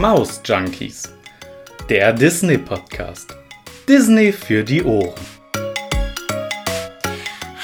Maus 0.00 0.40
Junkies, 0.46 1.12
der 1.90 2.14
Disney 2.14 2.56
Podcast. 2.56 3.36
Disney 3.86 4.32
für 4.32 4.64
die 4.64 4.82
Ohren. 4.82 5.12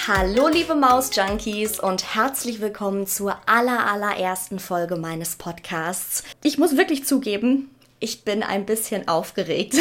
Hallo 0.06 0.46
liebe 0.48 0.74
Maus 0.74 1.16
Junkies 1.16 1.80
und 1.80 2.14
herzlich 2.14 2.60
willkommen 2.60 3.06
zur 3.06 3.38
aller 3.46 3.90
allerersten 3.90 4.58
Folge 4.58 4.96
meines 4.96 5.36
Podcasts. 5.36 6.24
Ich 6.42 6.58
muss 6.58 6.76
wirklich 6.76 7.06
zugeben, 7.06 7.70
ich 8.00 8.22
bin 8.22 8.42
ein 8.42 8.66
bisschen 8.66 9.08
aufgeregt. 9.08 9.76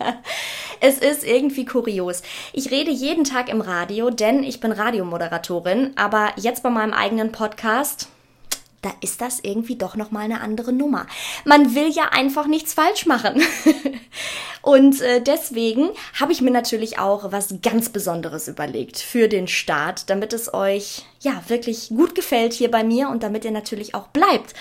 es 0.80 0.96
ist 0.96 1.24
irgendwie 1.24 1.66
kurios. 1.66 2.22
Ich 2.54 2.70
rede 2.70 2.90
jeden 2.90 3.24
Tag 3.24 3.50
im 3.50 3.60
Radio, 3.60 4.08
denn 4.08 4.44
ich 4.44 4.60
bin 4.60 4.72
Radiomoderatorin, 4.72 5.92
aber 5.96 6.32
jetzt 6.36 6.62
bei 6.62 6.70
meinem 6.70 6.94
eigenen 6.94 7.32
Podcast 7.32 8.08
da 8.82 8.90
ist 9.00 9.20
das 9.20 9.40
irgendwie 9.42 9.76
doch 9.76 9.96
noch 9.96 10.10
mal 10.10 10.20
eine 10.20 10.40
andere 10.40 10.72
Nummer. 10.72 11.06
Man 11.44 11.74
will 11.74 11.90
ja 11.90 12.10
einfach 12.12 12.46
nichts 12.46 12.74
falsch 12.74 13.06
machen. 13.06 13.42
und 14.62 15.00
äh, 15.00 15.20
deswegen 15.22 15.90
habe 16.18 16.32
ich 16.32 16.40
mir 16.40 16.50
natürlich 16.50 16.98
auch 16.98 17.30
was 17.30 17.54
ganz 17.62 17.90
Besonderes 17.90 18.48
überlegt 18.48 18.98
für 18.98 19.28
den 19.28 19.48
Start, 19.48 20.08
damit 20.08 20.32
es 20.32 20.52
euch 20.54 21.04
ja 21.20 21.42
wirklich 21.48 21.88
gut 21.90 22.14
gefällt 22.14 22.52
hier 22.52 22.70
bei 22.70 22.82
mir 22.82 23.10
und 23.10 23.22
damit 23.22 23.44
ihr 23.44 23.50
natürlich 23.50 23.94
auch 23.94 24.08
bleibt 24.08 24.54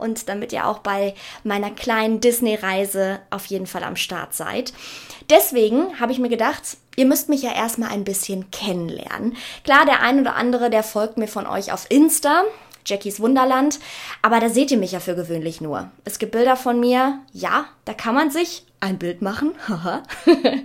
und 0.00 0.28
damit 0.28 0.52
ihr 0.52 0.66
auch 0.66 0.78
bei 0.78 1.14
meiner 1.44 1.70
kleinen 1.70 2.20
Disney-Reise 2.20 3.20
auf 3.30 3.46
jeden 3.46 3.66
Fall 3.66 3.84
am 3.84 3.96
Start 3.96 4.34
seid. 4.34 4.72
Deswegen 5.28 6.00
habe 6.00 6.10
ich 6.10 6.18
mir 6.18 6.28
gedacht, 6.28 6.78
ihr 6.96 7.06
müsst 7.06 7.28
mich 7.28 7.42
ja 7.42 7.52
erstmal 7.52 7.90
ein 7.90 8.04
bisschen 8.04 8.50
kennenlernen. 8.50 9.36
Klar, 9.62 9.84
der 9.84 10.00
ein 10.00 10.20
oder 10.20 10.34
andere, 10.34 10.70
der 10.70 10.82
folgt 10.82 11.18
mir 11.18 11.28
von 11.28 11.46
euch 11.46 11.72
auf 11.72 11.86
Insta. 11.88 12.42
Jackies 12.86 13.20
Wunderland. 13.20 13.78
Aber 14.22 14.40
da 14.40 14.48
seht 14.48 14.70
ihr 14.70 14.78
mich 14.78 14.92
ja 14.92 15.00
für 15.00 15.14
gewöhnlich 15.14 15.60
nur. 15.60 15.90
Es 16.04 16.18
gibt 16.18 16.32
Bilder 16.32 16.56
von 16.56 16.80
mir, 16.80 17.20
ja, 17.32 17.66
da 17.84 17.94
kann 17.94 18.14
man 18.14 18.30
sich 18.30 18.64
ein 18.80 18.98
Bild 18.98 19.22
machen. 19.22 19.52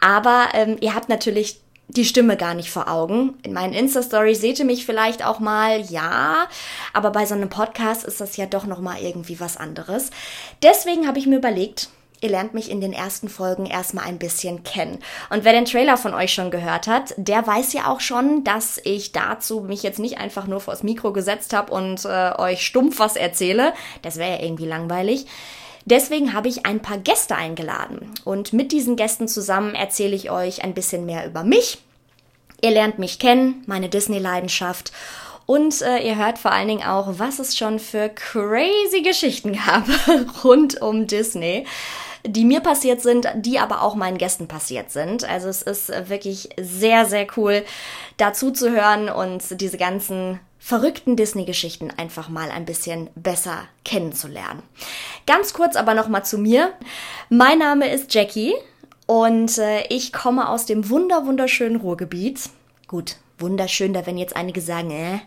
Aber 0.00 0.48
ähm, 0.54 0.76
ihr 0.80 0.94
habt 0.94 1.08
natürlich 1.08 1.60
die 1.88 2.04
Stimme 2.04 2.36
gar 2.36 2.54
nicht 2.54 2.70
vor 2.70 2.88
Augen. 2.88 3.34
In 3.42 3.52
meinen 3.52 3.74
Insta-Stories 3.74 4.40
seht 4.40 4.58
ihr 4.58 4.64
mich 4.64 4.86
vielleicht 4.86 5.24
auch 5.24 5.40
mal, 5.40 5.80
ja, 5.82 6.48
aber 6.92 7.10
bei 7.10 7.26
so 7.26 7.34
einem 7.34 7.50
Podcast 7.50 8.04
ist 8.04 8.20
das 8.20 8.36
ja 8.36 8.46
doch 8.46 8.66
nochmal 8.66 9.02
irgendwie 9.02 9.40
was 9.40 9.58
anderes. 9.58 10.10
Deswegen 10.62 11.06
habe 11.06 11.18
ich 11.18 11.26
mir 11.26 11.36
überlegt, 11.36 11.90
Ihr 12.22 12.30
lernt 12.30 12.54
mich 12.54 12.70
in 12.70 12.80
den 12.80 12.92
ersten 12.92 13.28
Folgen 13.28 13.66
erstmal 13.66 14.04
ein 14.04 14.18
bisschen 14.20 14.62
kennen. 14.62 15.00
Und 15.28 15.42
wer 15.42 15.52
den 15.52 15.64
Trailer 15.64 15.96
von 15.96 16.14
euch 16.14 16.32
schon 16.32 16.52
gehört 16.52 16.86
hat, 16.86 17.14
der 17.16 17.44
weiß 17.44 17.72
ja 17.72 17.90
auch 17.90 17.98
schon, 17.98 18.44
dass 18.44 18.80
ich 18.84 19.10
dazu 19.10 19.60
mich 19.60 19.82
jetzt 19.82 19.98
nicht 19.98 20.18
einfach 20.18 20.46
nur 20.46 20.60
vors 20.60 20.84
Mikro 20.84 21.12
gesetzt 21.12 21.52
habe 21.52 21.72
und 21.72 22.04
äh, 22.04 22.30
euch 22.38 22.64
stumpf 22.64 23.00
was 23.00 23.16
erzähle. 23.16 23.74
Das 24.02 24.18
wäre 24.18 24.36
ja 24.36 24.44
irgendwie 24.44 24.66
langweilig. 24.66 25.26
Deswegen 25.84 26.32
habe 26.32 26.46
ich 26.46 26.64
ein 26.64 26.78
paar 26.78 26.98
Gäste 26.98 27.34
eingeladen. 27.34 28.14
Und 28.24 28.52
mit 28.52 28.70
diesen 28.70 28.94
Gästen 28.94 29.26
zusammen 29.26 29.74
erzähle 29.74 30.14
ich 30.14 30.30
euch 30.30 30.62
ein 30.62 30.74
bisschen 30.74 31.04
mehr 31.04 31.26
über 31.26 31.42
mich. 31.42 31.78
Ihr 32.60 32.70
lernt 32.70 33.00
mich 33.00 33.18
kennen, 33.18 33.64
meine 33.66 33.88
Disney-Leidenschaft 33.88 34.92
und 35.46 35.82
äh, 35.82 35.98
ihr 35.98 36.16
hört 36.16 36.38
vor 36.38 36.52
allen 36.52 36.68
Dingen 36.68 36.86
auch, 36.86 37.18
was 37.18 37.40
es 37.40 37.56
schon 37.56 37.80
für 37.80 38.08
crazy 38.08 39.02
Geschichten 39.02 39.54
gab 39.54 39.88
rund 40.44 40.80
um 40.80 41.08
Disney 41.08 41.66
die 42.26 42.44
mir 42.44 42.60
passiert 42.60 43.00
sind, 43.00 43.28
die 43.34 43.58
aber 43.58 43.82
auch 43.82 43.94
meinen 43.94 44.18
Gästen 44.18 44.48
passiert 44.48 44.90
sind. 44.90 45.24
Also 45.24 45.48
es 45.48 45.62
ist 45.62 45.88
wirklich 46.08 46.50
sehr, 46.60 47.04
sehr 47.06 47.26
cool, 47.36 47.64
dazu 48.16 48.50
zu 48.50 48.70
hören 48.70 49.08
und 49.08 49.60
diese 49.60 49.78
ganzen 49.78 50.40
verrückten 50.58 51.16
Disney-Geschichten 51.16 51.90
einfach 51.90 52.28
mal 52.28 52.50
ein 52.50 52.64
bisschen 52.64 53.10
besser 53.16 53.64
kennenzulernen. 53.84 54.62
Ganz 55.26 55.54
kurz 55.54 55.74
aber 55.74 55.94
nochmal 55.94 56.24
zu 56.24 56.38
mir. 56.38 56.72
Mein 57.28 57.58
Name 57.58 57.92
ist 57.92 58.14
Jackie 58.14 58.54
und 59.06 59.58
äh, 59.58 59.84
ich 59.88 60.12
komme 60.12 60.48
aus 60.48 60.64
dem 60.64 60.88
wunder 60.88 61.26
wunderschönen 61.26 61.76
Ruhrgebiet. 61.76 62.50
Gut, 62.86 63.16
wunderschön, 63.38 63.92
da 63.92 64.06
wenn 64.06 64.18
jetzt 64.18 64.36
einige 64.36 64.60
sagen, 64.60 64.92
äh, 64.92 65.18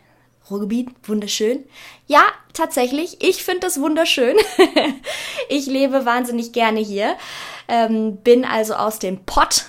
Ruhrgebiet, 0.49 0.89
wunderschön. 1.03 1.63
Ja, 2.07 2.23
tatsächlich, 2.53 3.23
ich 3.23 3.43
finde 3.43 3.67
es 3.67 3.81
wunderschön. 3.81 4.35
ich 5.49 5.65
lebe 5.65 6.05
wahnsinnig 6.05 6.51
gerne 6.51 6.79
hier, 6.79 7.15
ähm, 7.67 8.17
bin 8.17 8.45
also 8.45 8.75
aus 8.75 8.99
dem 8.99 9.25
Pott. 9.25 9.65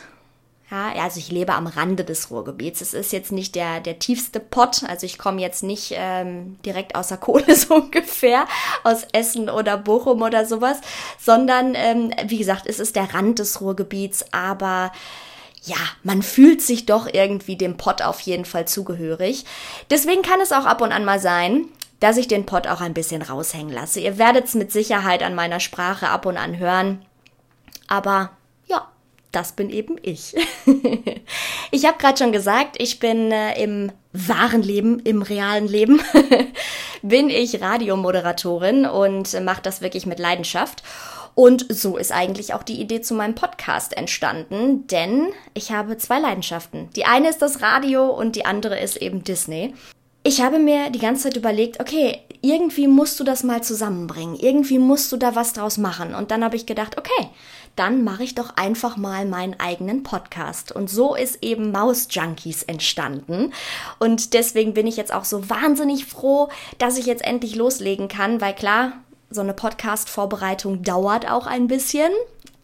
Ja, 0.70 0.92
also 1.00 1.20
ich 1.20 1.30
lebe 1.30 1.54
am 1.54 1.68
Rande 1.68 2.02
des 2.02 2.30
Ruhrgebiets. 2.30 2.80
Es 2.80 2.92
ist 2.92 3.12
jetzt 3.12 3.30
nicht 3.30 3.54
der, 3.54 3.80
der 3.80 4.00
tiefste 4.00 4.40
Pott, 4.40 4.82
also 4.88 5.06
ich 5.06 5.16
komme 5.16 5.40
jetzt 5.40 5.62
nicht 5.62 5.94
ähm, 5.96 6.58
direkt 6.66 6.96
aus 6.96 7.08
der 7.08 7.18
Kohle 7.18 7.54
so 7.54 7.76
ungefähr, 7.76 8.46
aus 8.82 9.04
Essen 9.12 9.48
oder 9.48 9.78
Bochum 9.78 10.22
oder 10.22 10.44
sowas, 10.44 10.78
sondern 11.18 11.74
ähm, 11.76 12.10
wie 12.26 12.38
gesagt, 12.38 12.66
es 12.66 12.80
ist 12.80 12.96
der 12.96 13.14
Rand 13.14 13.38
des 13.38 13.60
Ruhrgebiets, 13.60 14.24
aber 14.32 14.90
ja, 15.66 15.76
man 16.04 16.22
fühlt 16.22 16.62
sich 16.62 16.86
doch 16.86 17.08
irgendwie 17.12 17.56
dem 17.56 17.76
Pott 17.76 18.00
auf 18.00 18.20
jeden 18.20 18.44
Fall 18.44 18.66
zugehörig. 18.66 19.44
Deswegen 19.90 20.22
kann 20.22 20.40
es 20.40 20.52
auch 20.52 20.64
ab 20.64 20.80
und 20.80 20.92
an 20.92 21.04
mal 21.04 21.20
sein, 21.20 21.66
dass 22.00 22.16
ich 22.16 22.28
den 22.28 22.46
Pott 22.46 22.66
auch 22.66 22.80
ein 22.80 22.94
bisschen 22.94 23.20
raushängen 23.20 23.72
lasse. 23.72 24.00
Ihr 24.00 24.16
werdet 24.16 24.44
es 24.44 24.54
mit 24.54 24.70
Sicherheit 24.70 25.22
an 25.22 25.34
meiner 25.34 25.60
Sprache 25.60 26.08
ab 26.08 26.24
und 26.24 26.36
an 26.36 26.58
hören. 26.58 27.04
Aber 27.88 28.30
ja, 28.66 28.86
das 29.32 29.52
bin 29.52 29.70
eben 29.70 29.96
ich. 30.02 30.36
ich 31.70 31.84
habe 31.84 31.98
gerade 31.98 32.18
schon 32.18 32.32
gesagt, 32.32 32.76
ich 32.78 33.00
bin 33.00 33.32
äh, 33.32 33.60
im 33.60 33.90
wahren 34.12 34.62
Leben, 34.62 35.00
im 35.00 35.22
realen 35.22 35.66
Leben, 35.66 36.00
bin 37.02 37.28
ich 37.28 37.60
Radiomoderatorin 37.60 38.86
und 38.86 39.40
mache 39.42 39.62
das 39.62 39.80
wirklich 39.80 40.06
mit 40.06 40.18
Leidenschaft. 40.18 40.82
Und 41.36 41.66
so 41.68 41.98
ist 41.98 42.12
eigentlich 42.12 42.54
auch 42.54 42.62
die 42.62 42.80
Idee 42.80 43.02
zu 43.02 43.12
meinem 43.12 43.34
Podcast 43.34 43.94
entstanden, 43.94 44.86
denn 44.86 45.28
ich 45.52 45.70
habe 45.70 45.98
zwei 45.98 46.18
Leidenschaften. 46.18 46.88
Die 46.96 47.04
eine 47.04 47.28
ist 47.28 47.42
das 47.42 47.60
Radio 47.60 48.06
und 48.06 48.36
die 48.36 48.46
andere 48.46 48.80
ist 48.80 48.96
eben 48.96 49.22
Disney. 49.22 49.74
Ich 50.22 50.40
habe 50.40 50.58
mir 50.58 50.88
die 50.88 50.98
ganze 50.98 51.24
Zeit 51.24 51.36
überlegt, 51.36 51.78
okay, 51.78 52.20
irgendwie 52.40 52.88
musst 52.88 53.20
du 53.20 53.24
das 53.24 53.44
mal 53.44 53.62
zusammenbringen, 53.62 54.34
irgendwie 54.36 54.78
musst 54.78 55.12
du 55.12 55.18
da 55.18 55.34
was 55.34 55.52
draus 55.52 55.76
machen. 55.76 56.14
Und 56.14 56.30
dann 56.30 56.42
habe 56.42 56.56
ich 56.56 56.64
gedacht, 56.64 56.96
okay, 56.96 57.28
dann 57.76 58.02
mache 58.02 58.24
ich 58.24 58.34
doch 58.34 58.56
einfach 58.56 58.96
mal 58.96 59.26
meinen 59.26 59.60
eigenen 59.60 60.04
Podcast. 60.04 60.72
Und 60.72 60.88
so 60.88 61.14
ist 61.14 61.42
eben 61.42 61.70
Maus 61.70 62.08
Junkies 62.10 62.62
entstanden. 62.62 63.52
Und 63.98 64.32
deswegen 64.32 64.72
bin 64.72 64.86
ich 64.86 64.96
jetzt 64.96 65.12
auch 65.12 65.24
so 65.24 65.50
wahnsinnig 65.50 66.06
froh, 66.06 66.48
dass 66.78 66.96
ich 66.96 67.04
jetzt 67.04 67.24
endlich 67.24 67.54
loslegen 67.54 68.08
kann, 68.08 68.40
weil 68.40 68.54
klar, 68.54 68.94
so 69.30 69.40
eine 69.40 69.54
Podcast-Vorbereitung 69.54 70.82
dauert 70.82 71.30
auch 71.30 71.46
ein 71.46 71.66
bisschen. 71.66 72.12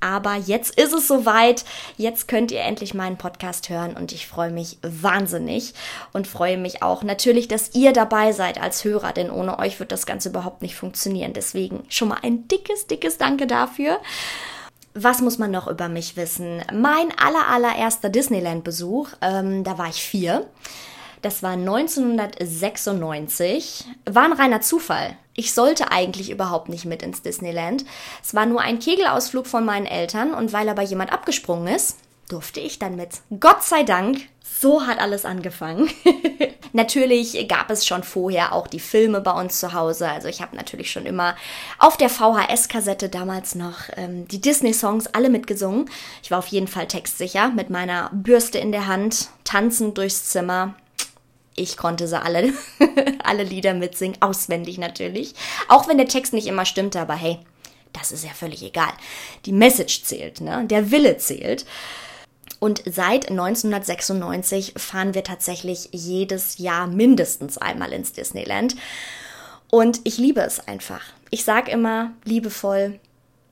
Aber 0.03 0.35
jetzt 0.35 0.79
ist 0.81 0.93
es 0.93 1.07
soweit. 1.07 1.65
Jetzt 1.97 2.27
könnt 2.27 2.51
ihr 2.51 2.63
endlich 2.63 2.93
meinen 2.93 3.19
Podcast 3.19 3.69
hören 3.69 3.97
und 3.97 4.11
ich 4.11 4.27
freue 4.27 4.51
mich 4.51 4.79
wahnsinnig 4.83 5.75
und 6.13 6.27
freue 6.27 6.59
mich 6.59 6.83
auch 6.83 7.05
natürlich, 7.05 7.47
dass 7.47 7.73
ihr 7.75 7.93
dabei 7.93 8.33
seid 8.33 8.61
als 8.61 8.83
Hörer, 8.83 9.13
denn 9.13 9.31
ohne 9.31 9.61
euch 9.61 9.79
wird 9.79 9.93
das 9.93 10.05
Ganze 10.05 10.31
überhaupt 10.31 10.61
nicht 10.61 10.75
funktionieren. 10.75 11.35
Deswegen 11.35 11.85
schon 11.89 12.09
mal 12.09 12.19
ein 12.23 12.49
dickes, 12.49 12.89
dickes 12.89 13.17
Danke 13.17 13.47
dafür. 13.47 14.01
Was 14.95 15.21
muss 15.21 15.39
man 15.39 15.53
noch 15.53 15.69
über 15.69 15.89
mich 15.89 16.17
wissen? 16.17 16.65
Mein 16.73 17.17
aller, 17.17 17.47
allererster 17.49 18.09
Disneyland-Besuch, 18.09 19.11
ähm, 19.21 19.63
da 19.63 19.79
war 19.79 19.89
ich 19.89 20.03
vier. 20.03 20.49
Das 21.23 21.45
war 21.45 21.53
1996. 21.53 23.85
War 24.05 24.25
ein 24.25 24.33
reiner 24.33 24.61
Zufall. 24.61 25.17
Ich 25.35 25.55
sollte 25.55 25.91
eigentlich 25.91 26.31
überhaupt 26.31 26.69
nicht 26.69 26.85
mit 26.85 27.03
ins 27.03 27.23
Disneyland. 27.23 27.85
Es 28.23 28.35
war 28.35 28.47
nur 28.47 28.61
ein 28.61 28.79
Kegelausflug 28.79 29.47
von 29.47 29.65
meinen 29.65 29.87
Eltern 29.87 30.35
und 30.35 30.53
weil 30.53 30.69
aber 30.69 30.83
jemand 30.83 31.13
abgesprungen 31.13 31.75
ist, 31.75 31.97
durfte 32.29 32.61
ich 32.61 32.79
dann 32.79 32.97
mit. 32.97 33.21
Gott 33.41 33.63
sei 33.63 33.83
Dank, 33.83 34.19
so 34.43 34.87
hat 34.87 34.99
alles 34.99 35.25
angefangen. 35.25 35.91
natürlich 36.73 37.47
gab 37.49 37.71
es 37.71 37.87
schon 37.87 38.03
vorher 38.03 38.53
auch 38.53 38.67
die 38.67 38.81
Filme 38.81 39.21
bei 39.21 39.33
uns 39.33 39.61
zu 39.61 39.73
Hause. 39.73 40.09
Also 40.09 40.29
ich 40.29 40.41
habe 40.41 40.57
natürlich 40.57 40.91
schon 40.91 41.07
immer 41.07 41.37
auf 41.79 41.97
der 41.97 42.09
VHS-Kassette 42.09 43.09
damals 43.09 43.55
noch 43.55 43.89
ähm, 43.97 44.27
die 44.29 44.41
Disney-Songs 44.41 45.09
alle 45.09 45.31
mitgesungen. 45.31 45.91
Ich 46.23 46.31
war 46.31 46.39
auf 46.39 46.47
jeden 46.49 46.69
Fall 46.69 46.89
textsicher 46.89 47.51
mit 47.51 47.71
meiner 47.71 48.11
Bürste 48.13 48.59
in 48.59 48.73
der 48.73 48.87
Hand, 48.87 49.29
tanzend 49.45 49.99
durchs 49.99 50.25
Zimmer 50.25 50.75
ich 51.55 51.77
konnte 51.77 52.09
sie 52.09 52.21
alle, 52.21 52.53
alle 53.25 53.45
Lieder 53.45 53.75
mitsingen, 53.75 54.21
auswendig 54.21 54.79
natürlich. 54.79 55.35
Auch 55.69 55.89
wenn 55.89 55.99
der 55.99 56.09
Text 56.09 56.33
nicht 56.33 56.47
immer 56.47 56.65
stimmte, 56.65 57.01
aber 57.01 57.15
hey, 57.15 57.39
das 57.93 58.13
ist 58.13 58.25
ja 58.25 58.31
völlig 58.31 58.63
egal. 58.63 58.93
Die 59.45 59.53
Message 59.53 60.05
zählt, 60.05 60.41
ne? 60.41 60.65
Der 60.67 60.91
Wille 60.91 61.19
zählt. 61.19 61.67
Und 62.59 62.83
seit 62.87 63.29
1996 63.29 64.75
fahren 64.77 65.15
wir 65.15 65.25
tatsächlich 65.25 65.89
jedes 65.93 66.59
Jahr 66.59 66.87
mindestens 66.87 67.59
einmal 67.59 67.93
ins 67.93 68.13
Disneyland. 68.13 68.77
Und 69.71 70.01
ich 70.05 70.19
liebe 70.19 70.41
es 70.43 70.61
einfach. 70.69 71.03
Ich 71.31 71.45
sage 71.45 71.71
immer 71.71 72.13
liebevoll, 72.25 73.01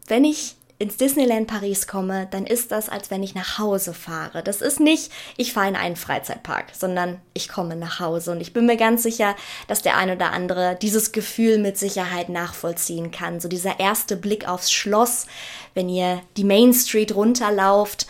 wenn 0.06 0.24
ich 0.24 0.56
ins 0.80 0.96
Disneyland 0.96 1.46
Paris 1.46 1.86
komme, 1.86 2.26
dann 2.30 2.46
ist 2.46 2.72
das, 2.72 2.88
als 2.88 3.10
wenn 3.10 3.22
ich 3.22 3.34
nach 3.34 3.58
Hause 3.58 3.92
fahre. 3.92 4.42
Das 4.42 4.62
ist 4.62 4.80
nicht, 4.80 5.12
ich 5.36 5.52
fahre 5.52 5.68
in 5.68 5.76
einen 5.76 5.94
Freizeitpark, 5.94 6.68
sondern 6.72 7.20
ich 7.34 7.50
komme 7.50 7.76
nach 7.76 8.00
Hause. 8.00 8.32
Und 8.32 8.40
ich 8.40 8.54
bin 8.54 8.64
mir 8.64 8.78
ganz 8.78 9.02
sicher, 9.02 9.36
dass 9.68 9.82
der 9.82 9.98
ein 9.98 10.10
oder 10.10 10.32
andere 10.32 10.78
dieses 10.80 11.12
Gefühl 11.12 11.58
mit 11.58 11.76
Sicherheit 11.76 12.30
nachvollziehen 12.30 13.10
kann. 13.10 13.40
So 13.40 13.48
dieser 13.48 13.78
erste 13.78 14.16
Blick 14.16 14.48
aufs 14.48 14.72
Schloss, 14.72 15.26
wenn 15.74 15.90
ihr 15.90 16.22
die 16.38 16.44
Main 16.44 16.72
Street 16.72 17.14
runterlauft 17.14 18.06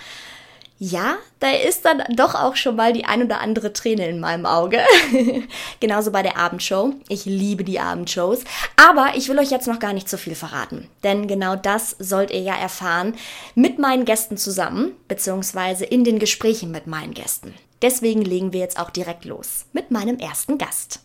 ja, 0.83 1.19
da 1.41 1.51
ist 1.51 1.85
dann 1.85 2.03
doch 2.09 2.35
auch 2.35 2.57
schon 2.57 2.75
mal 2.75 2.95
die 2.95 3.05
ein 3.05 3.23
oder 3.23 3.43
andere 3.43 3.75
Träne 3.75 4.09
in 4.09 4.19
meinem 4.19 4.47
Auge. 4.47 4.81
Genauso 5.81 6.11
bei 6.11 6.23
der 6.23 6.39
Abendshow. 6.39 6.95
Ich 7.11 7.27
liebe 7.27 7.65
die 7.65 7.79
Abendshows. 7.79 8.45
Aber 8.77 9.13
ich 9.15 9.29
will 9.29 9.39
euch 9.39 9.51
jetzt 9.51 9.67
noch 9.67 9.79
gar 9.79 9.93
nicht 9.93 10.09
zu 10.09 10.17
viel 10.17 10.35
verraten. 10.35 10.89
Denn 11.05 11.29
genau 11.29 11.55
das 11.55 11.97
sollt 11.99 12.31
ihr 12.31 12.41
ja 12.41 12.57
erfahren 12.57 13.15
mit 13.55 13.79
meinen 13.79 14.07
Gästen 14.07 14.39
zusammen, 14.39 14.93
beziehungsweise 15.07 15.85
in 15.85 16.03
den 16.03 16.19
Gesprächen 16.19 16.71
mit 16.71 16.87
meinen 16.87 17.13
Gästen. 17.13 17.53
Deswegen 17.83 18.23
legen 18.23 18.55
wir 18.55 18.61
jetzt 18.61 18.79
auch 18.79 18.89
direkt 18.89 19.27
los 19.27 19.67
mit 19.75 19.91
meinem 19.91 20.19
ersten 20.19 20.57
Gast. 20.57 21.01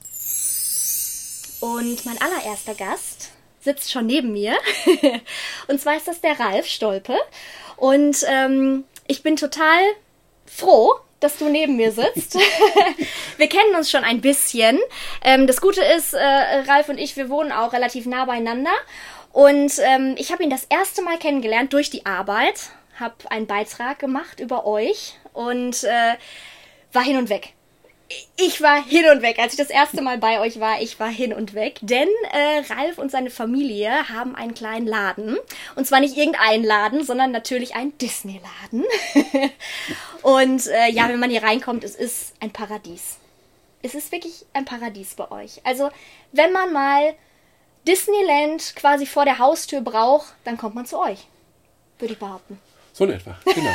Und 1.59 2.05
mein 2.05 2.21
allererster 2.21 2.75
Gast 2.75 3.31
sitzt 3.59 3.91
schon 3.91 4.05
neben 4.05 4.31
mir. 4.31 4.55
Und 5.67 5.81
zwar 5.81 5.97
ist 5.97 6.07
das 6.07 6.21
der 6.21 6.39
Ralf 6.39 6.65
Stolpe. 6.65 7.17
Und 7.75 8.23
ähm, 8.29 8.85
ich 9.07 9.23
bin 9.23 9.35
total 9.35 9.79
froh, 10.45 10.95
dass 11.19 11.37
du 11.37 11.49
neben 11.49 11.75
mir 11.75 11.91
sitzt. 11.91 12.35
wir 13.37 13.47
kennen 13.47 13.75
uns 13.75 13.89
schon 13.89 14.03
ein 14.03 14.21
bisschen. 14.21 14.79
Ähm, 15.23 15.47
das 15.47 15.61
Gute 15.61 15.81
ist, 15.81 16.13
äh, 16.13 16.19
Ralf 16.19 16.89
und 16.89 16.97
ich, 16.97 17.15
wir 17.17 17.29
wohnen 17.29 17.51
auch 17.51 17.73
relativ 17.73 18.05
nah 18.05 18.25
beieinander. 18.25 18.73
Und 19.31 19.73
ähm, 19.79 20.15
ich 20.17 20.31
habe 20.31 20.43
ihn 20.43 20.49
das 20.49 20.65
erste 20.65 21.01
Mal 21.01 21.17
kennengelernt 21.17 21.73
durch 21.73 21.89
die 21.89 22.05
Arbeit, 22.05 22.69
habe 22.99 23.15
einen 23.29 23.47
Beitrag 23.47 23.99
gemacht 23.99 24.39
über 24.39 24.65
euch 24.65 25.17
und 25.33 25.83
äh, 25.83 26.15
war 26.93 27.03
hin 27.03 27.17
und 27.17 27.29
weg 27.29 27.53
ich 28.37 28.61
war 28.61 28.83
hin 28.83 29.05
und 29.11 29.21
weg. 29.21 29.39
Als 29.39 29.53
ich 29.53 29.57
das 29.57 29.69
erste 29.69 30.01
Mal 30.01 30.17
bei 30.17 30.39
euch 30.39 30.59
war, 30.59 30.81
ich 30.81 30.99
war 30.99 31.09
hin 31.09 31.33
und 31.33 31.53
weg. 31.53 31.79
Denn 31.81 32.07
äh, 32.31 32.73
Ralf 32.73 32.97
und 32.97 33.09
seine 33.09 33.31
Familie 33.31 34.09
haben 34.09 34.35
einen 34.35 34.53
kleinen 34.53 34.85
Laden. 34.85 35.37
Und 35.75 35.87
zwar 35.87 35.99
nicht 35.99 36.15
irgendeinen 36.15 36.63
Laden, 36.63 37.03
sondern 37.03 37.31
natürlich 37.31 37.75
einen 37.75 37.97
Disney-Laden. 37.97 38.85
und 40.21 40.67
äh, 40.67 40.89
ja, 40.91 41.09
wenn 41.09 41.19
man 41.19 41.31
hier 41.31 41.43
reinkommt, 41.43 41.83
es 41.83 41.95
ist 41.95 42.33
ein 42.39 42.51
Paradies. 42.51 43.17
Es 43.81 43.95
ist 43.95 44.11
wirklich 44.11 44.45
ein 44.53 44.65
Paradies 44.65 45.15
bei 45.15 45.29
euch. 45.31 45.61
Also, 45.63 45.89
wenn 46.31 46.51
man 46.51 46.73
mal 46.73 47.15
Disneyland 47.87 48.75
quasi 48.75 49.05
vor 49.05 49.25
der 49.25 49.39
Haustür 49.39 49.81
braucht, 49.81 50.33
dann 50.43 50.57
kommt 50.57 50.75
man 50.75 50.85
zu 50.85 50.99
euch. 50.99 51.27
Würde 51.99 52.13
ich 52.13 52.19
behaupten. 52.19 52.59
So 52.97 53.03
in 53.03 53.11
etwa, 53.11 53.35
genau. 53.43 53.73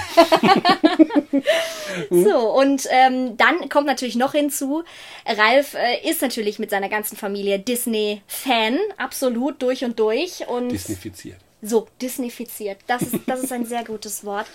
so, 2.30 2.54
und 2.58 2.86
ähm, 2.88 3.36
dann 3.36 3.68
kommt 3.68 3.86
natürlich 3.86 4.16
noch 4.16 4.32
hinzu, 4.32 4.82
Ralf 5.26 5.74
äh, 5.74 6.08
ist 6.08 6.22
natürlich 6.22 6.58
mit 6.58 6.70
seiner 6.70 6.88
ganzen 6.88 7.18
Familie 7.18 7.58
Disney-Fan, 7.58 8.78
absolut 8.96 9.60
durch 9.60 9.84
und 9.84 9.98
durch. 9.98 10.48
Und 10.48 10.70
Disneyfiziert. 10.70 11.36
So, 11.60 11.86
Disneyfiziert. 12.00 12.78
Das 12.86 13.02
ist, 13.02 13.16
das 13.26 13.42
ist 13.42 13.52
ein 13.52 13.66
sehr 13.66 13.84
gutes 13.84 14.24
Wort. 14.24 14.46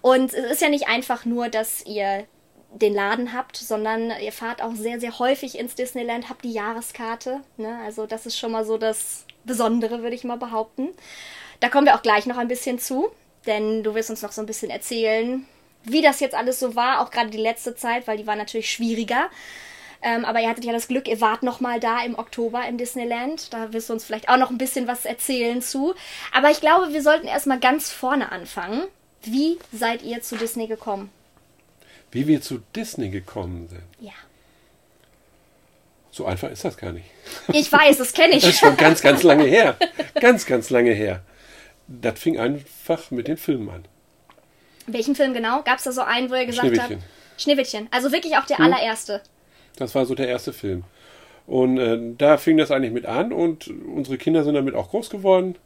Und 0.00 0.34
es 0.34 0.50
ist 0.50 0.62
ja 0.62 0.68
nicht 0.68 0.88
einfach 0.88 1.24
nur, 1.24 1.48
dass 1.48 1.86
ihr 1.86 2.26
den 2.72 2.94
Laden 2.94 3.32
habt, 3.32 3.56
sondern 3.56 4.12
ihr 4.20 4.32
fahrt 4.32 4.62
auch 4.62 4.74
sehr, 4.74 4.98
sehr 4.98 5.20
häufig 5.20 5.56
ins 5.56 5.76
Disneyland, 5.76 6.28
habt 6.28 6.42
die 6.42 6.52
Jahreskarte. 6.52 7.42
Ne? 7.56 7.78
Also 7.84 8.06
das 8.06 8.26
ist 8.26 8.36
schon 8.36 8.50
mal 8.50 8.64
so 8.64 8.78
das 8.78 9.26
Besondere, 9.44 10.02
würde 10.02 10.16
ich 10.16 10.24
mal 10.24 10.38
behaupten. 10.38 10.88
Da 11.60 11.68
kommen 11.68 11.86
wir 11.86 11.94
auch 11.94 12.02
gleich 12.02 12.26
noch 12.26 12.36
ein 12.36 12.48
bisschen 12.48 12.80
zu 12.80 13.12
denn 13.46 13.82
du 13.82 13.94
wirst 13.94 14.10
uns 14.10 14.22
noch 14.22 14.32
so 14.32 14.42
ein 14.42 14.46
bisschen 14.46 14.70
erzählen, 14.70 15.46
wie 15.84 16.02
das 16.02 16.20
jetzt 16.20 16.34
alles 16.34 16.60
so 16.60 16.74
war, 16.74 17.00
auch 17.00 17.10
gerade 17.10 17.30
die 17.30 17.38
letzte 17.38 17.74
Zeit, 17.74 18.06
weil 18.06 18.18
die 18.18 18.26
war 18.26 18.36
natürlich 18.36 18.70
schwieriger. 18.70 19.30
Ähm, 20.00 20.24
aber 20.24 20.40
ihr 20.40 20.48
hattet 20.48 20.64
ja 20.64 20.72
das 20.72 20.86
Glück, 20.86 21.08
ihr 21.08 21.20
wart 21.20 21.42
noch 21.42 21.60
mal 21.60 21.80
da 21.80 22.04
im 22.04 22.16
Oktober 22.16 22.66
im 22.68 22.78
Disneyland. 22.78 23.52
Da 23.52 23.72
wirst 23.72 23.88
du 23.88 23.94
uns 23.94 24.04
vielleicht 24.04 24.28
auch 24.28 24.36
noch 24.36 24.50
ein 24.50 24.58
bisschen 24.58 24.86
was 24.86 25.04
erzählen 25.04 25.60
zu. 25.60 25.94
Aber 26.32 26.50
ich 26.50 26.60
glaube, 26.60 26.92
wir 26.92 27.02
sollten 27.02 27.26
erstmal 27.26 27.58
ganz 27.58 27.90
vorne 27.90 28.30
anfangen. 28.30 28.84
Wie 29.22 29.58
seid 29.72 30.02
ihr 30.02 30.22
zu 30.22 30.36
Disney 30.36 30.68
gekommen? 30.68 31.10
Wie 32.12 32.26
wir 32.28 32.40
zu 32.40 32.62
Disney 32.76 33.10
gekommen 33.10 33.68
sind? 33.68 33.82
Ja. 34.00 34.12
So 36.12 36.26
einfach 36.26 36.50
ist 36.50 36.64
das 36.64 36.76
gar 36.76 36.92
nicht. 36.92 37.06
Ich 37.52 37.70
weiß, 37.70 37.98
das 37.98 38.12
kenne 38.12 38.34
ich. 38.34 38.42
Das 38.42 38.50
ist 38.50 38.60
schon 38.60 38.76
ganz, 38.76 39.02
ganz 39.02 39.22
lange 39.24 39.44
her. 39.44 39.76
Ganz, 40.14 40.46
ganz 40.46 40.70
lange 40.70 40.92
her 40.92 41.22
das 41.88 42.18
fing 42.18 42.38
einfach 42.38 43.10
mit 43.10 43.28
den 43.28 43.36
Filmen 43.36 43.68
an. 43.70 43.84
Welchen 44.86 45.14
Film 45.14 45.34
genau? 45.34 45.62
Gab 45.62 45.78
es 45.78 45.84
da 45.84 45.92
so 45.92 46.02
einen, 46.02 46.30
wo 46.30 46.34
ihr 46.34 46.46
gesagt 46.46 46.68
Schneewittchen. 46.68 46.96
habt? 47.00 47.40
Schneewittchen. 47.42 47.88
Also 47.90 48.12
wirklich 48.12 48.36
auch 48.36 48.46
der 48.46 48.58
hm. 48.58 48.66
allererste. 48.66 49.22
Das 49.76 49.94
war 49.94 50.06
so 50.06 50.14
der 50.14 50.28
erste 50.28 50.52
Film. 50.52 50.84
Und 51.46 51.78
äh, 51.78 51.98
da 52.18 52.36
fing 52.36 52.58
das 52.58 52.70
eigentlich 52.70 52.92
mit 52.92 53.06
an 53.06 53.32
und 53.32 53.68
unsere 53.68 54.18
Kinder 54.18 54.44
sind 54.44 54.54
damit 54.54 54.74
auch 54.74 54.90
groß 54.90 55.08
geworden. 55.08 55.56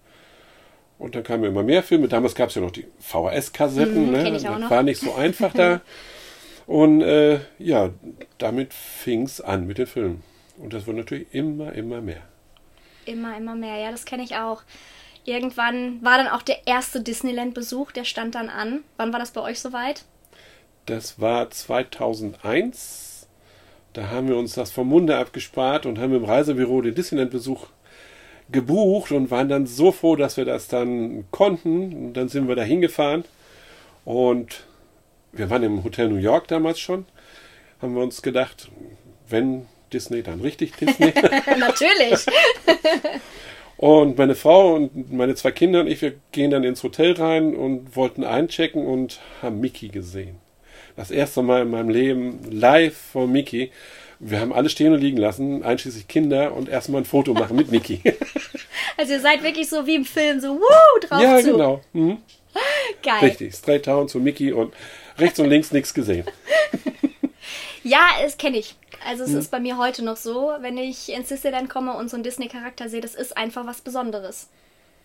Und 0.98 1.16
dann 1.16 1.24
kamen 1.24 1.42
immer 1.42 1.64
mehr 1.64 1.82
Filme. 1.82 2.06
Damals 2.06 2.36
gab 2.36 2.50
es 2.50 2.54
ja 2.54 2.62
noch 2.62 2.70
die 2.70 2.86
VHS-Kassetten. 3.00 4.06
Mhm, 4.06 4.12
ne? 4.12 4.30
Das 4.30 4.44
noch. 4.44 4.70
war 4.70 4.84
nicht 4.84 5.00
so 5.00 5.12
einfach 5.16 5.52
da. 5.52 5.80
Und 6.68 7.00
äh, 7.00 7.40
ja, 7.58 7.90
damit 8.38 8.72
fing 8.72 9.22
es 9.24 9.40
an 9.40 9.66
mit 9.66 9.78
den 9.78 9.86
Filmen. 9.86 10.22
Und 10.58 10.72
das 10.72 10.86
wurde 10.86 10.98
natürlich 10.98 11.26
immer, 11.32 11.72
immer 11.72 12.00
mehr. 12.00 12.22
Immer, 13.04 13.36
immer 13.36 13.56
mehr. 13.56 13.76
Ja, 13.78 13.90
das 13.90 14.04
kenne 14.04 14.22
ich 14.22 14.36
auch. 14.36 14.62
Irgendwann 15.24 16.02
war 16.02 16.18
dann 16.18 16.28
auch 16.28 16.42
der 16.42 16.66
erste 16.66 17.00
Disneyland-Besuch, 17.00 17.92
der 17.92 18.04
stand 18.04 18.34
dann 18.34 18.48
an. 18.48 18.82
Wann 18.96 19.12
war 19.12 19.20
das 19.20 19.30
bei 19.30 19.40
euch 19.40 19.60
soweit? 19.60 20.04
Das 20.86 21.20
war 21.20 21.50
2001. 21.50 23.28
Da 23.92 24.08
haben 24.08 24.28
wir 24.28 24.36
uns 24.36 24.54
das 24.54 24.72
vom 24.72 24.88
Munde 24.88 25.16
abgespart 25.16 25.86
und 25.86 25.98
haben 25.98 26.14
im 26.14 26.24
Reisebüro 26.24 26.80
den 26.80 26.94
Disneyland-Besuch 26.94 27.66
gebucht 28.50 29.12
und 29.12 29.30
waren 29.30 29.48
dann 29.48 29.66
so 29.66 29.92
froh, 29.92 30.16
dass 30.16 30.36
wir 30.36 30.44
das 30.44 30.66
dann 30.68 31.24
konnten. 31.30 31.92
Und 31.92 32.12
dann 32.14 32.28
sind 32.28 32.48
wir 32.48 32.56
da 32.56 32.62
hingefahren 32.62 33.24
und 34.04 34.64
wir 35.32 35.48
waren 35.50 35.62
im 35.62 35.84
Hotel 35.84 36.08
New 36.08 36.16
York 36.16 36.48
damals 36.48 36.80
schon. 36.80 37.06
Haben 37.80 37.94
wir 37.94 38.02
uns 38.02 38.22
gedacht, 38.22 38.70
wenn 39.28 39.66
Disney, 39.92 40.22
dann 40.22 40.40
richtig 40.40 40.76
Disney. 40.76 41.12
Natürlich. 41.58 42.26
Und 43.82 44.16
meine 44.16 44.36
Frau 44.36 44.74
und 44.76 45.12
meine 45.12 45.34
zwei 45.34 45.50
Kinder 45.50 45.80
und 45.80 45.88
ich, 45.88 46.00
wir 46.02 46.14
gehen 46.30 46.52
dann 46.52 46.62
ins 46.62 46.84
Hotel 46.84 47.14
rein 47.14 47.56
und 47.56 47.96
wollten 47.96 48.22
einchecken 48.22 48.86
und 48.86 49.18
haben 49.42 49.58
Mickey 49.58 49.88
gesehen. 49.88 50.36
Das 50.94 51.10
erste 51.10 51.42
Mal 51.42 51.62
in 51.62 51.70
meinem 51.72 51.88
Leben 51.88 52.38
live 52.48 52.96
von 52.96 53.32
Mickey. 53.32 53.72
Wir 54.20 54.38
haben 54.38 54.52
alle 54.52 54.68
stehen 54.68 54.92
und 54.92 55.00
liegen 55.00 55.16
lassen, 55.16 55.64
einschließlich 55.64 56.06
Kinder, 56.06 56.54
und 56.54 56.68
erstmal 56.68 57.02
ein 57.02 57.06
Foto 57.06 57.34
machen 57.34 57.56
mit 57.56 57.72
Mickey. 57.72 58.00
Also 58.96 59.14
ihr 59.14 59.20
seid 59.20 59.42
wirklich 59.42 59.68
so 59.68 59.84
wie 59.86 59.94
im 59.96 60.04
Film, 60.04 60.38
so 60.38 60.54
wuh, 60.60 61.00
drauf 61.00 61.20
Ja, 61.20 61.38
zu. 61.38 61.52
genau. 61.52 61.80
Mhm. 61.92 62.18
Geil. 63.02 63.18
Richtig, 63.22 63.54
Straight 63.54 63.86
Town 63.86 64.06
zu 64.06 64.20
Mickey 64.20 64.52
und 64.52 64.72
rechts 65.18 65.40
und 65.40 65.48
links 65.48 65.72
nichts 65.72 65.92
gesehen. 65.92 66.24
Ja, 67.82 68.08
das 68.22 68.38
kenne 68.38 68.58
ich. 68.58 68.76
Also 69.06 69.24
es 69.24 69.30
Hm. 69.30 69.38
ist 69.38 69.50
bei 69.50 69.60
mir 69.60 69.76
heute 69.76 70.04
noch 70.04 70.16
so, 70.16 70.52
wenn 70.60 70.76
ich 70.78 71.08
ins 71.10 71.28
Disneyland 71.28 71.68
komme 71.68 71.94
und 71.94 72.08
so 72.10 72.16
einen 72.16 72.24
Disney-Charakter 72.24 72.88
sehe, 72.88 73.00
das 73.00 73.14
ist 73.14 73.36
einfach 73.36 73.66
was 73.66 73.80
Besonderes. 73.80 74.48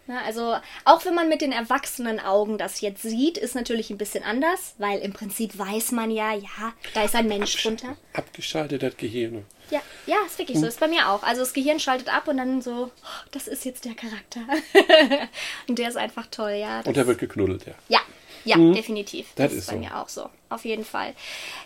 Ne, 0.07 0.17
also 0.25 0.55
auch 0.85 1.03
wenn 1.03 1.15
man 1.15 1.27
mit 1.27 1.41
den 1.41 1.51
erwachsenen 1.51 2.21
Augen 2.21 2.57
das 2.57 2.79
jetzt 2.79 3.01
sieht, 3.01 3.37
ist 3.37 3.55
natürlich 3.55 3.89
ein 3.89 3.97
bisschen 3.97 4.23
anders, 4.23 4.73
weil 4.77 4.99
im 4.99 5.11
Prinzip 5.11 5.57
weiß 5.59 5.91
man 5.91 6.11
ja, 6.11 6.33
ja, 6.33 6.73
da 6.93 7.03
ist 7.03 7.13
ein 7.13 7.27
Mensch 7.27 7.61
drunter. 7.61 7.97
Abgeschaltet 8.13 8.83
das 8.83 8.95
Gehirn. 8.95 9.43
Ja, 9.69 9.81
ja, 10.05 10.15
ist 10.25 10.39
wirklich 10.39 10.59
so. 10.59 10.65
Ist 10.65 10.79
bei 10.79 10.87
mir 10.87 11.09
auch. 11.09 11.23
Also 11.23 11.41
das 11.41 11.51
Gehirn 11.51 11.77
schaltet 11.81 12.07
ab 12.07 12.29
und 12.29 12.37
dann 12.37 12.61
so, 12.61 12.89
oh, 13.03 13.07
das 13.31 13.49
ist 13.49 13.65
jetzt 13.65 13.83
der 13.83 13.95
Charakter. 13.95 14.39
und 15.67 15.77
der 15.77 15.89
ist 15.89 15.97
einfach 15.97 16.27
toll, 16.27 16.53
ja. 16.53 16.79
Und 16.85 16.95
da 16.95 17.05
wird 17.05 17.19
geknuddelt, 17.19 17.65
ja. 17.65 17.73
ja, 17.89 17.99
ja, 18.47 18.57
definitiv. 18.73 19.27
Das, 19.35 19.51
Das 19.51 19.59
ist 19.59 19.67
bei 19.67 19.73
so. 19.73 19.79
mir 19.79 19.95
auch 19.97 20.09
so. 20.09 20.29
Auf 20.49 20.65
jeden 20.65 20.85
Fall. 20.85 21.13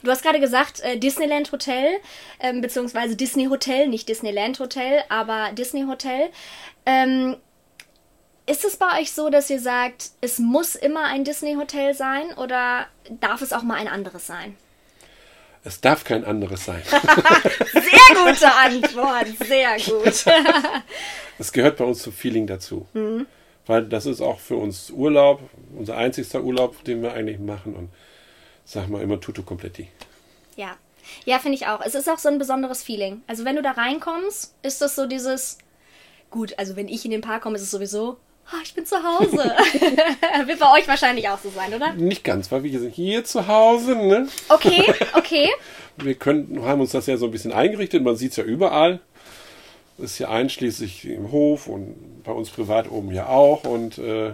Du 0.03 0.11
hast 0.11 0.23
gerade 0.23 0.39
gesagt, 0.39 0.79
äh, 0.81 0.97
Disneyland 0.97 1.51
Hotel, 1.51 1.85
ähm, 2.39 2.61
beziehungsweise 2.61 3.15
Disney 3.15 3.45
Hotel, 3.45 3.87
nicht 3.87 4.09
Disneyland 4.09 4.59
Hotel, 4.59 5.03
aber 5.09 5.51
Disney 5.53 5.83
Hotel. 5.83 6.29
Ähm, 6.85 7.37
ist 8.47 8.65
es 8.65 8.75
bei 8.77 8.99
euch 8.99 9.11
so, 9.11 9.29
dass 9.29 9.49
ihr 9.49 9.59
sagt, 9.59 10.09
es 10.19 10.39
muss 10.39 10.75
immer 10.75 11.03
ein 11.05 11.23
Disney 11.23 11.53
Hotel 11.55 11.93
sein 11.93 12.33
oder 12.37 12.87
darf 13.09 13.41
es 13.41 13.53
auch 13.53 13.61
mal 13.63 13.75
ein 13.75 13.87
anderes 13.87 14.25
sein? 14.27 14.57
Es 15.63 15.79
darf 15.79 16.03
kein 16.03 16.25
anderes 16.25 16.65
sein. 16.65 16.81
Sehr 17.71 18.15
gute 18.25 18.51
Antwort, 18.51 19.27
sehr 19.47 19.77
gut. 19.77 20.25
Das 21.37 21.51
gehört 21.51 21.77
bei 21.77 21.85
uns 21.85 22.03
zum 22.03 22.13
Feeling 22.13 22.45
dazu. 22.45 22.87
Mhm. 22.93 23.25
Weil 23.67 23.85
das 23.85 24.05
ist 24.05 24.21
auch 24.21 24.39
für 24.39 24.55
uns 24.55 24.89
Urlaub, 24.89 25.41
unser 25.77 25.97
einzigster 25.97 26.41
Urlaub, 26.43 26.83
den 26.83 27.01
wir 27.03 27.13
eigentlich 27.13 27.39
machen. 27.39 27.75
Und 27.75 27.89
sag 28.65 28.89
mal 28.89 29.01
immer 29.01 29.19
Tutu 29.19 29.43
Kompletti. 29.43 29.87
Ja. 30.55 30.75
Ja, 31.25 31.39
finde 31.39 31.55
ich 31.55 31.67
auch. 31.67 31.81
Es 31.83 31.95
ist 31.95 32.09
auch 32.09 32.19
so 32.19 32.29
ein 32.29 32.37
besonderes 32.37 32.83
Feeling. 32.83 33.21
Also 33.27 33.45
wenn 33.45 33.55
du 33.55 33.61
da 33.61 33.71
reinkommst, 33.71 34.55
ist 34.63 34.81
das 34.81 34.95
so 34.95 35.07
dieses, 35.07 35.57
gut, 36.29 36.53
also 36.57 36.75
wenn 36.75 36.87
ich 36.87 37.05
in 37.05 37.11
den 37.11 37.21
Park 37.21 37.43
komme, 37.43 37.55
ist 37.55 37.63
es 37.63 37.71
sowieso, 37.71 38.17
oh, 38.51 38.57
ich 38.63 38.73
bin 38.73 38.85
zu 38.85 38.97
Hause. 38.97 39.37
Wird 40.45 40.59
bei 40.59 40.73
euch 40.73 40.87
wahrscheinlich 40.87 41.27
auch 41.29 41.39
so 41.39 41.49
sein, 41.49 41.73
oder? 41.73 41.93
Nicht 41.93 42.23
ganz, 42.23 42.51
weil 42.51 42.63
wir 42.63 42.79
sind 42.79 42.93
hier 42.93 43.23
zu 43.23 43.47
Hause, 43.47 43.95
ne? 43.95 44.27
Okay, 44.49 44.93
okay. 45.13 45.49
Wir 45.97 46.15
können, 46.15 46.63
haben 46.63 46.81
uns 46.81 46.91
das 46.91 47.07
ja 47.07 47.17
so 47.17 47.25
ein 47.25 47.31
bisschen 47.31 47.51
eingerichtet, 47.51 48.03
man 48.03 48.15
sieht 48.15 48.31
es 48.31 48.37
ja 48.37 48.43
überall. 48.43 49.01
Ist 50.01 50.19
ja 50.19 50.29
einschließlich 50.29 51.05
im 51.05 51.31
Hof 51.31 51.67
und 51.67 52.23
bei 52.23 52.31
uns 52.31 52.49
privat 52.49 52.89
oben 52.89 53.11
ja 53.11 53.27
auch. 53.27 53.63
Und 53.63 53.97
äh, 53.97 54.33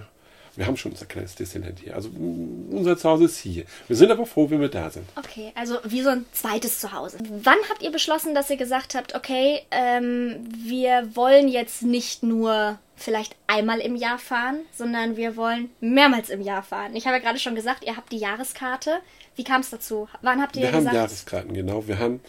wir 0.57 0.65
haben 0.65 0.75
schon 0.75 0.91
unser 0.91 1.05
kleines 1.05 1.35
Disneyland 1.35 1.79
hier. 1.79 1.95
Also 1.95 2.09
mm, 2.09 2.69
unser 2.71 2.97
Zuhause 2.97 3.25
ist 3.25 3.37
hier. 3.37 3.65
Wir 3.87 3.95
sind 3.95 4.11
aber 4.11 4.25
froh, 4.25 4.49
wenn 4.49 4.59
wir 4.59 4.69
da 4.69 4.89
sind. 4.89 5.07
Okay, 5.15 5.51
also 5.55 5.77
wie 5.83 6.01
so 6.01 6.09
ein 6.09 6.25
zweites 6.31 6.79
Zuhause. 6.79 7.19
Wann 7.43 7.57
habt 7.69 7.83
ihr 7.83 7.91
beschlossen, 7.91 8.33
dass 8.33 8.49
ihr 8.49 8.57
gesagt 8.57 8.95
habt, 8.95 9.15
okay, 9.15 9.61
ähm, 9.71 10.39
wir 10.57 11.15
wollen 11.15 11.47
jetzt 11.47 11.83
nicht 11.83 12.23
nur 12.23 12.79
vielleicht 12.95 13.35
einmal 13.45 13.79
im 13.79 13.95
Jahr 13.95 14.17
fahren, 14.17 14.61
sondern 14.75 15.15
wir 15.15 15.37
wollen 15.37 15.69
mehrmals 15.79 16.29
im 16.29 16.41
Jahr 16.41 16.63
fahren? 16.63 16.95
Ich 16.95 17.05
habe 17.05 17.17
ja 17.17 17.23
gerade 17.23 17.39
schon 17.39 17.53
gesagt, 17.53 17.85
ihr 17.85 17.95
habt 17.95 18.11
die 18.11 18.17
Jahreskarte. 18.17 18.97
Wie 19.35 19.43
kam 19.43 19.61
es 19.61 19.69
dazu? 19.69 20.09
Wann 20.23 20.41
habt 20.41 20.55
ihr 20.55 20.63
wir 20.63 20.71
gesagt? 20.71 20.87
haben 20.87 20.95
Jahreskarten, 20.95 21.53
genau. 21.53 21.87
Wir 21.87 21.99
haben 21.99 22.19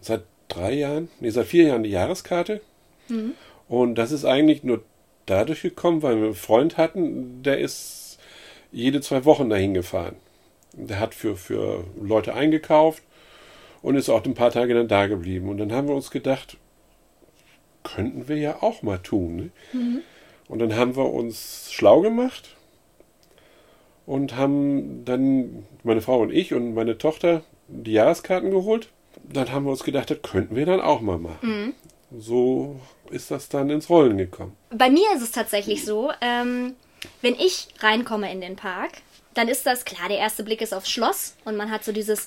seit 0.00 0.22
drei 0.48 0.72
Jahren, 0.74 1.08
nee, 1.20 1.30
seit 1.30 1.46
vier 1.46 1.68
Jahren 1.68 1.82
die 1.82 1.90
Jahreskarte. 1.90 2.60
Mhm. 3.08 3.34
Und 3.68 3.96
das 3.96 4.12
ist 4.12 4.24
eigentlich 4.24 4.64
nur 4.64 4.82
dadurch 5.26 5.62
gekommen, 5.62 6.02
weil 6.02 6.16
wir 6.16 6.24
einen 6.26 6.34
Freund 6.34 6.76
hatten, 6.76 7.42
der 7.42 7.58
ist 7.58 8.18
jede 8.72 9.00
zwei 9.00 9.24
Wochen 9.24 9.50
dahin 9.50 9.74
gefahren. 9.74 10.16
Der 10.72 11.00
hat 11.00 11.14
für, 11.14 11.36
für 11.36 11.84
Leute 12.00 12.34
eingekauft 12.34 13.02
und 13.82 13.96
ist 13.96 14.08
auch 14.08 14.24
ein 14.24 14.34
paar 14.34 14.50
Tage 14.50 14.74
dann 14.74 14.88
da 14.88 15.06
geblieben. 15.06 15.48
Und 15.48 15.58
dann 15.58 15.72
haben 15.72 15.88
wir 15.88 15.94
uns 15.94 16.10
gedacht, 16.10 16.56
könnten 17.82 18.28
wir 18.28 18.36
ja 18.36 18.62
auch 18.62 18.82
mal 18.82 18.98
tun. 18.98 19.36
Ne? 19.36 19.50
Mhm. 19.72 20.02
Und 20.48 20.58
dann 20.60 20.74
haben 20.76 20.96
wir 20.96 21.12
uns 21.12 21.68
schlau 21.70 22.00
gemacht 22.00 22.56
und 24.06 24.36
haben 24.36 25.04
dann 25.04 25.66
meine 25.82 26.00
Frau 26.00 26.20
und 26.20 26.32
ich 26.32 26.54
und 26.54 26.74
meine 26.74 26.96
Tochter 26.96 27.42
die 27.68 27.92
Jahreskarten 27.92 28.50
geholt. 28.50 28.88
Dann 29.32 29.52
haben 29.52 29.64
wir 29.64 29.70
uns 29.70 29.84
gedacht, 29.84 30.10
das 30.10 30.22
könnten 30.22 30.56
wir 30.56 30.66
dann 30.66 30.80
auch 30.80 31.00
mal 31.00 31.18
machen. 31.18 31.74
So 32.16 32.80
ist 33.10 33.30
das 33.30 33.48
dann 33.48 33.70
ins 33.70 33.90
Rollen 33.90 34.16
gekommen. 34.16 34.56
Bei 34.70 34.90
mir 34.90 35.06
ist 35.14 35.22
es 35.22 35.30
tatsächlich 35.30 35.84
so, 35.84 36.10
ähm, 36.20 36.74
wenn 37.20 37.34
ich 37.34 37.68
reinkomme 37.80 38.30
in 38.32 38.40
den 38.40 38.56
Park, 38.56 38.92
dann 39.34 39.48
ist 39.48 39.66
das 39.66 39.84
klar, 39.84 40.08
der 40.08 40.18
erste 40.18 40.42
Blick 40.42 40.60
ist 40.62 40.72
aufs 40.74 40.90
Schloss 40.90 41.36
und 41.44 41.56
man 41.56 41.70
hat 41.70 41.84
so 41.84 41.92
dieses, 41.92 42.26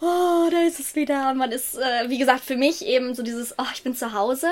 oh, 0.00 0.48
da 0.50 0.62
ist 0.66 0.80
es 0.80 0.96
wieder. 0.96 1.30
Und 1.30 1.38
man 1.38 1.52
ist, 1.52 1.76
äh, 1.76 2.08
wie 2.08 2.18
gesagt, 2.18 2.40
für 2.40 2.56
mich 2.56 2.84
eben 2.86 3.14
so 3.14 3.22
dieses, 3.22 3.54
oh, 3.58 3.66
ich 3.74 3.82
bin 3.82 3.94
zu 3.94 4.12
Hause. 4.12 4.48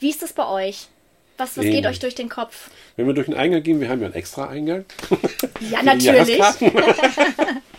Wie 0.00 0.10
ist 0.10 0.22
das 0.22 0.32
bei 0.32 0.46
euch? 0.46 0.88
Was, 1.36 1.56
was 1.56 1.64
geht 1.64 1.84
euch 1.86 1.98
durch 1.98 2.14
den 2.14 2.28
Kopf? 2.28 2.70
Wenn 2.94 3.06
wir 3.06 3.14
durch 3.14 3.26
den 3.26 3.34
Eingang 3.34 3.62
gehen, 3.62 3.80
wir 3.80 3.88
haben 3.88 4.00
ja 4.00 4.06
einen 4.06 4.14
extra 4.14 4.48
Eingang. 4.48 4.84
Ja, 5.68 5.82
natürlich. 5.82 6.38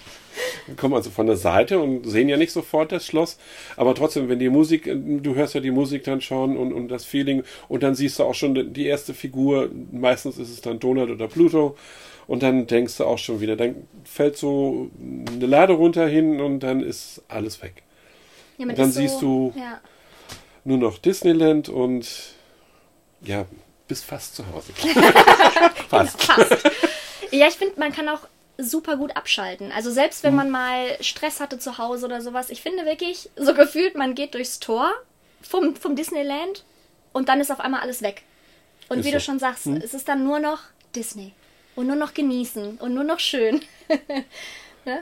Kommen 0.78 0.94
also 0.96 1.10
von 1.12 1.28
der 1.28 1.38
Seite 1.38 1.80
und 1.80 2.06
sehen 2.10 2.28
ja 2.30 2.38
nicht 2.38 2.52
sofort 2.52 2.92
das 2.92 3.06
Schloss. 3.06 3.38
Aber 3.78 3.94
trotzdem, 3.94 4.30
wenn 4.30 4.40
die 4.40 4.50
Musik, 4.50 4.86
du 4.86 5.36
hörst 5.36 5.54
ja 5.54 5.62
die 5.62 5.72
Musik 5.72 6.04
dann 6.04 6.22
schon 6.22 6.58
und, 6.58 6.74
und 6.74 6.88
das 6.88 7.06
Feeling 7.06 7.44
und 7.68 7.84
dann 7.84 7.94
siehst 7.96 8.18
du 8.20 8.24
auch 8.24 8.34
schon 8.34 8.74
die 8.74 8.86
erste 8.86 9.14
Figur. 9.14 9.70
Meistens 9.92 10.38
ist 10.38 10.50
es 10.50 10.62
dann 10.62 10.80
Donald 10.80 11.10
oder 11.12 11.28
Pluto. 11.28 11.76
Und 12.28 12.42
dann 12.42 12.66
denkst 12.66 12.98
du 12.98 13.04
auch 13.06 13.20
schon 13.20 13.40
wieder, 13.42 13.56
dann 13.56 13.76
fällt 14.04 14.36
so 14.38 14.90
eine 15.30 15.46
Lade 15.46 15.74
runter 15.74 16.08
hin 16.08 16.42
und 16.42 16.62
dann 16.62 16.82
ist 16.82 17.22
alles 17.28 17.62
weg. 17.62 17.84
Ja, 18.58 18.66
man 18.66 18.76
Dann 18.76 18.92
siehst 18.92 19.22
du- 19.22 19.54
Ja. 19.56 19.80
Nur 20.64 20.80
noch 20.80 20.98
Disneyland 20.98 21.70
und 21.70 22.08
ja, 23.22 23.46
bist 23.88 24.06
fast 24.06 24.36
zu 24.36 24.44
Hause. 24.52 24.72
fast. 25.90 26.24
Fast. 26.24 26.58
ja, 27.30 27.48
ich 27.48 27.54
finde, 27.54 27.80
man 27.80 27.92
kann 27.92 28.10
auch 28.10 28.22
super 28.58 28.98
gut 28.98 29.16
abschalten. 29.18 29.72
Also 29.72 29.92
selbst 29.92 30.24
Mhm. 30.24 30.28
wenn 30.28 30.36
man 30.36 30.50
mal 30.52 30.98
Stress 31.02 31.40
hatte 31.40 31.60
zu 31.60 31.78
Hause 31.78 32.06
oder 32.06 32.22
sowas, 32.22 32.50
ich 32.50 32.62
finde 32.62 32.86
wirklich, 32.86 33.30
so 33.36 33.54
gefühlt, 33.54 33.96
man 33.96 34.16
geht 34.16 34.34
durchs 34.34 34.60
Tor 34.60 34.92
vom, 35.42 35.76
vom 35.76 35.96
Disneyland 35.96 36.64
und 37.14 37.30
dann 37.30 37.40
ist 37.42 37.52
auf 37.52 37.60
einmal 37.60 37.82
alles 37.82 38.02
weg. 38.02 38.24
Und 38.90 39.00
Ist 39.00 39.06
wie 39.06 39.10
so. 39.12 39.18
du 39.18 39.22
schon 39.24 39.40
sagst, 39.40 39.66
Hm? 39.66 39.78
es 39.78 39.94
ist 39.94 40.08
dann 40.08 40.24
nur 40.24 40.40
noch 40.40 40.60
Disney. 40.96 41.34
Und 41.76 41.88
nur 41.88 41.96
noch 41.98 42.14
genießen 42.14 42.78
und 42.78 42.94
nur 42.94 43.04
noch 43.04 43.20
schön. 43.20 43.62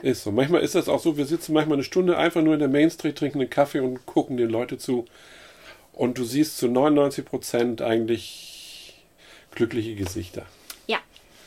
Ist 0.02 0.24
so. 0.24 0.32
Manchmal 0.32 0.62
ist 0.62 0.74
das 0.74 0.88
auch 0.88 0.98
so, 0.98 1.18
wir 1.18 1.26
sitzen 1.26 1.52
manchmal 1.52 1.76
eine 1.76 1.84
Stunde 1.84 2.16
einfach 2.16 2.40
nur 2.40 2.54
in 2.54 2.60
der 2.60 2.70
Main 2.70 2.90
Street, 2.90 3.16
trinken 3.18 3.40
einen 3.40 3.50
Kaffee 3.50 3.80
und 3.80 4.06
gucken 4.06 4.38
den 4.38 4.48
Leute 4.48 4.78
zu. 4.78 5.04
Und 5.92 6.16
du 6.16 6.24
siehst 6.24 6.56
zu 6.56 6.68
99 6.68 7.24
Prozent 7.24 7.82
eigentlich 7.82 8.94
glückliche 9.54 9.94
Gesichter. 9.94 10.46
Ja, 10.86 10.98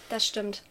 das 0.09 0.25
stimmt. 0.27 0.61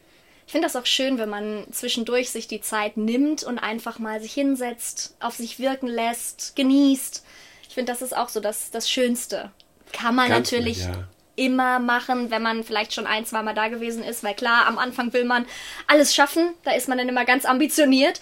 Ich 0.47 0.53
finde 0.53 0.67
das 0.67 0.77
auch 0.77 0.87
schön, 0.87 1.19
wenn 1.19 1.29
man 1.29 1.67
zwischendurch 1.73 2.31
sich 2.31 2.47
die 2.47 2.61
Zeit 2.61 2.97
nimmt 2.97 3.43
und 3.43 3.59
einfach 3.59 3.99
mal 3.99 4.21
sich 4.21 4.33
hinsetzt, 4.33 5.17
auf 5.19 5.35
sich 5.35 5.59
wirken 5.59 5.89
lässt, 5.89 6.55
genießt. 6.55 7.25
Ich 7.69 7.75
finde, 7.75 7.91
das 7.93 8.01
ist 8.01 8.17
auch 8.17 8.29
so 8.29 8.39
das, 8.39 8.71
das 8.71 8.89
Schönste. 8.89 9.51
Kann 9.93 10.15
man 10.15 10.29
Ganz 10.29 10.47
natürlich 10.47 10.85
ja. 10.85 11.09
immer 11.35 11.81
machen, 11.81 12.31
wenn 12.31 12.43
man 12.43 12.63
vielleicht 12.63 12.95
schon 12.95 13.07
ein, 13.07 13.27
zweimal 13.27 13.55
da 13.55 13.69
gewesen 13.69 14.05
ist, 14.05 14.23
weil 14.23 14.35
klar, 14.35 14.67
am 14.67 14.79
Anfang 14.79 15.13
will 15.13 15.25
man 15.25 15.47
alles 15.89 16.15
schaffen, 16.15 16.55
da 16.63 16.73
ist 16.73 16.89
man 16.89 16.99
dann 16.99 17.09
immer 17.09 17.25
ganz 17.25 17.45
ambitioniert. 17.45 18.21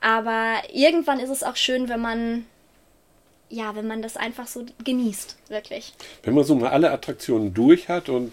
Aber 0.00 0.62
irgendwann 0.72 1.18
ist 1.18 1.30
es 1.30 1.42
auch 1.42 1.56
schön, 1.56 1.88
wenn 1.88 2.00
man, 2.00 2.46
ja, 3.48 3.74
wenn 3.74 3.88
man 3.88 4.00
das 4.00 4.16
einfach 4.16 4.46
so 4.46 4.64
genießt, 4.84 5.36
wirklich. 5.48 5.92
Wenn 6.22 6.34
man 6.34 6.44
so 6.44 6.54
mal 6.54 6.70
alle 6.70 6.92
Attraktionen 6.92 7.52
durch 7.52 7.88
hat 7.88 8.08
und 8.08 8.32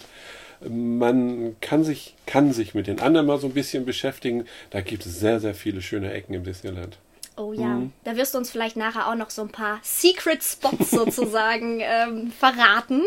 man 0.68 1.56
kann 1.62 1.84
sich, 1.84 2.15
kann 2.25 2.53
sich 2.53 2.74
mit 2.74 2.88
den 2.88 3.00
anderen 3.00 3.25
mal 3.27 3.39
so 3.39 3.48
ein 3.48 3.53
bisschen 3.53 3.86
beschäftigen, 3.86 4.46
da 4.70 4.82
gibt 4.82 5.06
es 5.06 5.20
sehr, 5.20 5.39
sehr 5.39 5.56
viele 5.56 5.82
schöne 5.82 6.12
Ecken 6.13 6.34
im 6.34 6.44
Disneyland. 6.44 6.98
Oh 7.38 7.53
ja, 7.53 7.68
Mhm. 7.68 7.94
da 8.03 8.18
wirst 8.18 8.34
du 8.34 8.38
uns 8.38 8.51
vielleicht 8.51 8.75
nachher 8.75 9.08
auch 9.10 9.15
noch 9.15 9.30
so 9.30 9.41
ein 9.41 9.50
paar 9.50 9.80
Secret 9.82 10.44
Spots 10.44 10.91
sozusagen 10.91 11.80
ähm, 11.82 12.32
verraten. 12.32 13.01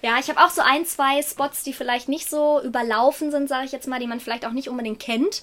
Ja, 0.00 0.16
ich 0.20 0.28
habe 0.30 0.40
auch 0.40 0.50
so 0.50 0.62
ein, 0.62 0.86
zwei 0.86 1.20
Spots, 1.22 1.64
die 1.64 1.72
vielleicht 1.72 2.08
nicht 2.08 2.30
so 2.30 2.60
überlaufen 2.62 3.30
sind, 3.30 3.48
sage 3.48 3.66
ich 3.66 3.72
jetzt 3.72 3.88
mal, 3.88 3.98
die 4.00 4.06
man 4.06 4.20
vielleicht 4.20 4.46
auch 4.46 4.52
nicht 4.52 4.68
unbedingt 4.68 5.00
kennt, 5.00 5.42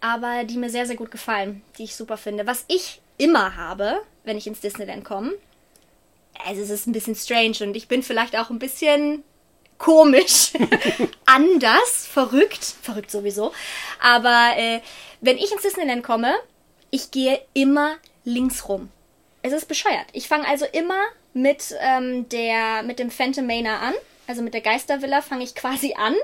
aber 0.00 0.44
die 0.44 0.58
mir 0.58 0.68
sehr, 0.70 0.86
sehr 0.86 0.96
gut 0.96 1.10
gefallen, 1.10 1.62
die 1.78 1.84
ich 1.84 1.96
super 1.96 2.18
finde. 2.18 2.46
Was 2.46 2.64
ich 2.68 3.00
immer 3.16 3.56
habe, 3.56 3.96
wenn 4.24 4.36
ich 4.36 4.46
ins 4.46 4.60
Disneyland 4.60 5.04
komme, 5.04 5.32
also 6.46 6.60
es 6.60 6.70
ist 6.70 6.86
ein 6.86 6.92
bisschen 6.92 7.14
strange 7.14 7.56
und 7.62 7.74
ich 7.76 7.88
bin 7.88 8.02
vielleicht 8.02 8.36
auch 8.36 8.50
ein 8.50 8.58
bisschen 8.58 9.22
komisch, 9.78 10.52
anders, 11.26 12.06
verrückt, 12.10 12.64
verrückt 12.82 13.10
sowieso. 13.10 13.52
Aber 14.00 14.52
äh, 14.56 14.80
wenn 15.20 15.38
ich 15.38 15.52
ins 15.52 15.62
Disneyland 15.62 16.02
komme, 16.02 16.34
ich 16.90 17.10
gehe 17.10 17.40
immer 17.54 17.96
links 18.24 18.68
rum. 18.68 18.90
Es 19.42 19.52
ist 19.52 19.66
bescheuert. 19.66 20.06
Ich 20.12 20.28
fange 20.28 20.46
also 20.46 20.64
immer 20.72 21.02
mit 21.34 21.74
ähm, 21.80 22.28
der 22.28 22.82
mit 22.82 22.98
dem 22.98 23.10
Phantom 23.10 23.46
Manor 23.46 23.78
an, 23.78 23.94
also 24.26 24.42
mit 24.42 24.54
der 24.54 24.60
Geistervilla 24.60 25.20
fange 25.20 25.44
ich 25.44 25.54
quasi 25.54 25.94
an. 25.96 26.14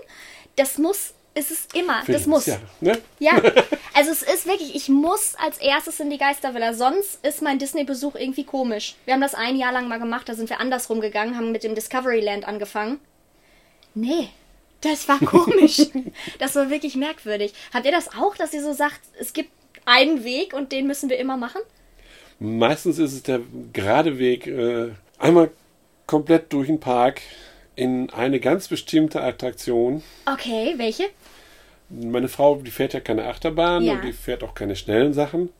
Das 0.57 0.78
muss, 0.78 1.12
es 1.35 1.50
ist 1.50 1.75
immer, 1.75 1.99
das 1.99 2.07
Felix, 2.07 2.26
muss. 2.26 2.47
Ja, 2.47 2.59
ne? 2.80 3.00
Ja, 3.19 3.33
also 3.95 4.11
es 4.11 4.23
ist 4.23 4.47
wirklich, 4.47 4.75
ich 4.75 4.88
muss 4.88 5.35
als 5.37 5.59
erstes 5.59 6.00
in 6.00 6.11
die 6.11 6.19
Geistervilla, 6.19 6.73
sonst 6.73 7.25
ist 7.25 7.42
mein 7.42 7.59
Disney-Besuch 7.59 8.14
irgendwie 8.14 8.45
komisch. 8.45 8.97
Wir 9.04 9.14
haben 9.14 9.21
das 9.21 9.35
ein 9.35 9.57
Jahr 9.57 9.73
lang 9.73 9.88
mal 9.88 9.99
gemacht, 9.99 10.28
da 10.28 10.35
sind 10.35 10.49
wir 10.49 10.61
andersrum 10.61 11.00
gegangen, 11.00 11.37
haben 11.37 11.52
mit 11.52 11.62
dem 11.62 11.75
Discoveryland 11.75 12.47
angefangen. 12.47 13.00
Nee, 13.94 14.28
das 14.80 15.09
war 15.09 15.18
komisch. 15.18 15.82
das 16.38 16.54
war 16.56 16.70
wirklich 16.70 16.97
merkwürdig. 16.97 17.52
Habt 17.73 17.85
ihr 17.87 17.92
das 17.92 18.09
auch, 18.14 18.37
dass 18.37 18.52
ihr 18.54 18.62
so 18.62 18.73
sagt, 18.73 19.00
es 19.18 19.32
gibt 19.32 19.50
einen 19.85 20.25
Weg 20.25 20.52
und 20.54 20.73
den 20.73 20.87
müssen 20.87 21.09
wir 21.11 21.18
immer 21.18 21.37
machen? 21.37 21.61
Meistens 22.38 22.99
ist 22.99 23.12
es 23.12 23.23
der 23.23 23.40
gerade 23.73 24.18
Weg, 24.18 24.47
äh, 24.47 24.90
einmal 25.18 25.50
komplett 26.06 26.52
durch 26.52 26.68
den 26.68 26.80
Park 26.80 27.20
in 27.76 28.11
eine 28.11 28.40
ganz 28.40 28.68
bestimmte 28.68 29.23
Attraktion. 29.23 30.02
Okay, 30.26 30.75
welche? 30.76 31.04
Meine 31.88 32.28
Frau, 32.28 32.56
die 32.56 32.70
fährt 32.70 32.94
ja 32.94 33.00
keine 33.00 33.26
Achterbahn 33.26 33.82
Ja. 33.85 33.94
und 33.94 34.04
die 34.04 34.12
fährt 34.12 34.42
auch 34.42 34.54
keine 34.54 34.76
schnellen 34.76 35.12
Sachen. 35.12 35.50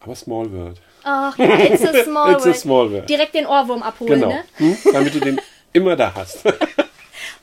Aber 0.00 0.14
Small 0.14 0.52
World. 0.52 0.80
Ach 1.02 1.36
ja, 1.38 1.58
It's 1.60 1.84
a 1.84 1.92
Small 2.04 2.32
It's 2.32 2.42
a 2.42 2.46
World. 2.46 2.56
Small 2.58 2.92
World. 2.92 3.08
Direkt 3.10 3.34
den 3.34 3.46
Ohrwurm 3.46 3.82
abholen, 3.82 4.20
Genau. 4.20 4.28
ne? 4.28 4.44
Hm? 4.56 4.76
Damit 4.92 5.14
du 5.14 5.20
den 5.20 5.40
immer 5.72 5.96
da 5.96 6.14
hast. 6.14 6.44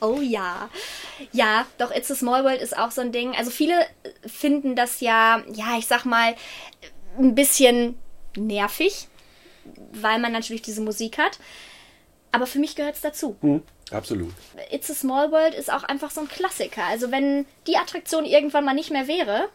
Oh 0.02 0.20
ja. 0.20 0.68
Ja, 1.30 1.64
doch 1.78 1.94
It's 1.94 2.10
a 2.10 2.14
Small 2.16 2.42
World 2.44 2.60
ist 2.60 2.76
auch 2.76 2.90
so 2.90 3.00
ein 3.00 3.12
Ding. 3.12 3.36
Also 3.36 3.52
viele 3.52 3.86
finden 4.26 4.74
das 4.74 5.00
ja, 5.00 5.42
ja, 5.54 5.78
ich 5.78 5.86
sag 5.86 6.04
mal, 6.04 6.34
ein 7.18 7.36
bisschen 7.36 7.96
nervig, 8.36 9.06
weil 9.92 10.18
man 10.18 10.32
natürlich 10.32 10.62
diese 10.62 10.80
Musik 10.80 11.18
hat. 11.18 11.38
Aber 12.32 12.46
für 12.48 12.58
mich 12.58 12.74
gehört 12.74 12.96
es 12.96 13.00
dazu. 13.00 13.36
Hm? 13.42 13.62
Absolut. 13.92 14.32
It's 14.72 14.90
a 14.90 14.94
Small 14.94 15.30
World 15.30 15.54
ist 15.54 15.70
auch 15.72 15.84
einfach 15.84 16.10
so 16.10 16.22
ein 16.22 16.28
Klassiker. 16.28 16.82
Also 16.84 17.12
wenn 17.12 17.46
die 17.68 17.76
Attraktion 17.76 18.24
irgendwann 18.24 18.64
mal 18.64 18.74
nicht 18.74 18.90
mehr 18.90 19.06
wäre, 19.06 19.50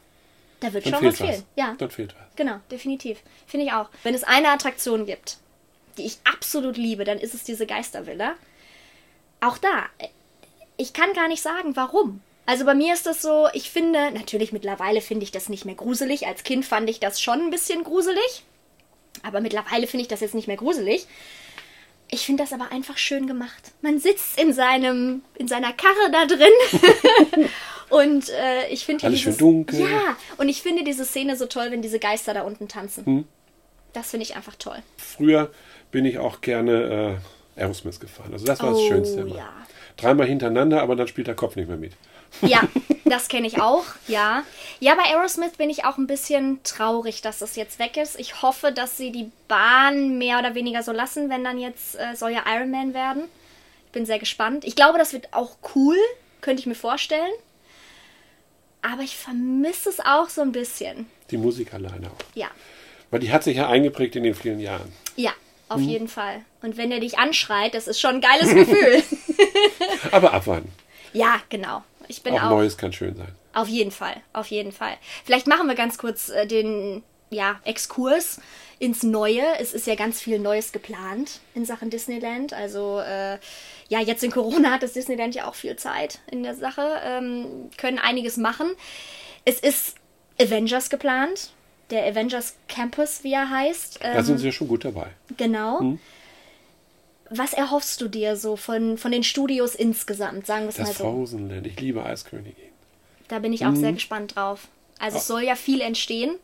da 0.61 0.71
wird 0.71 0.85
Dann 0.85 0.93
schon 0.93 1.05
was 1.05 1.19
was. 1.19 1.27
fehlen. 1.27 1.43
Ja, 1.57 1.75
Dann 1.77 1.89
fehlt 1.91 2.15
was. 2.15 2.35
genau, 2.37 2.59
definitiv. 2.71 3.19
Finde 3.47 3.65
ich 3.65 3.73
auch. 3.73 3.89
Wenn 4.03 4.15
es 4.15 4.23
eine 4.23 4.49
Attraktion 4.49 5.05
gibt, 5.05 5.37
die 5.97 6.05
ich 6.05 6.19
absolut 6.23 6.77
liebe, 6.77 7.03
dann 7.03 7.17
ist 7.19 7.33
es 7.33 7.43
diese 7.43 7.65
Geistervilla. 7.65 8.35
Auch 9.41 9.57
da, 9.57 9.85
ich 10.77 10.93
kann 10.93 11.13
gar 11.13 11.27
nicht 11.27 11.41
sagen, 11.41 11.75
warum. 11.75 12.21
Also 12.45 12.63
bei 12.63 12.75
mir 12.75 12.93
ist 12.93 13.05
das 13.05 13.21
so, 13.21 13.47
ich 13.53 13.69
finde, 13.69 14.11
natürlich 14.11 14.53
mittlerweile 14.53 15.01
finde 15.01 15.23
ich 15.25 15.31
das 15.31 15.49
nicht 15.49 15.65
mehr 15.65 15.75
gruselig. 15.75 16.25
Als 16.27 16.43
Kind 16.43 16.65
fand 16.65 16.89
ich 16.89 16.99
das 16.99 17.21
schon 17.21 17.41
ein 17.41 17.49
bisschen 17.49 17.83
gruselig. 17.83 18.43
Aber 19.23 19.41
mittlerweile 19.41 19.87
finde 19.87 20.03
ich 20.03 20.07
das 20.07 20.21
jetzt 20.21 20.35
nicht 20.35 20.47
mehr 20.47 20.55
gruselig. 20.55 21.07
Ich 22.09 22.25
finde 22.25 22.43
das 22.43 22.53
aber 22.53 22.71
einfach 22.71 22.97
schön 22.97 23.27
gemacht. 23.27 23.73
Man 23.81 23.99
sitzt 23.99 24.39
in 24.39 24.53
seinem, 24.53 25.23
in 25.37 25.49
seiner 25.49 25.73
Karre 25.73 26.09
da 26.11 26.25
drin. 26.25 27.49
und 27.89 28.29
äh, 28.29 28.69
ich 28.69 28.85
finde 28.85 29.07
Alles 29.07 29.19
schön 29.19 29.37
dunkel. 29.37 29.81
Ja, 29.81 30.15
und 30.37 30.47
ich 30.47 30.61
finde 30.61 30.85
diese 30.85 31.03
Szene 31.03 31.35
so 31.35 31.47
toll, 31.47 31.71
wenn 31.71 31.81
diese 31.81 31.99
Geister 31.99 32.33
da 32.33 32.43
unten 32.43 32.69
tanzen. 32.69 33.05
Hm. 33.05 33.25
Das 33.91 34.11
finde 34.11 34.25
ich 34.25 34.37
einfach 34.37 34.55
toll. 34.55 34.77
Früher 34.97 35.51
bin 35.91 36.05
ich 36.05 36.17
auch 36.17 36.39
gerne 36.39 37.19
äh, 37.19 37.46
Aerosmith 37.57 37.99
gefahren. 37.99 38.31
Also 38.33 38.45
das 38.45 38.59
war 38.61 38.69
das 38.71 38.79
Oh, 38.79 38.87
Schönste 38.87 39.21
immer. 39.21 39.35
ja. 39.37 39.49
Dreimal 39.97 40.27
hintereinander, 40.27 40.81
aber 40.81 40.95
dann 40.95 41.07
spielt 41.07 41.27
der 41.27 41.35
Kopf 41.35 41.55
nicht 41.55 41.67
mehr 41.67 41.77
mit. 41.77 41.93
Ja, 42.41 42.61
das 43.05 43.29
kenne 43.29 43.47
ich 43.47 43.61
auch, 43.61 43.85
ja. 44.07 44.43
Ja, 44.81 44.95
bei 44.95 45.03
Aerosmith 45.03 45.53
bin 45.57 45.69
ich 45.69 45.85
auch 45.85 45.97
ein 45.97 46.07
bisschen 46.07 46.59
traurig, 46.63 47.21
dass 47.21 47.39
das 47.39 47.55
jetzt 47.55 47.79
weg 47.79 47.95
ist. 47.95 48.19
Ich 48.19 48.41
hoffe, 48.41 48.73
dass 48.73 48.97
sie 48.97 49.13
die 49.13 49.31
Bahn 49.47 50.17
mehr 50.17 50.37
oder 50.39 50.53
weniger 50.53 50.83
so 50.83 50.91
lassen, 50.91 51.29
wenn 51.29 51.45
dann 51.45 51.57
jetzt 51.57 51.95
äh, 51.97 52.15
soll 52.17 52.31
ja 52.31 52.43
Iron 52.53 52.69
Man 52.69 52.93
werden. 52.93 53.23
Ich 53.85 53.91
bin 53.93 54.05
sehr 54.05 54.19
gespannt. 54.19 54.65
Ich 54.65 54.75
glaube, 54.75 54.97
das 54.99 55.13
wird 55.13 55.29
auch 55.33 55.55
cool, 55.73 55.95
könnte 56.41 56.59
ich 56.59 56.65
mir 56.67 56.75
vorstellen. 56.75 57.31
Aber 58.81 59.01
ich 59.03 59.15
vermisse 59.17 59.89
es 59.89 59.99
auch 60.01 60.29
so 60.29 60.41
ein 60.41 60.51
bisschen. 60.51 61.07
Die 61.31 61.37
Musik 61.37 61.73
alleine 61.73 62.07
auch. 62.07 62.35
Ja, 62.35 62.47
Weil 63.09 63.21
die 63.21 63.31
hat 63.31 63.43
sich 63.43 63.55
ja 63.57 63.69
eingeprägt 63.69 64.15
in 64.17 64.23
den 64.23 64.35
vielen 64.35 64.59
Jahren. 64.59 64.91
ja, 65.15 65.31
auf 65.69 65.81
jeden 65.81 66.07
Fall. 66.07 66.41
Und 66.61 66.77
wenn 66.77 66.91
er 66.91 66.99
dich 66.99 67.17
anschreit, 67.17 67.73
das 67.73 67.87
ist 67.87 67.99
schon 67.99 68.15
ein 68.15 68.21
geiles 68.21 68.53
Gefühl. 68.53 69.03
Aber 70.11 70.33
abwarten. 70.33 70.71
ja, 71.13 71.41
genau. 71.49 71.83
Ich 72.07 72.23
bin 72.23 72.33
Auch 72.33 72.43
auch 72.43 72.49
Neues 72.51 72.77
kann 72.77 72.93
schön 72.93 73.15
sein. 73.15 73.35
Auf 73.53 73.67
jeden 73.67 73.91
Fall, 73.91 74.15
auf 74.33 74.47
jeden 74.47 74.71
Fall. 74.71 74.93
Vielleicht 75.25 75.47
machen 75.47 75.67
wir 75.67 75.75
ganz 75.75 75.97
kurz 75.97 76.29
äh, 76.29 76.45
den 76.45 77.03
ja, 77.29 77.59
Exkurs 77.65 78.39
ins 78.79 79.03
Neue. 79.03 79.43
Es 79.59 79.73
ist 79.73 79.87
ja 79.87 79.95
ganz 79.95 80.21
viel 80.21 80.39
Neues 80.39 80.71
geplant 80.71 81.39
in 81.53 81.65
Sachen 81.65 81.89
Disneyland. 81.89 82.53
Also 82.53 82.99
äh, 82.99 83.37
ja, 83.89 83.99
jetzt 83.99 84.23
in 84.23 84.31
Corona 84.31 84.71
hat 84.71 84.83
das 84.83 84.93
Disneyland 84.93 85.35
ja 85.35 85.47
auch 85.47 85.55
viel 85.55 85.75
Zeit 85.75 86.19
in 86.31 86.43
der 86.43 86.55
Sache, 86.55 87.01
ähm, 87.03 87.69
können 87.77 87.99
einiges 87.99 88.37
machen. 88.37 88.67
Es 89.43 89.59
ist 89.59 89.95
Avengers 90.39 90.89
geplant. 90.89 91.51
Der 91.89 92.05
Avengers 92.05 92.55
Campus, 92.67 93.23
wie 93.23 93.33
er 93.33 93.49
heißt. 93.49 93.99
Da 94.03 94.15
Ähm, 94.15 94.23
sind 94.25 94.37
sie 94.39 94.47
ja 94.47 94.51
schon 94.51 94.67
gut 94.67 94.83
dabei. 94.85 95.07
genau. 95.37 95.97
Was 97.29 97.51
erhoffst 97.53 97.99
du 97.99 98.07
dir 98.07 98.37
so 98.37 98.55
von, 98.55 98.97
von 98.97 99.11
den 99.11 99.23
Studios 99.23 99.75
insgesamt, 99.75 100.45
sagen 100.45 100.63
wir 100.63 100.69
es 100.69 100.77
mal 100.77 100.85
so? 100.87 100.93
Frozenland. 101.03 101.67
Ich 101.67 101.79
liebe 101.79 102.03
Eiskönigin. 102.05 102.55
Da 103.27 103.39
bin 103.39 103.51
ich 103.51 103.65
auch 103.65 103.75
sehr 103.75 103.91
gespannt 103.91 104.35
drauf. 104.37 104.69
Also 104.99 105.17
es 105.17 105.27
soll 105.27 105.41
ja 105.43 105.55
viel 105.55 105.81
entstehen. 105.81 106.29
Und 106.31 106.39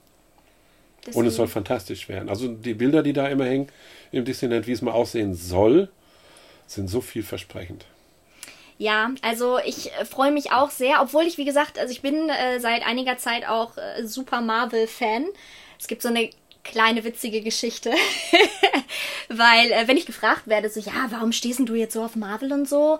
es 1.06 1.06
Deswegen- 1.16 1.30
soll 1.32 1.48
fantastisch 1.48 2.10
werden. 2.10 2.28
Also 2.30 2.50
die 2.50 2.74
Bilder, 2.74 3.02
die 3.04 3.14
da 3.14 3.28
immer 3.28 3.46
hängen 3.46 3.68
im 4.12 4.26
Disneyland, 4.26 4.68
wie 4.68 4.74
es 4.74 4.82
mal 4.82 4.92
aussehen 4.92 5.34
soll, 5.36 5.90
sind 6.68 6.90
so 6.90 7.00
vielversprechend. 7.02 7.86
Ja, 8.78 9.12
also 9.22 9.60
ich 9.60 9.92
äh, 9.94 10.06
freue 10.06 10.32
mich 10.32 10.52
auch 10.52 10.72
sehr, 10.72 11.02
obwohl 11.02 11.24
ich, 11.24 11.38
wie 11.38 11.46
gesagt, 11.46 11.78
also 11.78 11.92
ich 11.92 12.02
bin 12.02 12.30
äh, 12.30 12.60
seit 12.60 12.86
einiger 12.86 13.18
Zeit 13.18 13.48
auch 13.48 13.78
äh, 13.78 14.06
Super 14.06 14.42
Marvel-Fan. 14.42 15.26
Es 15.80 15.88
gibt 15.88 16.02
so 16.02 16.10
eine 16.10 16.30
kleine 16.64 17.04
witzige 17.04 17.42
Geschichte, 17.42 17.92
weil 19.30 19.72
äh, 19.72 19.88
wenn 19.88 19.98
ich 19.98 20.06
gefragt 20.06 20.48
werde, 20.48 20.70
so, 20.70 20.80
ja, 20.80 21.08
warum 21.10 21.32
stehst 21.32 21.60
du 21.60 21.76
jetzt 21.76 21.94
so 21.94 22.04
auf 22.04 22.16
Marvel 22.16 22.52
und 22.54 22.68
so? 22.68 23.00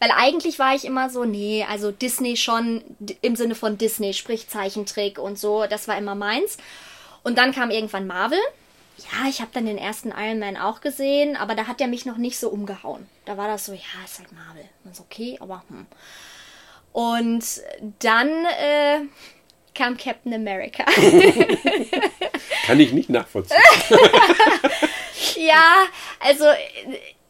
Weil 0.00 0.10
eigentlich 0.10 0.58
war 0.58 0.74
ich 0.74 0.84
immer 0.84 1.08
so, 1.08 1.24
nee, 1.24 1.64
also 1.70 1.90
Disney 1.90 2.36
schon 2.36 2.82
im 3.22 3.36
Sinne 3.36 3.54
von 3.54 3.78
Disney, 3.78 4.12
sprich 4.12 4.48
Zeichentrick 4.48 5.18
und 5.18 5.38
so, 5.38 5.66
das 5.66 5.88
war 5.88 5.96
immer 5.96 6.14
meins. 6.14 6.58
Und 7.22 7.38
dann 7.38 7.52
kam 7.52 7.70
irgendwann 7.70 8.06
Marvel. 8.06 8.38
Ja, 8.96 9.28
ich 9.28 9.40
habe 9.40 9.50
dann 9.52 9.66
den 9.66 9.78
ersten 9.78 10.10
Iron 10.10 10.38
Man 10.38 10.56
auch 10.56 10.80
gesehen, 10.80 11.36
aber 11.36 11.54
da 11.54 11.66
hat 11.66 11.80
er 11.80 11.88
mich 11.88 12.06
noch 12.06 12.16
nicht 12.16 12.38
so 12.38 12.48
umgehauen. 12.48 13.08
Da 13.24 13.36
war 13.36 13.48
das 13.48 13.66
so, 13.66 13.72
ja, 13.72 13.80
ist 14.04 14.20
halt 14.20 14.32
Marvel. 14.32 14.64
Ist 14.90 15.00
okay, 15.00 15.36
aber 15.40 15.64
hm. 15.68 15.86
Und 16.92 17.44
dann 17.98 18.28
äh, 18.44 19.00
kam 19.74 19.96
Captain 19.96 20.32
America. 20.32 20.84
Kann 22.66 22.78
ich 22.78 22.92
nicht 22.92 23.10
nachvollziehen. 23.10 23.58
ja, 25.36 25.86
also 26.20 26.44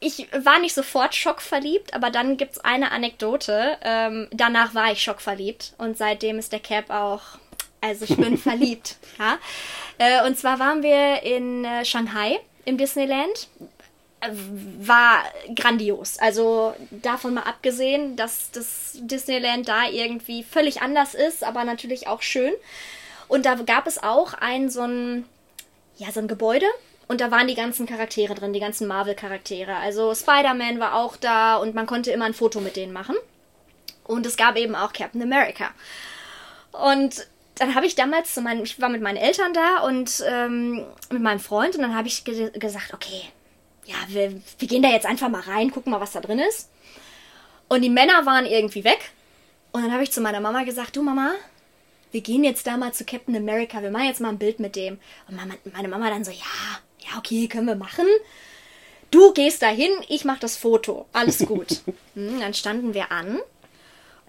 ich 0.01 0.29
war 0.33 0.59
nicht 0.59 0.75
sofort 0.75 1.15
schockverliebt, 1.15 1.95
aber 1.95 2.11
dann 2.11 2.37
gibt's 2.37 2.59
eine 2.59 2.93
Anekdote. 2.93 3.79
Ähm, 3.83 4.29
danach 4.33 4.75
war 4.75 4.93
ich 4.93 5.03
schockverliebt 5.03 5.73
und 5.79 5.97
seitdem 5.97 6.39
ist 6.39 6.53
der 6.53 6.61
Cap 6.61 6.91
auch. 6.91 7.39
Also 7.85 8.07
ich 8.07 8.17
bin 8.17 8.39
verliebt. 8.39 8.97
Ja? 9.19 9.39
Äh, 9.99 10.27
und 10.27 10.39
zwar 10.39 10.59
waren 10.59 10.83
wir 10.83 11.23
in 11.23 11.65
äh, 11.65 11.85
Shanghai 11.85 12.41
im 12.65 12.79
Disneyland. 12.79 13.49
Äh, 14.21 14.31
War 14.81 15.23
grandios. 15.55 16.19
Also 16.19 16.75
davon 16.91 17.35
mal 17.35 17.43
abgesehen, 17.43 18.17
dass 18.17 18.51
das 18.53 18.93
Disneyland 18.95 19.69
da 19.69 19.89
irgendwie 19.89 20.43
völlig 20.43 20.81
anders 20.81 21.15
ist, 21.15 21.45
aber 21.45 21.65
natürlich 21.65 22.09
auch 22.09 22.23
schön. 22.23 22.53
Und 23.29 23.45
da 23.45 23.55
gab 23.55 23.87
es 23.87 24.03
auch 24.03 24.35
ein 24.35 24.71
so 24.71 24.83
ein 24.83 25.25
ja, 25.97 26.11
so 26.11 26.21
ein 26.21 26.29
Gebäude. 26.29 26.67
Und 27.07 27.21
da 27.21 27.31
waren 27.31 27.47
die 27.47 27.55
ganzen 27.55 27.87
Charaktere 27.87 28.35
drin, 28.35 28.55
die 28.55 28.61
ganzen 28.61 28.89
Marvel-Charaktere. 28.89 29.77
Also 29.77 30.15
Spider-Man 30.15 30.81
war 30.81 30.95
auch 30.95 31.17
da 31.17 31.57
und 31.57 31.75
man 31.75 31.87
konnte 31.87 32.11
immer 32.11 32.25
ein 32.25 32.35
Foto 32.35 32.61
mit 32.61 32.77
denen 32.77 32.95
machen. 32.95 33.17
Und 34.05 34.25
es 34.25 34.37
gab 34.39 34.57
eben 34.57 34.75
auch 34.75 34.93
Captain 34.95 35.23
America. 35.23 35.71
Und 36.73 37.27
dann 37.57 37.75
habe 37.75 37.87
ich 37.87 37.95
damals 37.95 38.35
zu 38.35 38.41
meinen, 38.41 38.63
ich 38.65 38.81
war 38.81 38.89
mit 38.89 39.03
meinen 39.03 39.17
Eltern 39.17 39.53
da 39.55 39.81
und 39.81 40.23
ähm, 40.27 40.85
mit 41.11 41.23
meinem 41.23 41.41
Freund 41.41 41.77
und 41.77 41.83
dann 41.83 41.95
habe 41.95 42.09
ich 42.09 42.25
ge 42.25 42.51
gesagt, 42.59 42.93
okay, 42.93 43.23
ja, 43.85 43.95
wir, 44.09 44.41
wir 44.59 44.69
gehen 44.69 44.83
da 44.83 44.89
jetzt 44.89 45.07
einfach 45.07 45.29
mal 45.29 45.43
rein, 45.43 45.71
gucken 45.71 45.93
mal, 45.93 46.01
was 46.01 46.13
da 46.13 46.21
drin 46.21 46.39
ist. 46.39 46.71
Und 47.69 47.83
die 47.83 47.91
Männer 47.91 48.27
waren 48.27 48.47
irgendwie 48.47 48.85
weg. 48.85 49.13
Und 49.73 49.83
dann 49.83 49.93
habe 49.93 50.03
ich 50.03 50.13
zu 50.13 50.21
meiner 50.21 50.41
Mama 50.41 50.65
gesagt, 50.65 50.97
du 50.97 51.03
Mama, 51.03 51.33
wir 52.13 52.21
gehen 52.21 52.45
jetzt 52.45 52.67
da 52.67 52.77
mal 52.77 52.93
zu 52.93 53.05
Captain 53.05 53.37
America, 53.37 53.83
wir 53.83 53.91
machen 53.91 54.07
jetzt 54.07 54.21
mal 54.21 54.29
ein 54.29 54.39
Bild 54.39 54.61
mit 54.61 54.77
dem. 54.77 54.99
Und 55.29 55.37
Mama, 55.37 55.55
meine 55.73 55.89
Mama 55.89 56.11
dann 56.11 56.25
so, 56.25 56.31
ja, 56.31 56.39
ja, 57.01 57.19
okay, 57.19 57.49
können 57.49 57.67
wir 57.67 57.77
machen. 57.77 58.07
Du 59.11 59.33
gehst 59.33 59.63
dahin, 59.63 59.91
ich 60.09 60.25
mach 60.25 60.39
das 60.39 60.57
Foto. 60.57 61.07
Alles 61.13 61.39
gut. 61.39 61.83
hm, 62.15 62.41
dann 62.41 62.55
standen 62.55 62.95
wir 62.95 63.13
an. 63.13 63.39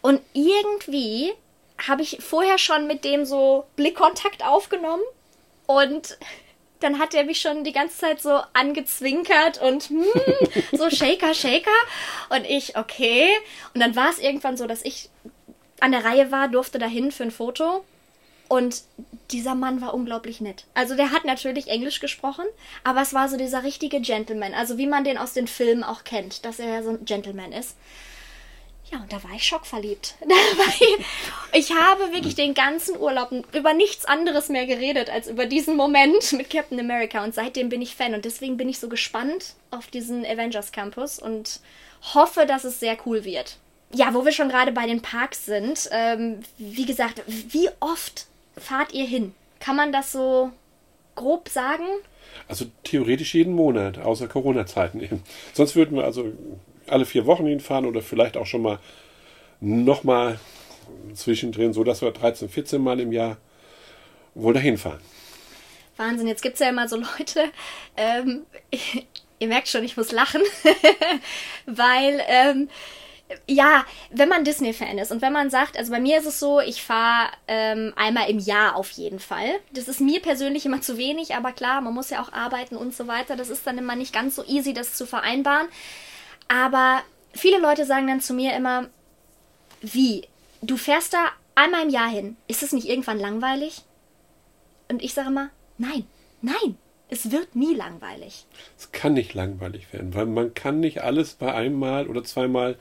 Und 0.01 0.21
irgendwie 0.33 1.33
habe 1.87 2.01
ich 2.01 2.17
vorher 2.21 2.57
schon 2.57 2.87
mit 2.87 3.03
dem 3.03 3.25
so 3.25 3.65
Blickkontakt 3.75 4.45
aufgenommen. 4.45 5.03
Und 5.67 6.17
dann 6.79 6.99
hat 6.99 7.13
er 7.13 7.23
mich 7.23 7.41
schon 7.41 7.63
die 7.63 7.71
ganze 7.71 7.97
Zeit 7.97 8.21
so 8.21 8.41
angezwinkert 8.53 9.61
und 9.61 9.89
hm, 9.89 10.05
so 10.71 10.89
Shaker, 10.89 11.33
Shaker. 11.33 11.71
Und 12.29 12.45
ich, 12.45 12.77
okay. 12.77 13.27
Und 13.73 13.81
dann 13.81 13.95
war 13.95 14.09
es 14.09 14.19
irgendwann 14.19 14.57
so, 14.57 14.67
dass 14.67 14.83
ich 14.83 15.09
an 15.79 15.91
der 15.91 16.05
Reihe 16.05 16.31
war, 16.31 16.47
durfte 16.47 16.79
dahin 16.79 17.11
für 17.11 17.23
ein 17.23 17.31
Foto. 17.31 17.83
Und 18.47 18.83
dieser 19.31 19.55
Mann 19.55 19.81
war 19.81 19.93
unglaublich 19.93 20.39
nett. 20.39 20.65
Also 20.75 20.95
der 20.95 21.11
hat 21.11 21.25
natürlich 21.25 21.67
Englisch 21.67 21.99
gesprochen, 21.99 22.45
aber 22.83 23.01
es 23.01 23.13
war 23.13 23.27
so 23.27 23.37
dieser 23.37 23.63
richtige 23.63 23.99
Gentleman. 23.99 24.53
Also 24.53 24.77
wie 24.77 24.85
man 24.85 25.03
den 25.03 25.17
aus 25.17 25.33
den 25.33 25.47
Filmen 25.47 25.83
auch 25.83 26.03
kennt, 26.03 26.45
dass 26.45 26.59
er 26.59 26.67
ja 26.67 26.83
so 26.83 26.91
ein 26.91 27.05
Gentleman 27.05 27.51
ist. 27.51 27.75
Ja, 28.91 28.99
und 28.99 29.11
da 29.11 29.23
war 29.23 29.31
ich 29.35 29.43
schockverliebt. 29.43 30.15
Ich 31.53 31.71
habe 31.71 32.11
wirklich 32.11 32.35
den 32.35 32.53
ganzen 32.53 32.97
Urlaub 32.97 33.31
über 33.53 33.73
nichts 33.73 34.03
anderes 34.03 34.49
mehr 34.49 34.65
geredet 34.65 35.09
als 35.09 35.29
über 35.29 35.45
diesen 35.45 35.77
Moment 35.77 36.33
mit 36.37 36.49
Captain 36.49 36.79
America. 36.79 37.23
Und 37.23 37.33
seitdem 37.33 37.69
bin 37.69 37.81
ich 37.81 37.95
Fan. 37.95 38.13
Und 38.13 38.25
deswegen 38.25 38.57
bin 38.57 38.67
ich 38.67 38.79
so 38.79 38.89
gespannt 38.89 39.53
auf 39.71 39.87
diesen 39.87 40.25
Avengers 40.25 40.73
Campus 40.73 41.17
und 41.17 41.61
hoffe, 42.13 42.45
dass 42.45 42.65
es 42.65 42.81
sehr 42.81 42.97
cool 43.05 43.23
wird. 43.23 43.57
Ja, 43.93 44.13
wo 44.13 44.25
wir 44.25 44.33
schon 44.33 44.49
gerade 44.49 44.73
bei 44.73 44.85
den 44.85 45.01
Parks 45.01 45.45
sind, 45.45 45.87
ähm, 45.91 46.39
wie 46.57 46.85
gesagt, 46.85 47.21
wie 47.27 47.69
oft 47.79 48.27
fahrt 48.57 48.91
ihr 48.91 49.05
hin? 49.05 49.33
Kann 49.61 49.77
man 49.77 49.93
das 49.93 50.11
so 50.11 50.51
grob 51.15 51.47
sagen? 51.47 51.85
Also 52.49 52.65
theoretisch 52.83 53.33
jeden 53.33 53.53
Monat, 53.53 53.97
außer 53.97 54.27
Corona-Zeiten 54.27 54.99
eben. 55.01 55.23
Sonst 55.53 55.77
würden 55.77 55.95
wir 55.95 56.03
also 56.03 56.33
alle 56.87 57.05
vier 57.05 57.25
Wochen 57.25 57.45
hinfahren 57.45 57.85
oder 57.85 58.01
vielleicht 58.01 58.37
auch 58.37 58.45
schon 58.45 58.61
mal 58.61 58.79
nochmal 59.59 60.39
zwischendrin, 61.13 61.73
so 61.73 61.83
dass 61.83 62.01
wir 62.01 62.11
13, 62.11 62.49
14 62.49 62.81
Mal 62.81 62.99
im 62.99 63.11
Jahr 63.11 63.37
wohl 64.33 64.53
dahin 64.53 64.77
fahren. 64.77 64.99
Wahnsinn, 65.97 66.27
jetzt 66.27 66.41
gibt 66.41 66.55
es 66.55 66.59
ja 66.59 66.69
immer 66.69 66.87
so 66.87 66.97
Leute, 66.97 67.45
ähm, 67.95 68.45
ihr 69.39 69.47
merkt 69.47 69.67
schon, 69.67 69.83
ich 69.83 69.97
muss 69.97 70.11
lachen, 70.11 70.41
weil, 71.65 72.21
ähm, 72.27 72.69
ja, 73.47 73.85
wenn 74.11 74.29
man 74.29 74.43
Disney-Fan 74.43 74.99
ist 74.99 75.11
und 75.11 75.21
wenn 75.21 75.33
man 75.33 75.49
sagt, 75.49 75.77
also 75.77 75.91
bei 75.91 75.99
mir 75.99 76.19
ist 76.19 76.27
es 76.27 76.39
so, 76.39 76.59
ich 76.59 76.83
fahre 76.83 77.29
ähm, 77.47 77.91
einmal 77.95 78.29
im 78.29 78.37
Jahr 78.37 78.75
auf 78.75 78.91
jeden 78.91 79.19
Fall. 79.19 79.49
Das 79.71 79.87
ist 79.87 79.99
mir 79.99 80.21
persönlich 80.21 80.65
immer 80.65 80.81
zu 80.81 80.97
wenig, 80.97 81.33
aber 81.33 81.51
klar, 81.51 81.81
man 81.81 81.93
muss 81.93 82.11
ja 82.11 82.21
auch 82.21 82.31
arbeiten 82.31 82.75
und 82.75 82.95
so 82.95 83.07
weiter. 83.07 83.35
Das 83.35 83.49
ist 83.49 83.65
dann 83.65 83.79
immer 83.79 83.95
nicht 83.95 84.13
ganz 84.13 84.35
so 84.35 84.43
easy, 84.45 84.73
das 84.73 84.93
zu 84.93 85.07
vereinbaren. 85.07 85.67
Aber 86.47 87.01
viele 87.33 87.59
Leute 87.59 87.85
sagen 87.85 88.07
dann 88.07 88.21
zu 88.21 88.33
mir 88.33 88.55
immer, 88.55 88.87
Wie? 89.81 90.23
Du 90.61 90.77
fährst 90.77 91.13
da 91.13 91.25
einmal 91.53 91.83
im 91.83 91.89
Jahr 91.89 92.09
hin. 92.09 92.37
Ist 92.47 92.63
es 92.63 92.71
nicht 92.73 92.87
irgendwann 92.87 93.19
langweilig? 93.19 93.83
Und 94.89 95.03
ich 95.03 95.13
sage 95.13 95.29
immer, 95.29 95.49
nein, 95.77 96.05
nein, 96.41 96.77
es 97.09 97.29
wird 97.31 97.55
nie 97.55 97.75
langweilig. 97.75 98.45
Es 98.77 98.91
kann 98.91 99.13
nicht 99.13 99.33
langweilig 99.33 99.91
werden, 99.93 100.13
weil 100.15 100.25
man 100.25 100.53
kann 100.55 100.79
nicht 100.79 101.01
alles 101.03 101.33
bei 101.33 101.53
einmal 101.53 102.07
oder 102.07 102.23
zweimal 102.23 102.77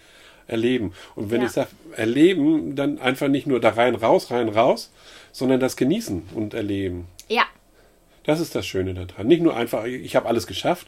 erleben. 0.46 0.92
Und 1.14 1.30
wenn 1.30 1.40
Ja. 1.40 1.46
ich 1.46 1.52
sage 1.52 1.70
erleben, 1.96 2.74
dann 2.76 2.98
einfach 2.98 3.28
nicht 3.28 3.46
nur 3.46 3.60
da 3.60 3.70
rein, 3.70 3.94
raus, 3.94 4.30
rein, 4.30 4.48
raus, 4.48 4.90
sondern 5.32 5.60
das 5.60 5.76
genießen 5.76 6.28
und 6.34 6.54
erleben. 6.54 7.06
Ja, 7.28 7.44
Das 8.24 8.40
ist 8.40 8.54
das 8.54 8.66
Schöne 8.66 8.94
daran. 8.94 9.26
Nicht 9.26 9.42
nur 9.42 9.54
einfach, 9.54 9.84
ich 9.84 10.16
habe 10.16 10.26
alles 10.28 10.46
geschafft, 10.46 10.86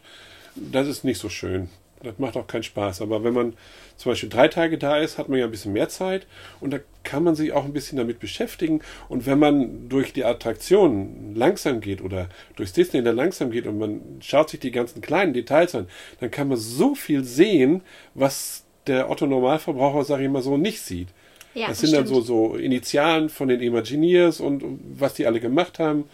das 0.54 0.86
ist 0.88 1.04
nicht 1.04 1.18
so 1.18 1.28
schön. 1.28 1.68
Das 2.06 2.18
macht 2.18 2.36
auch 2.36 2.46
keinen 2.46 2.62
Spaß. 2.62 3.02
Aber 3.02 3.24
wenn 3.24 3.34
man 3.34 3.54
zum 3.96 4.12
Beispiel 4.12 4.28
drei 4.28 4.48
Tage 4.48 4.78
da 4.78 4.98
ist, 4.98 5.18
hat 5.18 5.28
man 5.28 5.38
ja 5.38 5.44
ein 5.44 5.50
bisschen 5.50 5.72
mehr 5.72 5.88
Zeit 5.88 6.26
und 6.60 6.72
da 6.72 6.78
kann 7.02 7.22
man 7.22 7.34
sich 7.34 7.52
auch 7.52 7.64
ein 7.64 7.72
bisschen 7.72 7.98
damit 7.98 8.20
beschäftigen. 8.20 8.80
Und 9.08 9.26
wenn 9.26 9.38
man 9.38 9.88
durch 9.88 10.12
die 10.12 10.24
Attraktionen 10.24 11.34
langsam 11.34 11.80
geht 11.80 12.02
oder 12.02 12.28
durchs 12.56 12.72
Disneyland 12.72 13.16
langsam 13.16 13.50
geht 13.50 13.66
und 13.66 13.78
man 13.78 14.00
schaut 14.20 14.50
sich 14.50 14.60
die 14.60 14.70
ganzen 14.70 15.00
kleinen 15.00 15.32
Details 15.32 15.74
an, 15.74 15.88
dann 16.20 16.30
kann 16.30 16.48
man 16.48 16.58
so 16.58 16.94
viel 16.94 17.24
sehen, 17.24 17.82
was 18.14 18.64
der 18.86 19.10
Otto 19.10 19.26
Normalverbraucher, 19.26 20.04
sage 20.04 20.24
ich 20.24 20.30
mal 20.30 20.42
so, 20.42 20.56
nicht 20.56 20.80
sieht. 20.80 21.08
ja, 21.54 21.68
das 21.68 21.80
sind 21.80 21.92
dann 21.92 22.06
so, 22.06 22.14
stimmt. 22.14 22.26
so 22.26 22.54
Initialen 22.56 23.28
von 23.28 23.48
den 23.48 23.60
Imagineers 23.60 24.40
und, 24.40 24.62
und 24.62 24.80
was 24.98 25.14
die 25.14 25.26
alle 25.26 25.40
gemacht 25.40 25.78
haben. 25.78 26.04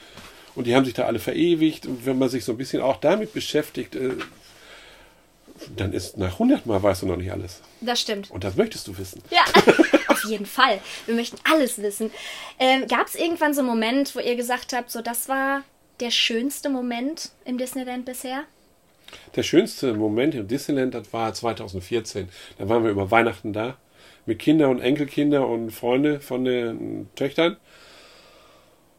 Und 0.55 0.66
die 0.66 0.74
haben 0.74 0.85
sich 0.85 0.94
da 0.94 1.05
alle 1.05 1.18
verewigt. 1.18 1.87
Und 1.87 2.05
wenn 2.07 2.18
man 2.18 2.28
sich 2.28 2.44
so 2.44 2.52
ein 2.52 2.59
bisschen 2.59 2.83
auch 2.83 2.98
damit 2.98 3.33
beschäftigt, 3.33 3.96
äh, 3.96 4.11
dann 5.76 5.92
ist 5.92 6.16
nach 6.18 6.35
100 6.35 6.66
Mal 6.66 6.82
weißt 6.82 7.02
du 7.02 7.06
noch 7.06 7.16
nicht 7.16 7.32
alles. 7.32 7.61
Das 7.80 8.00
stimmt. 8.00 8.30
Und 8.30 8.44
das 8.44 8.56
möchtest 8.56 8.87
du 8.88 8.96
wissen. 8.98 9.22
Ja, 9.30 9.44
auf 10.08 10.24
jeden 10.24 10.46
Fall. 10.46 10.80
Wir 11.06 11.14
möchten 11.14 11.38
alles 11.50 11.80
wissen. 11.80 12.11
Ähm, 12.58 12.87
Gab 12.87 13.06
es 13.06 13.14
irgendwann 13.14 13.54
so 13.54 13.61
einen 13.61 13.68
Moment, 13.68 14.14
wo 14.14 14.20
ihr 14.20 14.37
gesagt 14.37 14.72
habt, 14.72 14.90
so 14.90 15.02
das 15.02 15.28
war 15.28 15.62
der 16.00 16.11
schönste 16.11 16.68
Moment 16.68 17.30
im 17.44 17.58
Disneyland 17.58 18.04
bisher? 18.04 18.44
Der 19.37 19.42
schönste 19.42 19.94
Moment 19.94 20.35
im 20.35 20.48
Disneyland, 20.48 20.94
das 20.94 21.12
war 21.12 21.32
2014. 21.32 22.28
Da 22.58 22.68
waren 22.68 22.85
wir 22.85 22.90
über 22.90 23.11
Weihnachten 23.11 23.52
da. 23.52 23.76
Mit 24.24 24.38
Kinder 24.38 24.68
und 24.68 24.80
Enkelkinder 24.80 25.48
und 25.48 25.70
Freunde 25.70 26.20
von 26.20 26.44
den 26.44 27.08
Töchtern. 27.16 27.56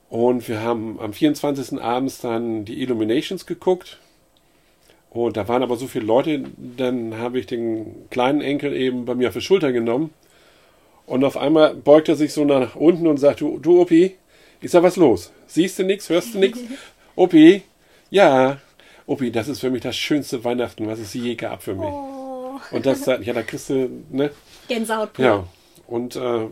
Und 0.09 0.47
wir 0.47 0.62
haben 0.62 0.99
am 0.99 1.13
24. 1.13 1.81
abends 1.81 2.19
dann 2.19 2.65
die 2.65 2.81
Illuminations 2.81 3.45
geguckt. 3.45 3.99
Und 5.13 5.38
da 5.38 5.47
waren 5.47 5.62
aber 5.63 5.76
so 5.76 5.88
viele 5.88 6.06
Leute, 6.06 6.43
dann 6.58 7.17
habe 7.19 7.39
ich 7.39 7.45
den 7.45 8.10
kleinen 8.10 8.41
Enkel 8.41 8.73
eben 8.76 9.06
bei 9.06 9.13
mir 9.15 9.28
auf 9.30 9.36
die 9.36 9.41
Schulter 9.41 9.71
genommen. 9.71 10.12
Und 11.06 11.23
auf 11.23 11.38
einmal 11.38 11.76
beugt 11.76 12.10
er 12.10 12.15
sich 12.15 12.34
so 12.34 12.45
nach 12.45 12.76
unten 12.76 13.06
und 13.08 13.17
sagt, 13.17 13.41
du, 13.41 13.60
du 13.60 13.82
Opi, 13.82 14.15
ich 14.62 14.71
sag, 14.71 14.82
was 14.84 14.95
los? 14.95 15.32
Siehst 15.47 15.78
du 15.78 15.84
nichts, 15.84 16.10
hörst 16.10 16.34
du 16.34 16.39
nichts? 16.39 16.60
Opi, 17.15 17.62
ja, 18.10 18.58
Opi, 19.06 19.32
das 19.32 19.49
ist 19.49 19.60
für 19.60 19.69
mich 19.69 19.82
das 19.82 19.95
schönste 19.97 20.43
Weihnachten, 20.43 20.88
was 20.88 20.97
es 20.99 21.13
je 21.13 21.36
gab 21.36 21.62
für 21.62 21.76
mich. 21.76 21.89
Oh, 21.89 22.60
Und 22.71 22.86
das, 22.86 23.04
sagt- 23.04 23.23
ja, 23.26 23.34
da 23.34 23.43
kriegst 23.43 23.69
du, 23.69 23.89
ne? 24.10 24.32
Gänsehaut. 24.67 25.19
Ja. 25.19 25.45
Und 25.86 26.15
äh, 26.15 26.47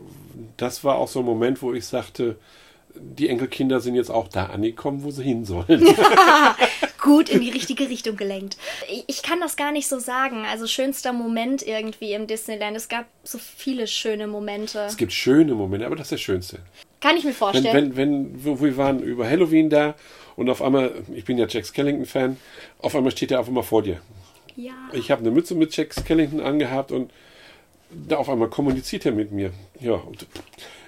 das 0.58 0.84
war 0.84 0.98
auch 0.98 1.08
so 1.08 1.20
ein 1.20 1.26
Moment, 1.26 1.62
wo 1.62 1.74
ich 1.74 1.86
sagte, 1.86 2.36
die 2.96 3.30
Enkelkinder 3.30 3.80
sind 3.80 3.96
jetzt 3.96 4.12
auch 4.12 4.28
da 4.28 4.48
angekommen, 4.48 5.04
wo 5.04 5.12
sie 5.12 5.24
hin 5.24 5.46
sollen. 5.46 5.66
Gut 7.02 7.30
in 7.30 7.42
die 7.42 7.50
richtige 7.50 7.90
Richtung 7.90 8.16
gelenkt. 8.16 8.58
Ich, 9.08 9.24
kann 9.24 9.40
das 9.40 9.56
gar 9.56 9.72
nicht 9.72 9.88
so 9.88 9.98
sagen. 10.00 10.46
Also 10.50 10.68
schönster 10.68 11.14
Moment 11.14 11.66
irgendwie 11.66 12.14
im 12.14 12.28
Disneyland. 12.28 12.78
Es 12.78 12.90
gab 12.90 13.06
so 13.24 13.40
viele 13.40 13.88
schöne 13.88 14.28
Momente. 14.28 14.80
es 14.88 14.98
gibt 14.98 15.12
schöne 15.14 15.56
Momente, 15.56 15.86
aber 15.86 15.96
das 15.96 16.08
ist 16.08 16.12
das 16.14 16.22
Schönste. 16.22 16.60
Kann 17.00 17.18
ich 17.18 17.24
mir 17.24 17.30
Wenn, 17.30 17.36
vorstellen. 17.36 17.96
wenn, 17.96 17.96
wenn 17.96 18.46
wo 18.46 18.62
wir 18.62 18.78
waren 18.78 19.00
über 19.02 19.28
Halloween 19.28 19.70
da 19.70 19.96
und 20.36 20.50
auf 20.50 20.62
einmal, 20.62 20.92
ich 21.16 21.26
bin 21.26 21.38
ja 21.40 21.48
Jack 21.48 21.66
Skellington-Fan, 21.66 22.38
auf 22.80 22.96
einmal 22.96 23.12
steht 23.12 23.32
er 23.32 23.40
auf 23.40 23.48
einmal 23.48 23.64
vor 23.64 23.82
dir. 23.82 24.00
ja. 24.56 24.74
Ich 24.94 25.10
habe 25.10 25.22
eine 25.22 25.32
Mütze 25.32 25.56
mit 25.56 25.76
Jack 25.76 25.94
Skellington 25.94 26.40
angehabt 26.40 26.92
und 26.92 27.12
da 27.90 28.18
auf 28.18 28.30
einmal 28.30 28.50
kommuniziert 28.50 29.06
er 29.06 29.12
mit 29.12 29.32
mir. 29.32 29.52
Ja, 29.80 29.94
und 29.94 30.28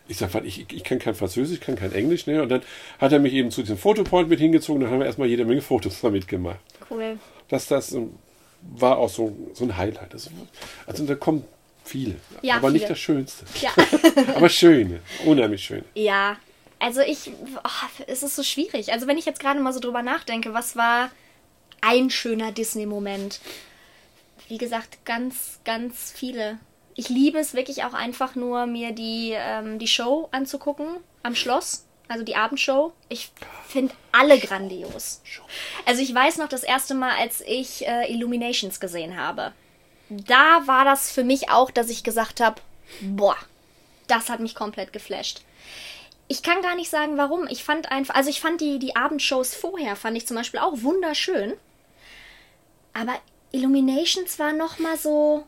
ich 0.08 0.18
sag, 0.18 0.34
was, 0.34 0.44
ich, 0.44 0.66
ich 0.72 0.84
kann 0.84 1.00
kein 1.00 1.16
Französisch, 1.16 1.60
kann 1.60 1.76
kein 1.76 1.94
Englisch, 1.94 2.28
ne? 2.28 2.42
Und 2.42 2.50
dann 2.50 2.62
hat 3.00 3.12
er 3.12 3.20
mich 3.20 3.34
eben 3.34 3.52
zu 3.52 3.62
diesem 3.62 3.78
Fotopoint 3.78 4.30
mit 4.30 4.40
hingezogen, 4.40 4.82
dann 4.82 4.92
haben 4.92 5.00
wir 5.00 5.06
erstmal 5.06 5.28
jede 5.28 5.46
Menge 5.46 5.62
Fotos 5.62 6.02
damit 6.02 6.28
gemacht. 6.28 6.60
Cool. 6.90 7.18
Das, 7.48 7.68
das 7.68 7.96
war 8.62 8.98
auch 8.98 9.10
so, 9.10 9.36
so 9.54 9.64
ein 9.66 9.78
Highlight. 9.78 10.14
Das, 10.14 10.30
also 10.86 11.06
da 11.06 11.16
kommen 11.16 11.44
viele, 11.86 12.16
Ja, 12.42 12.56
aber 12.56 12.70
nicht 12.72 12.82
viele. 12.84 12.90
das 12.90 13.00
Schönste. 13.00 13.46
Ja. 13.62 13.72
Aber 14.36 14.48
schöne, 14.50 15.02
unheimlich 15.26 15.64
schön. 15.64 15.84
Ja, 15.96 16.38
also 16.80 17.02
ich, 17.02 17.32
oh, 17.64 18.04
es 18.08 18.24
ist 18.24 18.36
so 18.36 18.44
schwierig. 18.44 18.92
Also 18.94 19.08
wenn 19.08 19.18
ich 19.18 19.26
jetzt 19.26 19.40
gerade 19.40 19.60
mal 19.60 19.74
so 19.74 19.80
drüber 19.80 20.02
nachdenke, 20.02 20.54
was 20.54 20.76
war 20.76 21.12
ein 21.82 22.10
schöner 22.10 22.52
Disney-Moment? 22.52 23.42
Wie 24.48 24.58
gesagt, 24.58 25.06
ganz, 25.06 25.60
ganz 25.66 26.12
viele. 26.16 26.58
Ich 26.96 27.10
liebe 27.10 27.40
es 27.40 27.54
wirklich 27.54 27.84
auch 27.84 27.94
einfach 27.94 28.36
nur, 28.36 28.66
mir 28.66 28.92
die, 28.92 29.34
ähm, 29.36 29.80
die 29.80 29.88
Show 29.88 30.30
anzugucken 30.32 30.88
am 31.24 31.36
Schloss. 31.36 31.86
Also 32.08 32.24
die 32.24 32.36
Abendshow. 32.36 32.92
Ich 33.10 33.32
finde 33.68 33.94
alle 34.12 34.38
grandios. 34.38 35.22
Also 35.86 36.02
ich 36.02 36.14
weiß 36.14 36.38
noch 36.38 36.50
das 36.50 36.64
erste 36.64 36.94
Mal, 36.94 37.16
als 37.18 37.42
ich 37.42 37.88
äh, 37.88 38.12
Illuminations 38.12 38.80
gesehen 38.80 39.18
habe. 39.18 39.54
Da 40.10 40.68
war 40.68 40.86
das 40.86 41.12
für 41.12 41.24
mich 41.24 41.50
auch, 41.50 41.72
dass 41.72 41.90
ich 41.90 42.04
gesagt 42.04 42.40
habe, 42.40 42.62
boah, 43.02 43.38
das 44.08 44.30
hat 44.30 44.42
mich 44.42 44.54
komplett 44.54 44.94
geflasht. 44.94 45.42
Ich 46.28 46.44
kann 46.44 46.62
gar 46.62 46.76
nicht 46.76 46.90
sagen, 46.90 47.18
warum. 47.18 47.48
Ich 47.48 47.64
fand 47.64 47.92
einfach, 47.92 48.16
also 48.16 48.30
ich 48.30 48.42
fand 48.42 48.62
die, 48.62 48.80
die 48.80 48.96
Abendshows 48.96 49.56
vorher, 49.56 49.96
fand 49.96 50.18
ich 50.18 50.28
zum 50.28 50.38
Beispiel 50.38 50.60
auch 50.60 50.82
wunderschön. 50.82 51.54
Aber 52.94 53.14
Illuminations 53.52 54.40
war 54.40 54.54
noch 54.54 54.78
mal 54.80 54.98
so 54.98 55.46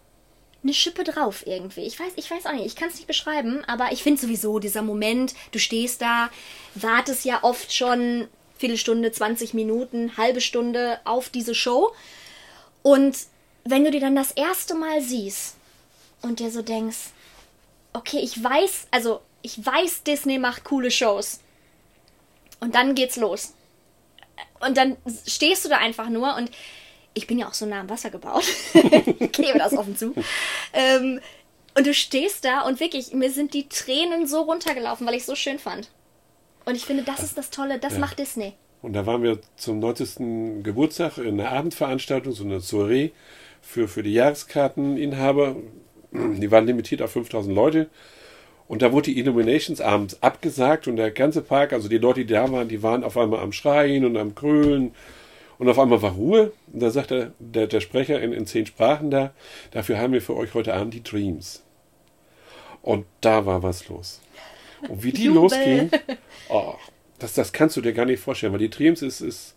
eine 0.65 0.73
Schippe 0.73 1.03
drauf 1.03 1.45
irgendwie. 1.45 1.81
Ich 1.81 1.99
weiß, 1.99 2.13
ich 2.15 2.29
weiß 2.29 2.47
auch 2.47 2.53
nicht, 2.53 2.65
ich 2.65 2.75
kann 2.75 2.89
es 2.89 2.95
nicht 2.95 3.07
beschreiben, 3.07 3.63
aber 3.65 3.91
ich 3.91 4.01
finde 4.01 4.19
sowieso 4.19 4.57
dieser 4.57 4.81
Moment, 4.81 5.35
du 5.51 5.59
stehst 5.59 6.01
da, 6.01 6.29
wartest 6.73 7.23
ja 7.23 7.43
oft 7.43 7.71
schon 7.71 8.27
Viertelstunde, 8.57 9.11
20 9.11 9.53
Minuten, 9.53 10.17
halbe 10.17 10.41
Stunde 10.41 10.99
auf 11.05 11.29
diese 11.29 11.53
Show. 11.53 11.93
Und 12.81 13.15
wenn 13.63 13.83
du 13.83 13.91
die 13.91 13.99
dann 13.99 14.15
das 14.15 14.31
erste 14.31 14.73
Mal 14.73 15.01
siehst 15.01 15.55
und 16.23 16.39
dir 16.39 16.49
so 16.49 16.63
denkst, 16.63 17.11
okay, 17.93 18.19
ich 18.19 18.43
weiß, 18.43 18.87
also 18.89 19.21
ich 19.43 19.63
weiß, 19.63 20.01
Disney 20.03 20.39
macht 20.39 20.63
coole 20.63 20.89
Shows. 20.89 21.41
Und 22.59 22.73
dann 22.73 22.95
geht's 22.95 23.17
los. 23.17 23.53
Und 24.59 24.77
dann 24.77 24.97
stehst 25.27 25.63
du 25.63 25.69
da 25.69 25.77
einfach 25.77 26.09
nur 26.09 26.35
und 26.35 26.49
ich 27.15 27.25
bin 27.25 27.39
ja 27.39 27.47
auch 27.47 27.53
so 27.53 27.65
nah 27.65 27.79
am 27.79 27.89
Wasser 27.89 28.11
gebaut. 28.11 28.43
ich 28.73 29.31
gebe 29.31 29.57
das 29.57 29.73
offen 29.73 29.97
zu. 29.97 30.13
Ähm, 30.73 31.19
und 31.75 31.87
du 31.87 31.93
stehst 31.93 32.45
da 32.45 32.61
und 32.61 32.79
wirklich, 32.79 33.13
mir 33.13 33.31
sind 33.31 33.53
die 33.53 33.67
Tränen 33.67 34.27
so 34.27 34.41
runtergelaufen, 34.41 35.07
weil 35.07 35.15
ich 35.15 35.21
es 35.21 35.25
so 35.25 35.35
schön 35.35 35.57
fand. 35.57 35.89
Und 36.65 36.75
ich 36.75 36.85
finde, 36.85 37.03
das 37.03 37.23
ist 37.23 37.37
das 37.37 37.49
Tolle, 37.49 37.79
das 37.79 37.97
macht 37.97 38.19
Disney. 38.19 38.53
Und 38.81 38.93
da 38.93 39.05
waren 39.05 39.23
wir 39.23 39.39
zum 39.55 39.79
90. 39.79 40.63
Geburtstag 40.63 41.17
in 41.17 41.39
einer 41.39 41.51
Abendveranstaltung, 41.51 42.33
so 42.33 42.43
eine 42.43 42.59
Soiree 42.59 43.11
für, 43.61 43.87
für 43.87 44.03
die 44.03 44.13
Jahreskarteninhaber. 44.13 45.55
Die 46.11 46.51
waren 46.51 46.67
limitiert 46.67 47.01
auf 47.01 47.11
5000 47.11 47.55
Leute. 47.55 47.89
Und 48.67 48.81
da 48.81 48.91
wurde 48.91 49.11
die 49.11 49.19
Illuminations 49.19 49.81
abends 49.81 50.21
abgesagt 50.23 50.87
und 50.87 50.95
der 50.95 51.11
ganze 51.11 51.41
Park, 51.41 51.71
also 51.73 51.87
die 51.87 51.97
Leute, 51.97 52.25
die 52.25 52.33
da 52.33 52.51
waren, 52.51 52.67
die 52.67 52.81
waren 52.81 53.03
auf 53.03 53.17
einmal 53.17 53.41
am 53.41 53.51
Schreien 53.51 54.05
und 54.05 54.17
am 54.17 54.33
Krölen. 54.33 54.93
Und 55.57 55.69
auf 55.69 55.79
einmal 55.79 56.01
war 56.01 56.11
Ruhe. 56.11 56.51
Und 56.71 56.81
da 56.81 56.89
sagte 56.89 57.33
der, 57.39 57.67
der 57.67 57.81
Sprecher 57.81 58.21
in, 58.21 58.33
in 58.33 58.45
zehn 58.45 58.65
Sprachen 58.65 59.11
da, 59.11 59.33
dafür 59.71 59.97
haben 59.97 60.13
wir 60.13 60.21
für 60.21 60.35
euch 60.35 60.53
heute 60.53 60.73
Abend 60.73 60.93
die 60.93 61.03
Dreams. 61.03 61.63
Und 62.81 63.05
da 63.21 63.45
war 63.45 63.63
was 63.63 63.87
los. 63.87 64.21
Und 64.87 65.03
wie 65.03 65.11
die 65.11 65.27
losging, 65.27 65.89
oh, 66.49 66.75
das, 67.19 67.33
das 67.33 67.53
kannst 67.53 67.77
du 67.77 67.81
dir 67.81 67.93
gar 67.93 68.05
nicht 68.05 68.19
vorstellen, 68.19 68.53
weil 68.53 68.59
die 68.59 68.69
Dreams 68.69 69.01
ist, 69.01 69.21
ist, 69.21 69.55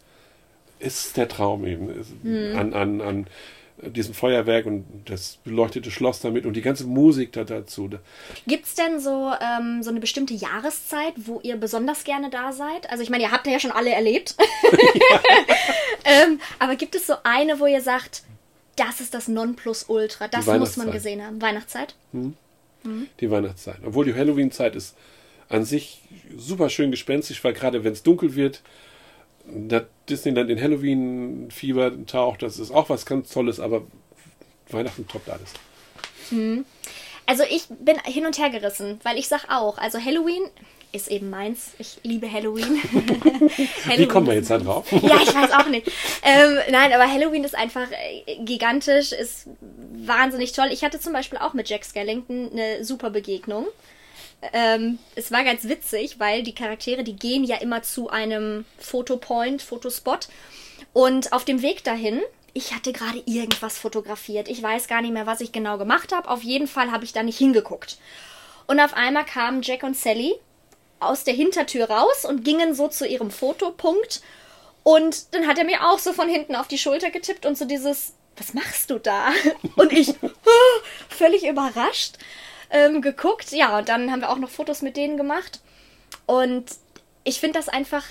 ist 0.79 1.17
der 1.17 1.29
Traum 1.29 1.67
eben. 1.67 1.91
Ist 1.91 2.13
An, 2.57 2.73
an, 2.73 3.01
an 3.01 3.27
diesem 3.83 4.15
Feuerwerk 4.15 4.67
und 4.67 4.85
das 5.07 5.39
beleuchtete 5.45 5.91
Schloss 5.91 6.21
damit 6.21 6.47
und 6.47 6.55
die 6.55 6.63
ganze 6.63 6.85
Musik 6.85 7.33
da 7.33 7.45
dazu. 7.45 7.89
Gibt's 8.47 8.75
denn 8.75 9.01
so, 9.01 9.33
ähm, 9.41 9.83
so 9.83 9.91
eine 9.91 10.01
bestimmte 10.01 10.35
Jahreszeit, 10.35 11.15
wo 11.17 11.41
ihr 11.43 11.57
besonders 11.57 12.05
gerne 12.05 12.31
da 12.31 12.53
seid? 12.53 12.91
Also 12.91 13.03
ich 13.03 13.11
meine, 13.11 13.25
ihr 13.25 13.33
habt 13.33 13.47
ja 13.47 13.61
schon 13.61 13.71
alle 13.71 13.91
erlebt. 13.91 14.37
ähm, 16.05 16.41
aber 16.59 16.77
gibt 16.77 16.95
es 16.95 17.07
so 17.07 17.15
eine, 17.23 17.61
wo 17.61 17.67
ihr 17.67 17.81
sagt, 17.81 18.23
das 18.77 19.01
ist 19.01 19.15
das 19.15 19.29
Nonplusultra, 19.29 20.29
das 20.29 20.47
muss 20.47 20.77
man 20.77 20.91
gesehen 20.91 21.25
haben? 21.25 21.41
Weihnachtszeit? 21.41 21.95
Die 23.21 23.31
Weihnachtszeit. 23.31 23.79
Obwohl 23.85 24.05
die 24.05 24.15
Halloween-Zeit 24.15 24.77
ist 24.77 24.97
an 25.49 25.65
sich 25.65 26.03
super 26.37 26.69
schön 26.69 26.91
gespenstisch, 26.91 27.43
weil 27.43 27.53
gerade 27.53 27.85
wenn 27.85 27.93
es 27.93 28.03
dunkel 28.03 28.35
wird, 28.35 28.63
das 29.51 29.85
Disneyland 30.09 30.51
in 30.51 30.61
Halloween-Fieber 30.61 32.07
taucht, 32.07 32.43
das 32.43 32.59
ist 32.59 32.71
auch 32.71 32.89
was 32.89 33.07
ganz 33.07 33.31
Tolles, 33.31 33.61
aber 33.61 33.83
Weihnachten 34.71 35.07
toppt 35.07 35.29
alles. 35.29 35.53
Also 37.27 37.45
ich 37.49 37.65
bin 37.69 37.99
hin 38.05 38.27
und 38.27 38.39
her 38.39 38.51
gerissen, 38.51 39.01
weil 39.03 39.19
ich 39.19 39.29
sag 39.29 39.51
auch, 39.51 39.79
also 39.79 39.99
Halloween 40.03 40.45
ist 40.93 41.09
eben 41.09 41.29
meins. 41.29 41.73
Ich 41.79 41.99
liebe 42.03 42.31
Halloween. 42.31 42.83
Halloween 42.93 43.99
Wie 43.99 44.07
kommen 44.07 44.27
wir 44.27 44.35
jetzt 44.35 44.51
da 44.51 44.59
drauf? 44.59 44.91
ja, 44.91 45.21
ich 45.23 45.35
weiß 45.35 45.53
auch 45.53 45.69
nicht. 45.69 45.87
Ähm, 46.23 46.59
nein, 46.71 46.93
aber 46.93 47.07
Halloween 47.07 47.45
ist 47.45 47.55
einfach 47.55 47.87
gigantisch, 48.45 49.13
ist 49.13 49.49
wahnsinnig 49.61 50.53
toll. 50.53 50.69
Ich 50.71 50.83
hatte 50.85 50.99
zum 50.99 51.13
Beispiel 51.13 51.39
auch 51.39 51.53
mit 51.53 51.69
Jack 51.69 51.85
Skellington 51.85 52.51
eine 52.53 52.85
super 52.85 53.11
Begegnung. 53.11 53.67
Ähm, 54.53 54.99
es 55.15 55.33
war 55.33 55.45
ganz 55.45 55.65
witzig, 55.65 56.21
weil 56.21 56.43
die 56.43 56.55
Charaktere, 56.55 57.03
die 57.03 57.17
gehen 57.17 57.45
ja 57.45 57.57
immer 57.57 57.83
zu 57.83 58.09
einem 58.09 58.65
Fotopoint, 58.79 59.63
Fotospot. 59.63 60.29
Und 60.93 61.33
auf 61.33 61.45
dem 61.45 61.63
Weg 61.63 61.85
dahin, 61.85 62.21
ich 62.53 62.75
hatte 62.75 62.93
gerade 62.93 63.23
irgendwas 63.27 63.79
fotografiert. 63.79 64.49
Ich 64.49 64.63
weiß 64.63 64.87
gar 64.89 65.03
nicht 65.03 65.13
mehr, 65.13 65.27
was 65.27 65.41
ich 65.41 65.53
genau 65.53 65.77
gemacht 65.79 66.13
habe. 66.13 66.29
Auf 66.29 66.43
jeden 66.43 66.69
Fall 66.69 66.91
habe 66.91 67.05
ich 67.05 67.13
da 67.13 67.23
nicht 67.23 67.39
hingeguckt. 67.39 67.99
Und 68.67 68.81
auf 68.81 68.95
einmal 68.95 69.25
kamen 69.25 69.63
Jack 69.63 69.83
und 69.83 69.97
Sally 69.97 70.35
aus 71.01 71.25
der 71.25 71.35
Hintertür 71.35 71.91
raus 71.91 72.25
und 72.25 72.45
gingen 72.45 72.75
so 72.75 72.89
zu 72.89 73.07
ihrem 73.07 73.31
Fotopunkt. 73.31 74.23
Und 74.83 75.35
dann 75.35 75.47
hat 75.47 75.59
er 75.59 75.65
mir 75.65 75.89
auch 75.89 75.99
so 75.99 76.13
von 76.13 76.29
hinten 76.29 76.55
auf 76.55 76.69
die 76.69 76.79
Schulter 76.79 77.11
getippt 77.11 77.45
und 77.45 77.59
so 77.59 77.65
dieses, 77.65 78.15
was 78.37 78.55
machst 78.55 78.91
du 78.91 78.99
da? 78.99 79.31
Und 79.77 79.93
ich 79.93 80.15
völlig 81.09 81.47
überrascht 81.47 82.19
ähm, 82.71 83.03
geguckt. 83.03 83.53
Ja, 83.53 83.79
und 83.79 83.89
dann 83.89 84.11
haben 84.11 84.21
wir 84.21 84.31
auch 84.31 84.39
noch 84.39 84.51
Fotos 84.51 84.83
mit 84.83 84.97
denen 84.97 85.17
gemacht. 85.17 85.61
Und 86.27 86.67
ich 87.25 87.41
finde 87.41 87.59
das 87.59 87.69
einfach 87.69 88.05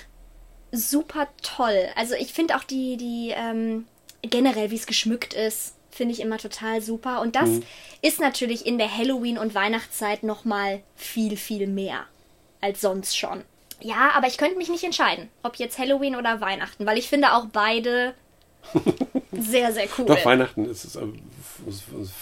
super 0.72 1.28
toll. 1.42 1.88
Also 1.96 2.14
ich 2.14 2.32
finde 2.32 2.56
auch 2.56 2.64
die, 2.64 2.96
die 2.96 3.32
ähm, 3.34 3.86
generell, 4.22 4.70
wie 4.70 4.76
es 4.76 4.86
geschmückt 4.86 5.34
ist, 5.34 5.74
finde 5.90 6.14
ich 6.14 6.20
immer 6.20 6.38
total 6.38 6.80
super. 6.80 7.20
Und 7.20 7.36
das 7.36 7.48
mhm. 7.48 7.62
ist 8.02 8.20
natürlich 8.20 8.66
in 8.66 8.78
der 8.78 8.94
Halloween- 8.94 9.38
und 9.38 9.54
Weihnachtszeit 9.54 10.22
nochmal 10.22 10.82
viel, 10.96 11.36
viel 11.36 11.66
mehr 11.66 12.04
als 12.60 12.80
sonst 12.80 13.16
schon. 13.16 13.42
Ja, 13.80 14.10
aber 14.14 14.26
ich 14.26 14.38
könnte 14.38 14.56
mich 14.56 14.68
nicht 14.68 14.84
entscheiden, 14.84 15.28
ob 15.42 15.56
jetzt 15.56 15.78
Halloween 15.78 16.16
oder 16.16 16.40
Weihnachten, 16.40 16.84
weil 16.84 16.98
ich 16.98 17.08
finde 17.08 17.32
auch 17.32 17.46
beide 17.52 18.14
sehr, 19.32 19.72
sehr 19.72 19.86
cool. 19.98 20.06
Doch, 20.06 20.24
Weihnachten 20.24 20.64
ist 20.64 20.84
es 20.84 20.96
äh, 20.96 21.00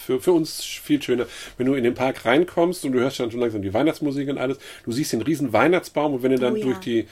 für, 0.05 0.19
für 0.19 0.31
uns 0.33 0.63
viel 0.63 1.01
schöner. 1.01 1.25
Wenn 1.57 1.67
du 1.67 1.73
in 1.75 1.83
den 1.83 1.93
Park 1.93 2.25
reinkommst 2.25 2.83
und 2.85 2.91
du 2.91 2.99
hörst 2.99 3.19
dann 3.19 3.31
schon 3.31 3.39
langsam 3.39 3.61
die 3.61 3.73
Weihnachtsmusik 3.73 4.29
und 4.29 4.37
alles, 4.37 4.57
du 4.83 4.91
siehst 4.91 5.13
den 5.13 5.21
riesen 5.21 5.53
Weihnachtsbaum 5.53 6.15
und 6.15 6.23
wenn 6.23 6.31
du 6.31 6.39
dann 6.39 6.53
oh, 6.53 6.57
ja. 6.57 6.65
durch 6.65 6.77
die 6.79 7.07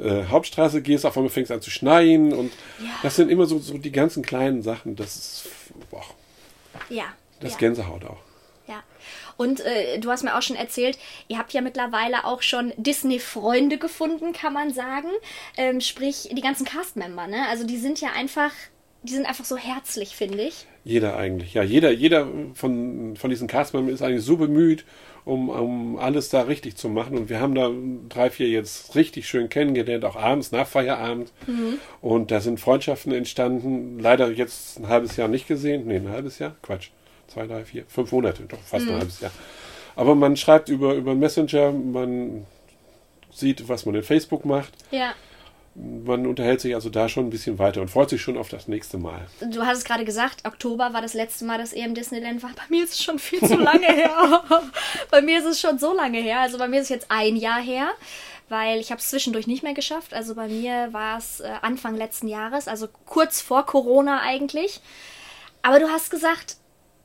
äh, 0.00 0.24
Hauptstraße 0.28 0.82
gehst, 0.82 1.04
auf 1.04 1.16
einmal 1.16 1.30
fängst 1.30 1.50
an 1.50 1.60
zu 1.60 1.70
schneien 1.70 2.32
und 2.32 2.52
ja. 2.78 2.90
das 3.02 3.16
sind 3.16 3.30
immer 3.30 3.46
so, 3.46 3.58
so 3.58 3.78
die 3.78 3.92
ganzen 3.92 4.22
kleinen 4.22 4.62
Sachen. 4.62 4.96
Das 4.96 5.16
ist, 5.16 5.48
boah, 5.90 6.04
ja. 6.88 7.04
Das 7.40 7.52
ja. 7.52 7.58
Gänsehaut 7.58 8.04
auch. 8.04 8.18
Ja. 8.68 8.82
Und 9.36 9.60
äh, 9.60 9.98
du 9.98 10.10
hast 10.10 10.22
mir 10.22 10.36
auch 10.36 10.42
schon 10.42 10.56
erzählt, 10.56 10.98
ihr 11.28 11.38
habt 11.38 11.52
ja 11.52 11.60
mittlerweile 11.60 12.24
auch 12.24 12.42
schon 12.42 12.72
Disney-Freunde 12.76 13.78
gefunden, 13.78 14.32
kann 14.32 14.52
man 14.52 14.72
sagen. 14.72 15.08
Ähm, 15.56 15.80
sprich, 15.80 16.28
die 16.30 16.40
ganzen 16.40 16.64
Cast-Member, 16.64 17.26
ne? 17.26 17.48
Also 17.48 17.66
die 17.66 17.78
sind 17.78 18.00
ja 18.00 18.10
einfach, 18.12 18.52
die 19.02 19.12
sind 19.12 19.26
einfach 19.26 19.44
so 19.44 19.56
herzlich, 19.56 20.16
finde 20.16 20.42
ich. 20.42 20.66
Jeder 20.84 21.16
eigentlich, 21.16 21.54
ja. 21.54 21.62
Jeder, 21.62 21.90
jeder 21.90 22.26
von, 22.54 23.16
von 23.16 23.30
diesen 23.30 23.48
Cast-Membern 23.48 23.94
ist 23.94 24.02
eigentlich 24.02 24.24
so 24.24 24.36
bemüht, 24.36 24.84
um, 25.24 25.48
um 25.48 25.98
alles 25.98 26.28
da 26.28 26.42
richtig 26.42 26.76
zu 26.76 26.88
machen. 26.88 27.16
Und 27.16 27.28
wir 27.28 27.40
haben 27.40 27.54
da 27.54 27.70
drei, 28.08 28.30
vier 28.30 28.48
jetzt 28.48 28.94
richtig 28.94 29.28
schön 29.28 29.48
kennengelernt, 29.48 30.04
auch 30.04 30.16
abends, 30.16 30.52
nach 30.52 30.66
Feierabend. 30.66 31.32
Mhm. 31.46 31.78
Und 32.00 32.30
da 32.30 32.40
sind 32.40 32.60
Freundschaften 32.60 33.12
entstanden. 33.12 33.98
Leider 33.98 34.30
jetzt 34.30 34.78
ein 34.78 34.88
halbes 34.88 35.16
Jahr 35.16 35.28
nicht 35.28 35.46
gesehen. 35.46 35.86
Nee, 35.86 35.96
ein 35.96 36.08
halbes 36.08 36.38
Jahr? 36.38 36.56
Quatsch 36.62 36.88
zwei, 37.32 37.46
drei, 37.46 37.64
vier, 37.64 37.84
fünf 37.88 38.12
Monate, 38.12 38.42
doch 38.44 38.60
fast 38.60 38.84
mhm. 38.84 38.92
ein 38.92 38.98
halbes 38.98 39.20
Jahr. 39.20 39.32
Aber 39.96 40.14
man 40.14 40.36
schreibt 40.36 40.68
über, 40.68 40.94
über 40.94 41.14
Messenger, 41.14 41.72
man 41.72 42.46
sieht, 43.30 43.68
was 43.68 43.86
man 43.86 43.94
in 43.94 44.02
Facebook 44.02 44.44
macht. 44.44 44.72
Ja. 44.90 45.14
Man 45.74 46.26
unterhält 46.26 46.60
sich 46.60 46.74
also 46.74 46.90
da 46.90 47.08
schon 47.08 47.26
ein 47.26 47.30
bisschen 47.30 47.58
weiter 47.58 47.80
und 47.80 47.88
freut 47.88 48.10
sich 48.10 48.20
schon 48.20 48.36
auf 48.36 48.50
das 48.50 48.68
nächste 48.68 48.98
Mal. 48.98 49.26
Du 49.40 49.62
hast 49.64 49.78
es 49.78 49.84
gerade 49.84 50.04
gesagt, 50.04 50.46
Oktober 50.46 50.92
war 50.92 51.00
das 51.00 51.14
letzte 51.14 51.46
Mal, 51.46 51.56
dass 51.56 51.72
er 51.72 51.86
im 51.86 51.94
Disneyland 51.94 52.42
war. 52.42 52.50
Bei 52.54 52.64
mir 52.68 52.84
ist 52.84 52.92
es 52.92 53.02
schon 53.02 53.18
viel 53.18 53.40
zu 53.46 53.56
lange 53.56 53.86
her. 53.86 54.44
bei 55.10 55.22
mir 55.22 55.38
ist 55.38 55.46
es 55.46 55.60
schon 55.60 55.78
so 55.78 55.94
lange 55.94 56.18
her. 56.18 56.40
Also 56.40 56.58
bei 56.58 56.68
mir 56.68 56.76
ist 56.76 56.84
es 56.84 56.90
jetzt 56.90 57.06
ein 57.10 57.36
Jahr 57.36 57.60
her, 57.60 57.90
weil 58.50 58.80
ich 58.80 58.90
habe 58.90 59.00
es 59.00 59.08
zwischendurch 59.08 59.46
nicht 59.46 59.62
mehr 59.62 59.72
geschafft. 59.72 60.12
Also 60.12 60.34
bei 60.34 60.46
mir 60.46 60.92
war 60.92 61.16
es 61.16 61.40
äh, 61.40 61.50
Anfang 61.62 61.96
letzten 61.96 62.28
Jahres, 62.28 62.68
also 62.68 62.88
kurz 63.06 63.40
vor 63.40 63.64
Corona 63.64 64.20
eigentlich. 64.20 64.80
Aber 65.62 65.80
du 65.80 65.88
hast 65.88 66.10
gesagt, 66.10 66.56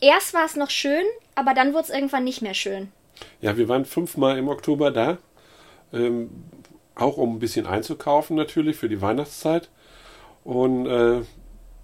erst 0.01 0.33
war 0.33 0.43
es 0.45 0.57
noch 0.57 0.71
schön, 0.71 1.05
aber 1.35 1.53
dann 1.53 1.71
wurde 1.71 1.83
es 1.83 1.89
irgendwann 1.89 2.25
nicht 2.25 2.41
mehr 2.41 2.53
schön. 2.53 2.91
Ja, 3.39 3.55
wir 3.55 3.69
waren 3.69 3.85
fünfmal 3.85 4.37
im 4.37 4.49
Oktober 4.49 4.91
da. 4.91 5.19
Ähm, 5.93 6.29
auch 6.97 7.17
um 7.17 7.35
ein 7.35 7.39
bisschen 7.39 7.65
einzukaufen 7.65 8.35
natürlich 8.35 8.75
für 8.77 8.89
die 8.89 9.01
Weihnachtszeit. 9.01 9.69
Und 10.43 10.87
äh, 10.87 11.21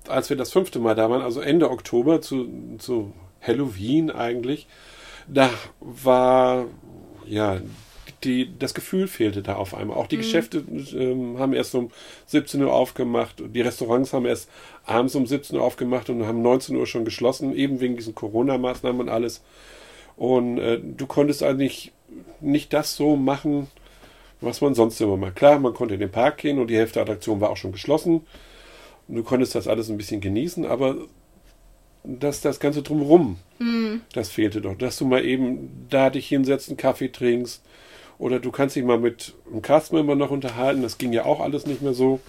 als 0.07 0.29
wir 0.29 0.37
das 0.37 0.51
fünfte 0.51 0.79
Mal 0.79 0.95
da 0.95 1.09
waren, 1.09 1.21
also 1.21 1.41
Ende 1.41 1.69
Oktober 1.69 2.21
zu, 2.21 2.49
zu 2.77 3.13
Halloween 3.41 4.11
eigentlich, 4.11 4.67
da 5.27 5.49
war 5.79 6.65
ja 7.25 7.61
die, 8.23 8.57
das 8.57 8.73
Gefühl 8.73 9.07
fehlte 9.07 9.41
da 9.41 9.55
auf 9.55 9.73
einmal. 9.73 9.97
Auch 9.97 10.07
die 10.07 10.17
mhm. 10.17 10.21
Geschäfte 10.21 10.63
ähm, 10.93 11.37
haben 11.39 11.53
erst 11.53 11.75
um 11.75 11.91
17 12.27 12.61
Uhr 12.61 12.73
aufgemacht, 12.73 13.43
die 13.45 13.61
Restaurants 13.61 14.13
haben 14.13 14.25
erst 14.25 14.49
abends 14.85 15.15
um 15.15 15.25
17 15.25 15.57
Uhr 15.57 15.63
aufgemacht 15.63 16.09
und 16.09 16.25
haben 16.25 16.41
19 16.41 16.75
Uhr 16.75 16.87
schon 16.87 17.05
geschlossen, 17.05 17.53
eben 17.55 17.79
wegen 17.79 17.97
diesen 17.97 18.15
Corona-Maßnahmen 18.15 19.01
und 19.01 19.09
alles. 19.09 19.43
Und 20.15 20.57
äh, 20.57 20.79
du 20.79 21.05
konntest 21.05 21.43
eigentlich 21.43 21.91
nicht 22.39 22.71
das 22.73 22.95
so 22.95 23.15
machen, 23.15 23.67
was 24.43 24.61
man 24.61 24.75
sonst 24.75 24.99
immer 25.01 25.17
macht. 25.17 25.35
Klar, 25.35 25.59
man 25.59 25.73
konnte 25.73 25.93
in 25.93 25.99
den 25.99 26.11
Park 26.11 26.37
gehen 26.37 26.59
und 26.59 26.67
die 26.67 26.77
Hälfte 26.77 26.95
der 26.95 27.03
Attraktion 27.03 27.41
war 27.41 27.49
auch 27.49 27.57
schon 27.57 27.71
geschlossen. 27.71 28.21
Und 29.07 29.15
du 29.15 29.23
konntest 29.23 29.55
das 29.55 29.67
alles 29.67 29.89
ein 29.89 29.97
bisschen 29.97 30.21
genießen, 30.21 30.65
aber 30.65 30.95
das, 32.03 32.41
das 32.41 32.59
Ganze 32.59 32.81
drumherum, 32.81 33.37
mm. 33.59 34.01
das 34.13 34.29
fehlte 34.29 34.61
doch. 34.61 34.77
Dass 34.77 34.97
du 34.97 35.05
mal 35.05 35.25
eben 35.25 35.87
da 35.89 36.09
dich 36.09 36.27
hinsetzt, 36.27 36.69
einen 36.69 36.77
Kaffee 36.77 37.09
trinkst, 37.09 37.61
oder 38.19 38.39
du 38.39 38.51
kannst 38.51 38.75
dich 38.75 38.83
mal 38.83 38.99
mit 38.99 39.33
einem 39.51 39.61
Castmember 39.61 40.15
noch 40.15 40.31
unterhalten. 40.31 40.81
Das 40.81 40.97
ging 40.97 41.13
ja 41.13 41.25
auch 41.25 41.39
alles 41.39 41.65
nicht 41.65 41.81
mehr 41.81 41.93
so. 41.93 42.19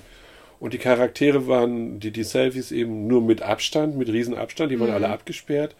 Und 0.58 0.72
die 0.72 0.78
Charaktere 0.78 1.46
waren, 1.46 2.00
die, 2.00 2.10
die 2.10 2.24
Selfies 2.24 2.72
eben 2.72 3.06
nur 3.06 3.22
mit 3.22 3.42
Abstand, 3.42 3.96
mit 3.96 4.08
Riesenabstand. 4.08 4.72
Die 4.72 4.80
waren 4.80 4.88
mhm. 4.88 4.94
alle 4.94 5.10
abgesperrt. 5.10 5.74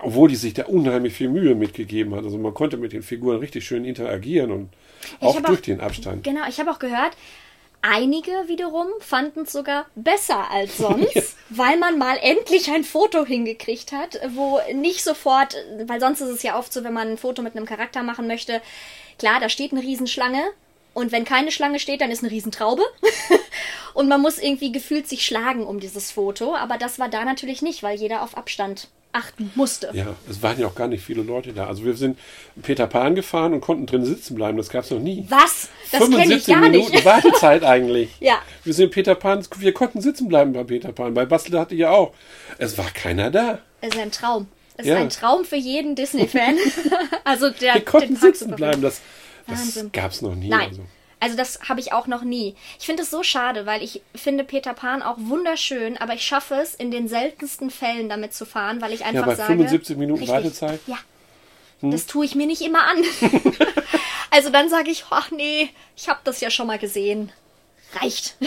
Obwohl 0.00 0.28
die 0.28 0.36
sich 0.36 0.54
da 0.54 0.64
unheimlich 0.66 1.12
viel 1.12 1.28
Mühe 1.28 1.54
mitgegeben 1.54 2.14
hat. 2.14 2.24
Also 2.24 2.38
man 2.38 2.54
konnte 2.54 2.76
mit 2.76 2.92
den 2.92 3.02
Figuren 3.02 3.38
richtig 3.38 3.66
schön 3.66 3.84
interagieren 3.84 4.50
und 4.50 4.70
auch 5.20 5.40
durch 5.40 5.60
auch, 5.60 5.62
den 5.62 5.80
Abstand. 5.80 6.24
Genau, 6.24 6.42
ich 6.48 6.58
habe 6.60 6.70
auch 6.70 6.78
gehört, 6.78 7.16
Einige 7.82 8.30
wiederum 8.46 8.88
fanden 9.00 9.42
es 9.42 9.52
sogar 9.52 9.86
besser 9.94 10.50
als 10.50 10.76
sonst, 10.78 11.14
ja. 11.14 11.22
weil 11.48 11.78
man 11.78 11.98
mal 11.98 12.18
endlich 12.20 12.70
ein 12.70 12.84
Foto 12.84 13.24
hingekriegt 13.24 13.92
hat, 13.92 14.20
wo 14.34 14.60
nicht 14.74 15.02
sofort, 15.02 15.56
weil 15.86 16.00
sonst 16.00 16.20
ist 16.20 16.28
es 16.28 16.42
ja 16.42 16.58
oft 16.58 16.72
so, 16.72 16.84
wenn 16.84 16.92
man 16.92 17.12
ein 17.12 17.18
Foto 17.18 17.42
mit 17.42 17.56
einem 17.56 17.64
Charakter 17.64 18.02
machen 18.02 18.26
möchte, 18.26 18.60
klar, 19.18 19.40
da 19.40 19.48
steht 19.48 19.72
eine 19.72 19.82
Riesenschlange 19.82 20.42
und 20.92 21.10
wenn 21.10 21.24
keine 21.24 21.52
Schlange 21.52 21.78
steht, 21.78 22.02
dann 22.02 22.10
ist 22.10 22.22
eine 22.22 22.30
Riesentraube 22.30 22.82
und 23.94 24.08
man 24.08 24.20
muss 24.20 24.38
irgendwie 24.38 24.72
gefühlt 24.72 25.08
sich 25.08 25.24
schlagen 25.24 25.66
um 25.66 25.80
dieses 25.80 26.10
Foto, 26.10 26.54
aber 26.54 26.76
das 26.76 26.98
war 26.98 27.08
da 27.08 27.24
natürlich 27.24 27.62
nicht, 27.62 27.82
weil 27.82 27.98
jeder 27.98 28.22
auf 28.22 28.36
Abstand 28.36 28.88
achten 29.12 29.50
musste. 29.54 29.90
Ja, 29.92 30.14
es 30.28 30.42
waren 30.42 30.58
ja 30.60 30.66
auch 30.66 30.74
gar 30.74 30.88
nicht 30.88 31.04
viele 31.04 31.22
Leute 31.22 31.52
da. 31.52 31.66
Also 31.66 31.84
wir 31.84 31.94
sind 31.94 32.18
Peter 32.62 32.86
Pan 32.86 33.14
gefahren 33.14 33.52
und 33.52 33.60
konnten 33.60 33.86
drin 33.86 34.04
sitzen 34.04 34.34
bleiben. 34.34 34.56
Das 34.56 34.68
gab 34.68 34.84
es 34.84 34.90
noch 34.90 35.00
nie. 35.00 35.26
Was? 35.28 35.68
Das 35.90 36.08
kenne 36.08 36.34
ich 36.34 36.46
gar 36.46 36.60
Minuten 36.60 36.92
nicht. 36.92 37.04
Wartezeit 37.04 37.64
eigentlich. 37.64 38.10
ja. 38.20 38.40
Wir 38.64 38.74
sind 38.74 38.90
Peter 38.92 39.14
Pan, 39.14 39.44
wir 39.58 39.74
konnten 39.74 40.00
sitzen 40.00 40.28
bleiben 40.28 40.52
bei 40.52 40.64
Peter 40.64 40.92
Pan. 40.92 41.14
Bei 41.14 41.24
Bastel 41.24 41.58
hatte 41.58 41.74
ich 41.74 41.80
ja 41.80 41.90
auch. 41.90 42.12
Es 42.58 42.78
war 42.78 42.90
keiner 42.90 43.30
da. 43.30 43.58
Es 43.80 43.94
ist 43.94 44.00
ein 44.00 44.12
Traum. 44.12 44.48
Es 44.76 44.86
ja. 44.86 44.94
ist 44.94 45.00
ein 45.00 45.10
Traum 45.10 45.44
für 45.44 45.56
jeden 45.56 45.94
Disney-Fan. 45.94 46.56
also 47.24 47.50
der, 47.50 47.74
wir 47.74 47.84
konnten 47.84 48.16
sitzen 48.16 48.54
bleiben. 48.54 48.80
Das, 48.82 49.00
das 49.46 49.84
gab 49.92 50.12
es 50.12 50.22
noch 50.22 50.34
nie. 50.34 50.48
Nein. 50.48 50.68
Also. 50.68 50.82
Also 51.20 51.36
das 51.36 51.60
habe 51.68 51.80
ich 51.80 51.92
auch 51.92 52.06
noch 52.06 52.22
nie. 52.22 52.56
Ich 52.78 52.86
finde 52.86 53.02
es 53.02 53.10
so 53.10 53.22
schade, 53.22 53.66
weil 53.66 53.82
ich 53.82 54.00
finde 54.14 54.42
Peter 54.42 54.72
Pan 54.72 55.02
auch 55.02 55.16
wunderschön, 55.18 55.98
aber 55.98 56.14
ich 56.14 56.22
schaffe 56.22 56.54
es 56.54 56.74
in 56.74 56.90
den 56.90 57.08
seltensten 57.08 57.70
Fällen 57.70 58.08
damit 58.08 58.32
zu 58.32 58.46
fahren, 58.46 58.80
weil 58.80 58.94
ich 58.94 59.04
einfach 59.04 59.20
ja, 59.20 59.26
bei 59.26 59.34
sage... 59.34 59.52
75 59.52 59.96
Minuten 59.98 60.20
richtig, 60.20 60.34
Wartezeit? 60.34 60.80
Ja. 60.86 60.98
Hm? 61.80 61.90
Das 61.90 62.06
tue 62.06 62.24
ich 62.24 62.34
mir 62.34 62.46
nicht 62.46 62.62
immer 62.62 62.86
an. 62.86 63.04
also 64.30 64.48
dann 64.48 64.70
sage 64.70 64.90
ich, 64.90 65.04
ach 65.10 65.30
nee, 65.30 65.68
ich 65.94 66.08
habe 66.08 66.20
das 66.24 66.40
ja 66.40 66.50
schon 66.50 66.66
mal 66.66 66.78
gesehen. 66.78 67.30
Reicht. 68.00 68.36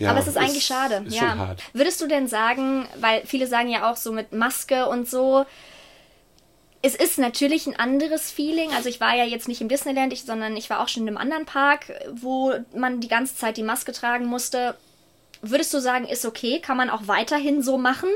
Ja, 0.00 0.12
aber 0.12 0.20
es 0.20 0.28
ist 0.28 0.38
eigentlich 0.38 0.56
ist, 0.56 0.66
schade. 0.66 1.04
Ist 1.06 1.14
ja. 1.14 1.54
Würdest 1.74 2.00
du 2.00 2.06
denn 2.06 2.26
sagen, 2.26 2.88
weil 3.00 3.20
viele 3.26 3.46
sagen 3.46 3.68
ja 3.68 3.90
auch 3.90 3.96
so 3.96 4.12
mit 4.12 4.32
Maske 4.32 4.88
und 4.88 5.06
so, 5.06 5.44
es 6.82 6.94
ist 6.94 7.18
natürlich 7.18 7.66
ein 7.66 7.78
anderes 7.78 8.30
Feeling. 8.30 8.70
Also 8.72 8.88
ich 8.88 9.00
war 9.00 9.14
ja 9.14 9.24
jetzt 9.24 9.48
nicht 9.48 9.60
im 9.60 9.68
Disneyland, 9.68 10.12
ich, 10.12 10.22
sondern 10.22 10.56
ich 10.56 10.70
war 10.70 10.80
auch 10.80 10.88
schon 10.88 11.02
in 11.02 11.08
einem 11.08 11.18
anderen 11.18 11.44
Park, 11.44 11.92
wo 12.12 12.54
man 12.74 13.00
die 13.00 13.08
ganze 13.08 13.36
Zeit 13.36 13.56
die 13.56 13.62
Maske 13.62 13.92
tragen 13.92 14.26
musste. 14.26 14.76
Würdest 15.42 15.72
du 15.74 15.80
sagen, 15.80 16.06
ist 16.06 16.24
okay? 16.24 16.60
Kann 16.60 16.76
man 16.76 16.90
auch 16.90 17.06
weiterhin 17.06 17.62
so 17.62 17.78
machen? 17.78 18.08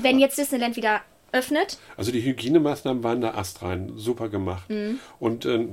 Wenn 0.00 0.18
jetzt 0.18 0.36
Disneyland 0.36 0.76
wieder 0.76 1.00
öffnet. 1.32 1.78
Also 1.96 2.12
die 2.12 2.22
Hygienemaßnahmen 2.22 3.02
waren 3.04 3.20
da 3.20 3.34
astrein, 3.34 3.92
super 3.96 4.28
gemacht. 4.28 4.68
Mhm. 4.68 4.98
Und 5.18 5.44
äh, 5.44 5.68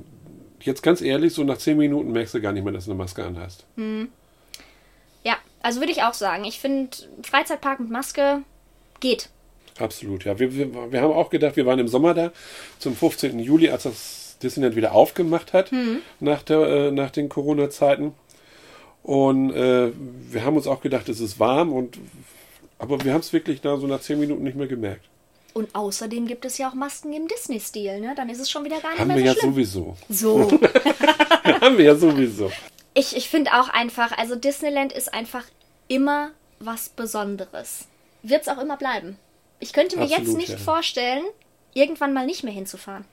jetzt 0.61 0.83
ganz 0.83 1.01
ehrlich, 1.01 1.33
so 1.33 1.43
nach 1.43 1.57
zehn 1.57 1.77
Minuten 1.77 2.11
merkst 2.11 2.35
du 2.35 2.41
gar 2.41 2.51
nicht 2.51 2.63
mehr, 2.63 2.73
dass 2.73 2.85
du 2.85 2.91
eine 2.91 2.97
Maske 2.97 3.23
anhast. 3.23 3.65
Ja, 5.23 5.35
also 5.61 5.79
würde 5.79 5.91
ich 5.91 6.03
auch 6.03 6.13
sagen. 6.13 6.45
Ich 6.45 6.59
finde, 6.59 6.95
Freizeitpark 7.23 7.79
mit 7.79 7.89
Maske 7.89 8.43
geht. 8.99 9.29
Absolut, 9.79 10.25
ja. 10.25 10.39
Wir, 10.39 10.55
wir, 10.55 10.91
wir 10.91 11.01
haben 11.01 11.13
auch 11.13 11.29
gedacht, 11.29 11.55
wir 11.55 11.65
waren 11.65 11.79
im 11.79 11.87
Sommer 11.87 12.13
da, 12.13 12.31
zum 12.79 12.95
15. 12.95 13.39
Juli, 13.39 13.69
als 13.69 13.83
das 13.83 14.37
Disneyland 14.41 14.75
wieder 14.75 14.93
aufgemacht 14.93 15.53
hat, 15.53 15.71
nach, 16.19 16.43
der, 16.43 16.59
äh, 16.61 16.91
nach 16.91 17.11
den 17.11 17.29
Corona-Zeiten. 17.29 18.13
Und 19.03 19.53
äh, 19.53 19.91
wir 20.31 20.43
haben 20.43 20.57
uns 20.57 20.67
auch 20.67 20.81
gedacht, 20.81 21.09
es 21.09 21.19
ist 21.19 21.39
warm, 21.39 21.71
und, 21.73 21.97
aber 22.77 23.03
wir 23.03 23.13
haben 23.13 23.21
es 23.21 23.31
wirklich 23.33 23.61
da 23.61 23.77
so 23.77 23.87
nach 23.87 24.01
zehn 24.01 24.19
Minuten 24.19 24.43
nicht 24.43 24.57
mehr 24.57 24.67
gemerkt. 24.67 25.05
Und 25.53 25.73
außerdem 25.73 26.27
gibt 26.27 26.45
es 26.45 26.57
ja 26.59 26.69
auch 26.69 26.75
Masken 26.75 27.13
im 27.13 27.27
Disney-Stil, 27.27 27.99
ne? 27.99 28.13
Dann 28.15 28.29
ist 28.29 28.39
es 28.39 28.49
schon 28.51 28.63
wieder 28.63 28.79
gar 28.79 28.91
nicht 28.91 28.99
Haben 28.99 29.07
mehr 29.07 29.17
wir 29.17 29.23
so 29.23 29.27
ja 29.27 29.39
schlimm. 29.39 29.53
sowieso. 29.53 29.97
So. 30.09 30.51
haben 31.61 31.77
wir 31.77 31.85
ja 31.85 31.95
sowieso. 31.95 32.51
Ich, 32.93 33.15
ich 33.15 33.29
finde 33.29 33.51
auch 33.53 33.69
einfach, 33.69 34.15
also 34.17 34.35
Disneyland 34.35 34.93
ist 34.93 35.13
einfach 35.13 35.45
immer 35.87 36.31
was 36.59 36.89
Besonderes. 36.89 37.85
Wird 38.23 38.43
es 38.43 38.47
auch 38.49 38.61
immer 38.61 38.77
bleiben. 38.77 39.17
Ich 39.59 39.73
könnte 39.73 39.97
mir 39.97 40.05
jetzt 40.05 40.19
Absolut, 40.19 40.37
nicht 40.37 40.49
ja. 40.49 40.57
vorstellen, 40.57 41.23
irgendwann 41.73 42.13
mal 42.13 42.25
nicht 42.25 42.43
mehr 42.43 42.53
hinzufahren. 42.53 43.05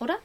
Oder? 0.00 0.16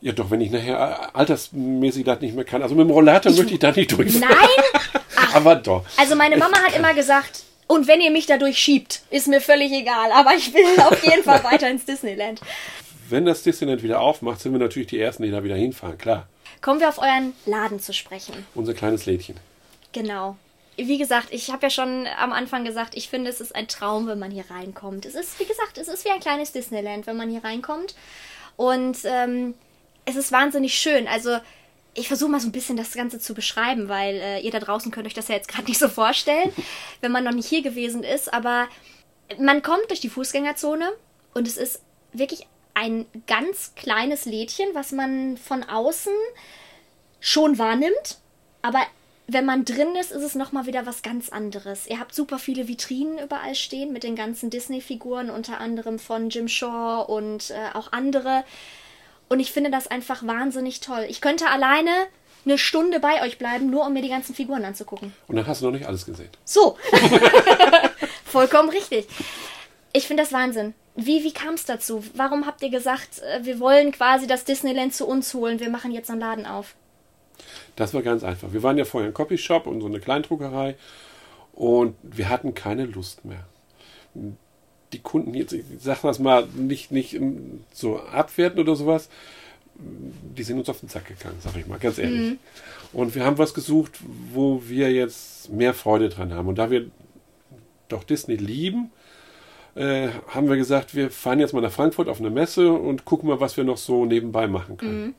Ja, 0.00 0.12
doch, 0.12 0.30
wenn 0.30 0.40
ich 0.40 0.50
nachher 0.50 1.14
altersmäßig 1.16 2.04
das 2.04 2.20
nicht 2.20 2.34
mehr 2.34 2.44
kann. 2.44 2.62
Also 2.62 2.74
mit 2.74 2.86
dem 2.86 2.90
Rollator 2.90 3.32
möchte 3.32 3.54
ich 3.54 3.58
da 3.58 3.72
nicht 3.72 3.90
durchfahren. 3.90 4.28
Nein! 4.30 5.02
Aber 5.34 5.56
doch. 5.56 5.84
Also 5.96 6.14
meine 6.14 6.36
Mama 6.36 6.56
hat 6.58 6.76
immer 6.76 6.94
gesagt, 6.94 7.42
und 7.66 7.86
wenn 7.86 8.00
ihr 8.00 8.10
mich 8.10 8.26
dadurch 8.26 8.58
schiebt, 8.58 9.02
ist 9.10 9.28
mir 9.28 9.40
völlig 9.40 9.70
egal, 9.72 10.10
aber 10.10 10.34
ich 10.34 10.54
will 10.54 10.64
auf 10.88 11.04
jeden 11.04 11.22
Fall 11.22 11.44
weiter 11.44 11.68
ins 11.68 11.84
Disneyland. 11.84 12.40
Wenn 13.10 13.26
das 13.26 13.42
Disneyland 13.42 13.82
wieder 13.82 14.00
aufmacht, 14.00 14.40
sind 14.40 14.52
wir 14.52 14.58
natürlich 14.58 14.88
die 14.88 14.98
Ersten, 14.98 15.22
die 15.22 15.30
da 15.30 15.44
wieder 15.44 15.56
hinfahren. 15.56 15.98
Klar, 15.98 16.28
Kommen 16.62 16.80
wir 16.80 16.88
auf 16.88 16.98
euren 16.98 17.34
Laden 17.46 17.78
zu 17.78 17.92
sprechen. 17.92 18.46
unser 18.54 18.74
kleines 18.74 19.06
Lädchen. 19.06 19.36
Genau. 19.92 20.36
Wie 20.80 20.96
gesagt, 20.96 21.28
ich 21.32 21.50
habe 21.50 21.66
ja 21.66 21.70
schon 21.70 22.06
am 22.18 22.32
Anfang 22.32 22.64
gesagt, 22.64 22.96
ich 22.96 23.08
finde, 23.08 23.30
es 23.30 23.40
ist 23.40 23.54
ein 23.54 23.66
Traum, 23.66 24.06
wenn 24.06 24.20
man 24.20 24.30
hier 24.30 24.44
reinkommt. 24.48 25.06
Es 25.06 25.16
ist, 25.16 25.38
wie 25.40 25.44
gesagt, 25.44 25.76
es 25.76 25.88
ist 25.88 26.04
wie 26.04 26.10
ein 26.10 26.20
kleines 26.20 26.52
Disneyland, 26.52 27.06
wenn 27.08 27.16
man 27.16 27.28
hier 27.28 27.42
reinkommt. 27.42 27.96
Und 28.56 28.98
ähm, 29.04 29.54
es 30.04 30.14
ist 30.14 30.30
wahnsinnig 30.30 30.74
schön. 30.78 31.08
Also, 31.08 31.38
ich 31.94 32.06
versuche 32.06 32.30
mal 32.30 32.40
so 32.40 32.46
ein 32.46 32.52
bisschen 32.52 32.76
das 32.76 32.92
Ganze 32.92 33.18
zu 33.18 33.34
beschreiben, 33.34 33.88
weil 33.88 34.14
äh, 34.14 34.40
ihr 34.40 34.52
da 34.52 34.60
draußen 34.60 34.92
könnt 34.92 35.08
euch 35.08 35.14
das 35.14 35.26
ja 35.26 35.34
jetzt 35.34 35.48
gerade 35.48 35.64
nicht 35.68 35.80
so 35.80 35.88
vorstellen, 35.88 36.52
wenn 37.00 37.10
man 37.10 37.24
noch 37.24 37.32
nicht 37.32 37.48
hier 37.48 37.62
gewesen 37.62 38.04
ist. 38.04 38.32
Aber 38.32 38.68
man 39.38 39.62
kommt 39.62 39.88
durch 39.88 40.00
die 40.00 40.08
Fußgängerzone 40.08 40.92
und 41.34 41.48
es 41.48 41.56
ist 41.56 41.82
wirklich 42.12 42.46
ein 42.74 43.06
ganz 43.26 43.74
kleines 43.74 44.26
Lädchen, 44.26 44.68
was 44.74 44.92
man 44.92 45.36
von 45.36 45.64
außen 45.64 46.12
schon 47.18 47.58
wahrnimmt. 47.58 48.18
Aber 48.62 48.80
wenn 49.30 49.44
man 49.44 49.66
drin 49.66 49.94
ist, 50.00 50.10
ist 50.10 50.22
es 50.22 50.34
nochmal 50.34 50.64
wieder 50.64 50.86
was 50.86 51.02
ganz 51.02 51.28
anderes. 51.28 51.86
Ihr 51.86 52.00
habt 52.00 52.14
super 52.14 52.38
viele 52.38 52.66
Vitrinen 52.66 53.18
überall 53.18 53.54
stehen 53.54 53.92
mit 53.92 54.02
den 54.02 54.16
ganzen 54.16 54.48
Disney-Figuren, 54.48 55.28
unter 55.28 55.60
anderem 55.60 55.98
von 55.98 56.30
Jim 56.30 56.48
Shaw 56.48 57.04
und 57.06 57.50
äh, 57.50 57.76
auch 57.76 57.92
andere. 57.92 58.42
Und 59.28 59.40
ich 59.40 59.52
finde 59.52 59.70
das 59.70 59.86
einfach 59.86 60.26
wahnsinnig 60.26 60.80
toll. 60.80 61.04
Ich 61.10 61.20
könnte 61.20 61.48
alleine 61.50 61.90
eine 62.46 62.56
Stunde 62.56 63.00
bei 63.00 63.22
euch 63.22 63.36
bleiben, 63.36 63.68
nur 63.68 63.84
um 63.84 63.92
mir 63.92 64.00
die 64.00 64.08
ganzen 64.08 64.34
Figuren 64.34 64.64
anzugucken. 64.64 65.12
Und 65.26 65.36
dann 65.36 65.46
hast 65.46 65.60
du 65.60 65.66
noch 65.66 65.72
nicht 65.72 65.86
alles 65.86 66.06
gesehen. 66.06 66.30
So. 66.44 66.78
Vollkommen 68.24 68.70
richtig. 68.70 69.06
Ich 69.92 70.06
finde 70.06 70.22
das 70.22 70.32
Wahnsinn. 70.32 70.72
Wie, 70.96 71.22
wie 71.22 71.32
kam 71.32 71.52
es 71.52 71.66
dazu? 71.66 72.02
Warum 72.14 72.46
habt 72.46 72.62
ihr 72.62 72.70
gesagt, 72.70 73.20
äh, 73.20 73.44
wir 73.44 73.60
wollen 73.60 73.92
quasi 73.92 74.26
das 74.26 74.44
Disneyland 74.44 74.94
zu 74.94 75.06
uns 75.06 75.34
holen, 75.34 75.60
wir 75.60 75.68
machen 75.68 75.92
jetzt 75.92 76.10
einen 76.10 76.20
Laden 76.20 76.46
auf? 76.46 76.74
Das 77.76 77.94
war 77.94 78.02
ganz 78.02 78.24
einfach. 78.24 78.52
Wir 78.52 78.62
waren 78.62 78.78
ja 78.78 78.84
vorher 78.84 79.10
ein 79.10 79.14
Copyshop 79.14 79.66
und 79.66 79.80
so 79.80 79.86
eine 79.86 80.00
Kleindruckerei 80.00 80.76
und 81.52 81.96
wir 82.02 82.28
hatten 82.28 82.54
keine 82.54 82.86
Lust 82.86 83.24
mehr. 83.24 83.46
Die 84.92 84.98
Kunden 85.00 85.34
jetzt, 85.34 85.52
ich 85.52 85.64
sag 85.80 86.02
das 86.02 86.18
mal, 86.18 86.46
nicht, 86.54 86.90
nicht 86.92 87.14
ähm, 87.14 87.64
so 87.72 88.00
abwerten 88.00 88.60
oder 88.60 88.74
sowas, 88.74 89.08
die 89.74 90.42
sind 90.42 90.58
uns 90.58 90.68
auf 90.68 90.80
den 90.80 90.88
Sack 90.88 91.06
gegangen, 91.06 91.36
sag 91.40 91.56
ich 91.56 91.66
mal, 91.66 91.78
ganz 91.78 91.98
ehrlich. 91.98 92.32
Und 92.92 93.14
wir 93.14 93.24
haben 93.24 93.38
was 93.38 93.54
gesucht, 93.54 93.92
wo 94.32 94.62
wir 94.66 94.92
jetzt 94.92 95.52
mehr 95.52 95.74
Freude 95.74 96.08
dran 96.08 96.32
haben. 96.32 96.48
Und 96.48 96.58
da 96.58 96.70
wir 96.70 96.86
doch 97.88 98.02
Disney 98.02 98.36
lieben, 98.36 98.90
äh, 99.74 100.08
haben 100.28 100.48
wir 100.48 100.56
gesagt, 100.56 100.94
wir 100.94 101.10
fahren 101.10 101.38
jetzt 101.38 101.52
mal 101.54 101.60
nach 101.60 101.70
Frankfurt 101.70 102.08
auf 102.08 102.18
eine 102.18 102.30
Messe 102.30 102.72
und 102.72 103.04
gucken 103.04 103.28
mal, 103.28 103.40
was 103.40 103.56
wir 103.56 103.64
noch 103.64 103.76
so 103.76 104.04
nebenbei 104.04 104.48
machen 104.48 104.76
können. 104.76 105.14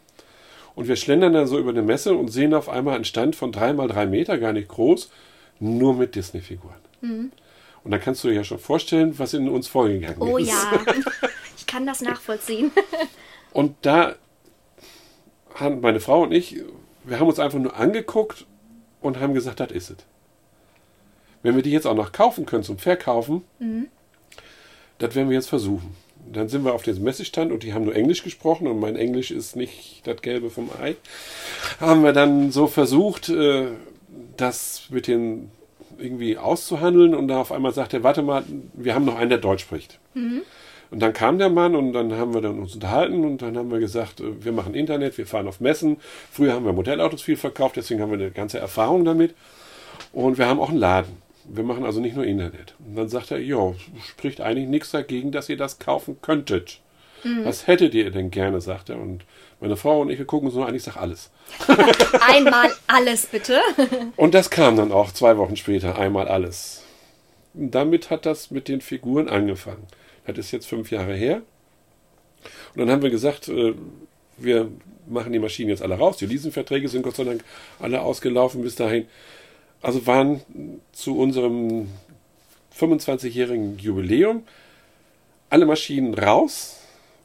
Und 0.79 0.87
wir 0.87 0.95
schlendern 0.95 1.33
dann 1.33 1.45
so 1.45 1.59
über 1.59 1.71
eine 1.71 1.81
Messe 1.81 2.15
und 2.15 2.29
sehen 2.29 2.53
auf 2.53 2.69
einmal 2.69 2.95
einen 2.95 3.03
Stand 3.03 3.35
von 3.35 3.51
drei 3.51 3.73
mal 3.73 3.89
drei 3.89 4.05
Meter, 4.05 4.37
gar 4.37 4.53
nicht 4.53 4.69
groß, 4.69 5.11
nur 5.59 5.93
mit 5.93 6.15
Disney-Figuren. 6.15 6.77
Und 7.01 7.91
dann 7.91 7.99
kannst 7.99 8.23
du 8.23 8.29
dir 8.29 8.35
ja 8.35 8.43
schon 8.45 8.59
vorstellen, 8.59 9.19
was 9.19 9.33
in 9.33 9.49
uns 9.49 9.67
vorgegangen 9.67 10.21
Oh 10.21 10.37
ist. 10.37 10.47
ja, 10.47 10.71
ich 11.57 11.67
kann 11.67 11.85
das 11.85 11.99
nachvollziehen. 11.99 12.71
Und 13.51 13.75
da 13.81 14.15
haben 15.55 15.81
meine 15.81 15.99
Frau 15.99 16.21
und 16.23 16.31
ich, 16.31 16.55
wir 17.03 17.19
haben 17.19 17.27
uns 17.27 17.39
einfach 17.39 17.59
nur 17.59 17.75
angeguckt 17.75 18.45
und 19.01 19.19
haben 19.19 19.33
gesagt, 19.33 19.59
das 19.59 19.71
ist 19.71 19.89
es. 19.89 19.97
Wenn 21.43 21.57
wir 21.57 21.61
die 21.61 21.71
jetzt 21.71 21.87
auch 21.87 21.93
noch 21.93 22.13
kaufen 22.13 22.45
können 22.45 22.63
zum 22.63 22.77
Verkaufen, 22.77 23.43
das 24.97 25.13
werden 25.13 25.27
wir 25.27 25.35
jetzt 25.35 25.49
versuchen. 25.49 25.93
Dann 26.31 26.49
sind 26.49 26.63
wir 26.63 26.73
auf 26.73 26.83
diesem 26.83 27.03
Messestand 27.03 27.51
und 27.51 27.63
die 27.63 27.73
haben 27.73 27.85
nur 27.85 27.95
Englisch 27.95 28.23
gesprochen 28.23 28.67
und 28.67 28.79
mein 28.79 28.95
Englisch 28.95 29.31
ist 29.31 29.55
nicht 29.55 30.01
das 30.05 30.21
Gelbe 30.21 30.49
vom 30.49 30.69
Ei. 30.81 30.95
Haben 31.79 32.03
wir 32.03 32.13
dann 32.13 32.51
so 32.51 32.67
versucht, 32.67 33.29
äh, 33.29 33.67
das 34.37 34.83
mit 34.89 35.07
den 35.07 35.51
irgendwie 35.97 36.37
auszuhandeln 36.37 37.13
und 37.13 37.27
da 37.27 37.41
auf 37.41 37.51
einmal 37.51 37.73
sagt 37.73 37.93
er, 37.93 38.03
warte 38.03 38.21
mal, 38.21 38.43
wir 38.73 38.95
haben 38.95 39.05
noch 39.05 39.17
einen, 39.17 39.29
der 39.29 39.39
Deutsch 39.39 39.63
spricht. 39.63 39.99
Und 40.91 41.01
dann 41.01 41.13
kam 41.13 41.37
der 41.37 41.49
Mann 41.49 41.75
und 41.75 41.93
dann 41.93 42.13
haben 42.13 42.33
wir 42.33 42.41
dann 42.41 42.59
uns 42.59 42.73
unterhalten 42.73 43.23
und 43.23 43.41
dann 43.41 43.57
haben 43.57 43.71
wir 43.71 43.79
gesagt, 43.79 44.21
äh, 44.21 44.43
wir 44.43 44.51
machen 44.51 44.73
Internet, 44.73 45.17
wir 45.17 45.27
fahren 45.27 45.47
auf 45.47 45.59
Messen. 45.59 45.97
Früher 46.31 46.53
haben 46.53 46.65
wir 46.65 46.73
Modellautos 46.73 47.21
viel 47.21 47.37
verkauft, 47.37 47.75
deswegen 47.75 48.01
haben 48.01 48.11
wir 48.11 48.19
eine 48.19 48.31
ganze 48.31 48.59
Erfahrung 48.59 49.05
damit. 49.05 49.35
Und 50.13 50.37
wir 50.37 50.47
haben 50.47 50.59
auch 50.59 50.69
einen 50.69 50.79
Laden. 50.79 51.28
Wir 51.51 51.63
machen 51.63 51.85
also 51.85 51.99
nicht 51.99 52.15
nur 52.15 52.25
Internet. 52.25 52.75
Und 52.85 52.95
dann 52.95 53.09
sagt 53.09 53.31
er, 53.31 53.39
ja, 53.39 53.73
spricht 54.07 54.41
eigentlich 54.41 54.67
nichts 54.67 54.91
dagegen, 54.91 55.31
dass 55.31 55.49
ihr 55.49 55.57
das 55.57 55.79
kaufen 55.79 56.17
könntet. 56.21 56.81
Was 57.43 57.67
hättet 57.67 57.93
ihr 57.95 58.11
denn 58.11 58.31
gerne, 58.31 58.61
sagt 58.61 58.89
er. 58.89 58.97
Und 58.97 59.25
meine 59.59 59.75
Frau 59.75 60.01
und 60.01 60.09
ich, 60.09 60.17
wir 60.17 60.25
gucken 60.25 60.51
so, 60.51 60.63
eigentlich 60.63 60.83
sag 60.83 60.97
alles. 60.97 61.31
Einmal 62.21 62.71
alles 62.87 63.25
bitte. 63.25 63.59
Und 64.15 64.33
das 64.33 64.49
kam 64.49 64.77
dann 64.77 64.91
auch 64.91 65.11
zwei 65.11 65.37
Wochen 65.37 65.57
später, 65.57 65.97
einmal 65.97 66.27
alles. 66.29 66.83
Und 67.53 67.71
damit 67.75 68.09
hat 68.09 68.25
das 68.25 68.51
mit 68.51 68.67
den 68.67 68.79
Figuren 68.79 69.27
angefangen. 69.27 69.85
Das 70.25 70.37
ist 70.37 70.51
jetzt 70.51 70.67
fünf 70.67 70.91
Jahre 70.91 71.13
her. 71.13 71.41
Und 72.73 72.81
dann 72.81 72.91
haben 72.91 73.01
wir 73.01 73.09
gesagt, 73.09 73.49
äh, 73.49 73.73
wir 74.37 74.69
machen 75.07 75.33
die 75.33 75.39
Maschinen 75.39 75.69
jetzt 75.69 75.81
alle 75.81 75.95
raus. 75.95 76.17
Die 76.17 76.27
Leasingverträge 76.27 76.87
sind 76.87 77.01
Gott 77.01 77.15
sei 77.15 77.25
Dank 77.25 77.43
alle 77.79 78.01
ausgelaufen 78.01 78.61
bis 78.61 78.75
dahin. 78.75 79.07
Also 79.81 80.05
waren 80.05 80.41
zu 80.91 81.17
unserem 81.17 81.89
25-jährigen 82.77 83.77
Jubiläum 83.79 84.43
alle 85.49 85.65
Maschinen 85.65 86.13
raus 86.13 86.81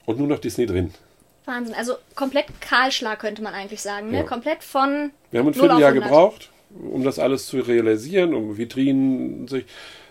und 0.07 0.19
nur 0.19 0.29
noch 0.29 0.38
Disney 0.38 0.67
drin. 0.67 0.95
Wahnsinn. 1.45 1.75
Also 1.75 1.95
komplett 2.14 2.47
Kahlschlag 2.61 3.19
könnte 3.19 3.43
man 3.43 3.55
eigentlich 3.55 3.83
sagen. 3.83 4.11
Ne? 4.11 4.19
Ja. 4.19 4.23
Komplett 4.23 4.62
von. 4.62 5.11
Wir 5.31 5.40
haben 5.40 5.49
ein 5.49 5.53
0 5.53 5.53
auf 5.53 5.57
Vierteljahr 5.57 5.90
100. 5.90 6.05
gebraucht, 6.05 6.51
um 6.71 7.05
das 7.05 7.19
alles 7.19 7.47
zu 7.47 7.59
realisieren, 7.59 8.35
um 8.35 8.57
Vitrinen 8.57 9.47
sich 9.47 9.67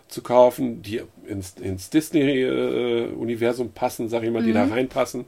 zu 0.10 0.21
kaufen, 0.21 0.84
die 0.84 1.01
ins, 1.25 1.56
ins 1.60 1.89
Disney-Universum 1.89 3.71
passen, 3.71 4.10
sag 4.10 4.23
ich 4.23 4.29
mal, 4.29 4.43
die 4.43 4.53
da 4.53 4.65
reinpassen. 4.65 5.25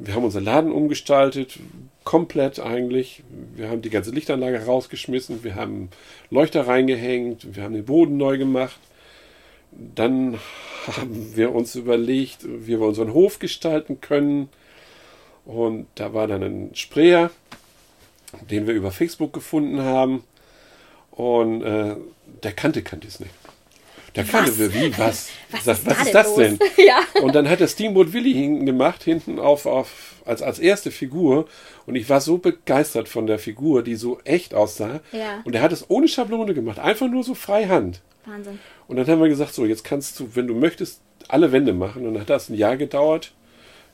Wir 0.00 0.14
haben 0.14 0.24
unseren 0.24 0.44
Laden 0.44 0.70
umgestaltet, 0.70 1.58
komplett 2.04 2.60
eigentlich. 2.60 3.24
Wir 3.56 3.68
haben 3.68 3.82
die 3.82 3.90
ganze 3.90 4.12
Lichtanlage 4.12 4.64
rausgeschmissen, 4.64 5.42
wir 5.42 5.56
haben 5.56 5.90
Leuchter 6.30 6.68
reingehängt, 6.68 7.56
wir 7.56 7.64
haben 7.64 7.74
den 7.74 7.84
Boden 7.84 8.16
neu 8.16 8.38
gemacht. 8.38 8.78
Dann 9.72 10.38
haben 10.86 11.36
wir 11.36 11.52
uns 11.52 11.74
überlegt, 11.74 12.44
wie 12.44 12.78
wir 12.78 12.86
unseren 12.86 13.12
Hof 13.12 13.40
gestalten 13.40 14.00
können. 14.00 14.48
Und 15.44 15.86
da 15.96 16.14
war 16.14 16.28
dann 16.28 16.44
ein 16.44 16.70
Sprayer, 16.74 17.30
den 18.50 18.68
wir 18.68 18.74
über 18.74 18.92
Facebook 18.92 19.32
gefunden 19.32 19.82
haben. 19.82 20.22
Und 21.10 21.62
äh, 21.62 21.96
der 22.44 22.52
kannte 22.52 22.82
kein 22.82 23.00
Disney. 23.00 23.26
Der 24.18 24.26
kannte 24.26 24.58
wir 24.58 24.74
wie, 24.74 24.98
was? 24.98 25.28
Was 25.52 25.64
Sag, 25.64 25.76
ist 25.78 25.86
was 25.86 25.96
da 25.96 26.02
ist 26.02 26.14
das 26.14 26.26
los? 26.26 26.36
denn? 26.36 26.58
Ja. 26.76 27.00
Und 27.22 27.36
dann 27.36 27.48
hat 27.48 27.60
der 27.60 27.68
Steamboat 27.68 28.12
Willy 28.12 28.32
hinten 28.32 28.66
gemacht, 28.66 29.04
hinten 29.04 29.38
auf, 29.38 29.64
auf 29.64 30.16
als, 30.24 30.42
als 30.42 30.58
erste 30.58 30.90
Figur. 30.90 31.46
Und 31.86 31.94
ich 31.94 32.08
war 32.10 32.20
so 32.20 32.38
begeistert 32.38 33.08
von 33.08 33.28
der 33.28 33.38
Figur, 33.38 33.84
die 33.84 33.94
so 33.94 34.18
echt 34.24 34.54
aussah. 34.54 35.00
Ja. 35.12 35.40
Und 35.44 35.54
er 35.54 35.62
hat 35.62 35.72
es 35.72 35.88
ohne 35.88 36.08
Schablone 36.08 36.52
gemacht, 36.52 36.80
einfach 36.80 37.08
nur 37.08 37.22
so 37.22 37.34
freihand. 37.34 38.00
Wahnsinn. 38.26 38.58
Und 38.88 38.96
dann 38.96 39.06
haben 39.06 39.20
wir 39.20 39.28
gesagt, 39.28 39.54
so, 39.54 39.64
jetzt 39.64 39.84
kannst 39.84 40.18
du, 40.18 40.30
wenn 40.34 40.48
du 40.48 40.54
möchtest, 40.54 41.00
alle 41.28 41.52
Wände 41.52 41.72
machen. 41.72 42.04
Und 42.04 42.14
dann 42.14 42.22
hat 42.22 42.30
das 42.30 42.48
ein 42.48 42.54
Jahr 42.56 42.76
gedauert, 42.76 43.32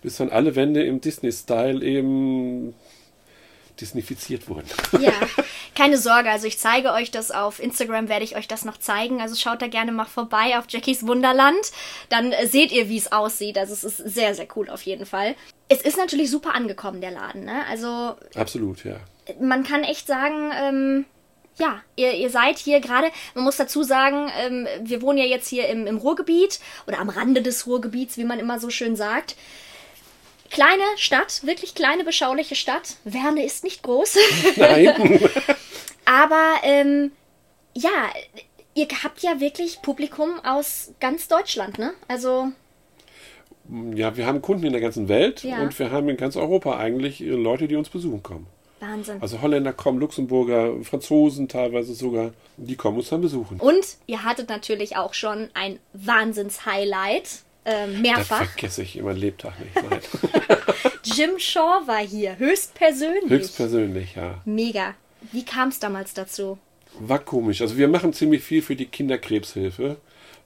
bis 0.01 0.17
dann 0.17 0.31
alle 0.31 0.57
Wände 0.57 0.83
im 0.85 1.03
Disney-Style 1.03 1.85
eben 1.85 2.75
disneyfiziert 3.81 4.49
wurden. 4.49 4.69
Ja, 5.01 5.13
keine 5.75 5.99
Sorge. 5.99 6.31
Also 6.31 6.47
ich 6.47 6.59
zeige 6.59 6.93
euch 6.93 7.11
das 7.11 7.31
auf 7.31 7.61
Instagram, 7.61 8.09
werde 8.09 8.25
ich 8.25 8.37
euch 8.37 8.49
das 8.49 8.65
noch 8.65 8.79
zeigen. 8.79 9.21
Also 9.21 9.35
schaut 9.35 9.63
da 9.63 9.67
gerne 9.67 9.93
mal 9.93 10.05
vorbei 10.05 10.59
auf 10.59 10.65
Jackies 10.69 11.07
Wunderland. 11.07 11.73
Dann 12.09 12.33
äh, 12.33 12.47
seht 12.47 12.73
ihr, 12.73 12.89
wie 12.89 12.99
es 12.99 13.13
aussieht. 13.13 13.59
Also 13.59 13.73
es 13.73 13.85
ist 13.85 13.97
sehr, 13.99 14.35
sehr 14.35 14.47
cool 14.57 14.71
auf 14.71 14.83
jeden 14.83 15.07
Fall. 15.07 15.35
Es 15.69 15.83
ist 15.83 15.97
natürlich 15.97 16.31
super 16.31 16.55
angekommen, 16.55 17.01
der 17.01 17.11
Laden. 17.11 17.45
Ne? 17.45 17.65
Also 17.69 18.17
Absolut, 18.35 18.85
ja. 18.85 18.97
man 19.41 19.65
kann 19.65 19.83
echt 19.83 20.07
sagen, 20.07 20.53
ähm, 20.61 21.05
ja, 21.59 21.81
ihr, 21.97 22.13
ihr 22.15 22.31
seid 22.31 22.59
hier 22.59 22.81
gerade, 22.81 23.09
man 23.35 23.45
muss 23.45 23.57
dazu 23.57 23.83
sagen, 23.83 24.31
ähm, 24.39 24.67
wir 24.83 25.03
wohnen 25.03 25.19
ja 25.19 25.25
jetzt 25.25 25.49
hier 25.49 25.69
im, 25.69 25.87
im 25.87 25.99
Ruhrgebiet 25.99 26.61
oder 26.87 26.99
am 26.99 27.09
Rande 27.09 27.43
des 27.43 27.67
Ruhrgebiets, 27.67 28.17
wie 28.17 28.25
man 28.25 28.39
immer 28.39 28.59
so 28.59 28.71
schön 28.71 28.97
sagt. 28.97 29.37
Kleine 30.55 30.83
Stadt, 30.97 31.45
wirklich 31.45 31.75
kleine, 31.75 32.05
beschauliche 32.05 32.55
Stadt. 32.55 32.97
Werne 33.05 33.45
ist 33.45 33.65
nicht 33.65 33.83
groß. 33.83 34.17
Nein. 34.57 35.21
Aber 36.05 36.55
ähm, 36.63 37.11
ja, 37.75 37.91
ihr 38.75 38.87
habt 39.03 39.21
ja 39.23 39.41
wirklich 39.41 39.83
Publikum 39.83 40.39
aus 40.45 40.93
ganz 41.01 41.27
Deutschland, 41.27 41.79
ne? 41.79 41.93
Also, 42.07 42.53
ja, 43.95 44.17
wir 44.17 44.27
haben 44.27 44.43
Kunden 44.43 44.65
in 44.65 44.73
der 44.73 44.81
ganzen 44.81 45.09
Welt 45.09 45.43
Ja. 45.43 45.61
und 45.61 45.77
wir 45.79 45.91
haben 45.91 46.09
in 46.09 46.17
ganz 46.17 46.37
Europa 46.37 46.77
eigentlich 46.77 47.21
äh, 47.21 47.31
Leute, 47.31 47.67
die 47.67 47.75
uns 47.77 47.89
besuchen 47.89 48.23
kommen. 48.23 48.47
Wahnsinn. 48.79 49.21
Also 49.21 49.41
Holländer 49.41 49.73
kommen, 49.73 49.99
Luxemburger, 49.99 50.75
Franzosen 50.85 51.49
teilweise 51.49 51.95
sogar, 51.95 52.33
die 52.59 52.77
kommen 52.77 52.99
uns 52.99 53.09
dann 53.09 53.23
besuchen. 53.23 53.59
Und 53.59 53.85
ihr 54.07 54.23
hattet 54.23 54.49
natürlich 54.51 54.97
auch 54.97 55.15
schon 55.15 55.49
ein 55.55 55.79
Wahnsinns-Highlight. 55.95 57.41
Das 57.65 57.89
mehrfach. 57.89 58.45
vergesse 58.45 58.83
ich 58.83 58.97
immer 58.97 59.15
Lebtag 59.15 59.55
nicht. 59.59 59.75
Nein. 59.75 60.01
Jim 61.05 61.39
Shaw 61.39 61.87
war 61.87 62.07
hier, 62.07 62.39
höchstpersönlich. 62.39 63.31
Höchstpersönlich, 63.31 64.15
ja. 64.17 64.43
Mega. 64.45 64.95
Wie 65.33 65.45
kam 65.45 65.71
es 65.71 65.79
damals 65.79 66.13
dazu? 66.13 66.59
War 66.99 67.19
komisch. 67.19 67.63
Also 67.63 67.77
wir 67.77 67.89
machen 67.89 68.13
ziemlich 68.13 68.43
viel 68.43 68.63
für 68.63 68.77
die 68.77 68.87
Kinderkrebshilfe, 68.87 69.97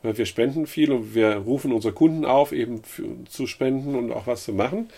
weil 0.02 0.16
wir 0.16 0.26
spenden 0.26 0.66
viel 0.66 0.92
und 0.92 1.14
wir 1.14 1.36
rufen 1.36 1.72
unsere 1.72 1.92
Kunden 1.92 2.24
auf, 2.24 2.52
eben 2.52 2.84
für, 2.84 3.04
zu 3.28 3.46
spenden 3.46 3.96
und 3.96 4.12
auch 4.12 4.26
was 4.26 4.44
zu 4.44 4.52
machen. 4.52 4.88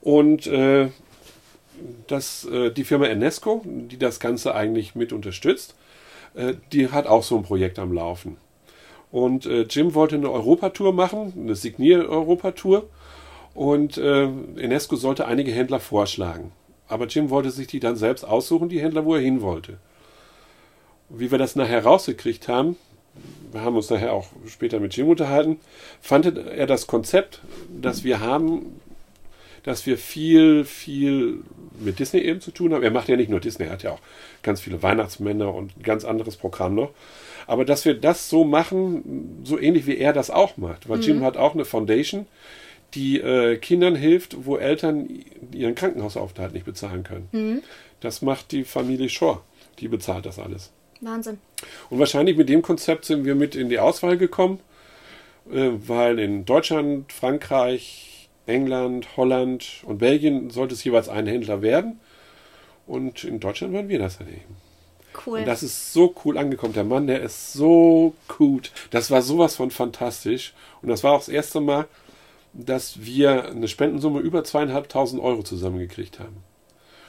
Und 0.00 0.48
äh, 0.48 0.88
das, 2.08 2.44
äh, 2.44 2.70
die 2.70 2.84
Firma 2.84 3.06
Enesco, 3.06 3.62
die 3.64 3.98
das 3.98 4.20
Ganze 4.20 4.54
eigentlich 4.54 4.94
mit 4.94 5.12
unterstützt, 5.12 5.74
äh, 6.34 6.54
die 6.72 6.90
hat 6.90 7.06
auch 7.06 7.22
so 7.22 7.36
ein 7.36 7.44
Projekt 7.44 7.78
am 7.78 7.92
Laufen. 7.92 8.36
Und 9.12 9.46
äh, 9.46 9.62
Jim 9.62 9.94
wollte 9.94 10.16
eine 10.16 10.30
Europatour 10.30 10.92
machen, 10.92 11.34
eine 11.36 11.54
Signier-Europatour. 11.54 12.88
Und 13.54 13.98
äh, 13.98 14.24
Enesco 14.56 14.96
sollte 14.96 15.26
einige 15.26 15.52
Händler 15.52 15.78
vorschlagen. 15.78 16.50
Aber 16.88 17.06
Jim 17.06 17.30
wollte 17.30 17.50
sich 17.50 17.66
die 17.66 17.78
dann 17.78 17.96
selbst 17.96 18.24
aussuchen, 18.24 18.70
die 18.70 18.80
Händler, 18.80 19.04
wo 19.04 19.14
er 19.14 19.20
hin 19.20 19.42
wollte. 19.42 19.76
Wie 21.10 21.30
wir 21.30 21.38
das 21.38 21.56
nachher 21.56 21.84
rausgekriegt 21.84 22.48
haben, 22.48 22.76
wir 23.52 23.60
haben 23.60 23.76
uns 23.76 23.90
nachher 23.90 24.14
auch 24.14 24.26
später 24.46 24.80
mit 24.80 24.96
Jim 24.96 25.08
unterhalten, 25.08 25.60
fand 26.00 26.38
er 26.38 26.66
das 26.66 26.86
Konzept, 26.86 27.42
das 27.68 28.04
wir 28.04 28.20
haben, 28.20 28.80
dass 29.62 29.84
wir 29.84 29.98
viel, 29.98 30.64
viel 30.64 31.42
mit 31.78 31.98
Disney 31.98 32.20
eben 32.20 32.40
zu 32.40 32.50
tun 32.50 32.72
haben. 32.72 32.82
Er 32.82 32.90
macht 32.90 33.08
ja 33.08 33.16
nicht 33.16 33.28
nur 33.28 33.40
Disney, 33.40 33.66
er 33.66 33.72
hat 33.72 33.82
ja 33.82 33.92
auch 33.92 34.00
ganz 34.42 34.60
viele 34.62 34.82
Weihnachtsmänner 34.82 35.54
und 35.54 35.76
ein 35.76 35.82
ganz 35.82 36.04
anderes 36.06 36.36
Programm 36.36 36.74
noch. 36.74 36.90
Aber 37.46 37.64
dass 37.64 37.84
wir 37.84 37.94
das 37.94 38.28
so 38.28 38.44
machen, 38.44 39.40
so 39.44 39.58
ähnlich 39.58 39.86
wie 39.86 39.96
er 39.96 40.12
das 40.12 40.30
auch 40.30 40.56
macht. 40.56 40.88
Weil 40.88 41.00
Jim 41.00 41.22
hat 41.22 41.36
auch 41.36 41.54
eine 41.54 41.64
Foundation, 41.64 42.26
die 42.94 43.20
äh, 43.20 43.56
Kindern 43.56 43.94
hilft, 43.94 44.44
wo 44.44 44.56
Eltern 44.56 45.08
ihren 45.52 45.74
Krankenhausaufenthalt 45.74 46.52
nicht 46.52 46.66
bezahlen 46.66 47.04
können. 47.04 47.28
Das 48.00 48.22
macht 48.22 48.52
die 48.52 48.64
Familie 48.64 49.08
Shore. 49.08 49.40
Die 49.78 49.88
bezahlt 49.88 50.26
das 50.26 50.38
alles. 50.38 50.70
Wahnsinn. 51.00 51.38
Und 51.90 51.98
wahrscheinlich 51.98 52.36
mit 52.36 52.48
dem 52.48 52.62
Konzept 52.62 53.04
sind 53.04 53.24
wir 53.24 53.34
mit 53.34 53.54
in 53.54 53.68
die 53.68 53.78
Auswahl 53.78 54.16
gekommen, 54.16 54.60
äh, 55.50 55.70
weil 55.86 56.18
in 56.18 56.44
Deutschland, 56.44 57.12
Frankreich, 57.12 58.28
England, 58.46 59.16
Holland 59.16 59.82
und 59.84 59.98
Belgien 59.98 60.50
sollte 60.50 60.74
es 60.74 60.84
jeweils 60.84 61.08
ein 61.08 61.26
Händler 61.26 61.62
werden. 61.62 62.00
Und 62.86 63.24
in 63.24 63.40
Deutschland 63.40 63.72
waren 63.72 63.88
wir 63.88 63.98
das 63.98 64.18
dann 64.18 64.28
eben. 64.28 64.56
Cool. 65.26 65.40
Und 65.40 65.46
das 65.46 65.62
ist 65.62 65.92
so 65.92 66.14
cool 66.24 66.38
angekommen. 66.38 66.72
Der 66.72 66.84
Mann, 66.84 67.06
der 67.06 67.20
ist 67.20 67.52
so 67.52 68.14
gut. 68.28 68.72
Das 68.90 69.10
war 69.10 69.22
sowas 69.22 69.56
von 69.56 69.70
fantastisch. 69.70 70.54
Und 70.80 70.88
das 70.88 71.04
war 71.04 71.12
auch 71.12 71.20
das 71.20 71.28
erste 71.28 71.60
Mal, 71.60 71.86
dass 72.52 73.04
wir 73.04 73.46
eine 73.46 73.68
Spendensumme 73.68 74.20
über 74.20 74.44
zweieinhalbtausend 74.44 75.22
Euro 75.22 75.42
zusammengekriegt 75.42 76.18
haben. 76.18 76.42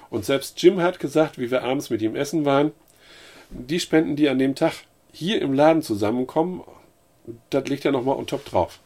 Und 0.10 0.26
selbst 0.26 0.62
Jim 0.62 0.80
hat 0.80 1.00
gesagt, 1.00 1.40
wie 1.40 1.52
wir 1.52 1.64
abends 1.64 1.90
mit 1.90 2.02
ihm 2.02 2.16
essen 2.16 2.46
waren, 2.46 2.72
die 3.50 3.80
Spenden, 3.80 4.16
die 4.16 4.30
an 4.30 4.40
dem 4.40 4.56
Tag 4.56 4.74
hier 5.12 5.42
im 5.42 5.54
Laden 5.54 5.82
zusammenkommen, 5.82 6.64
das 7.50 7.66
liegt 7.66 7.84
ja 7.84 7.92
nochmal 7.92 8.18
on 8.18 8.28
top 8.28 8.46
drauf. 8.46 8.80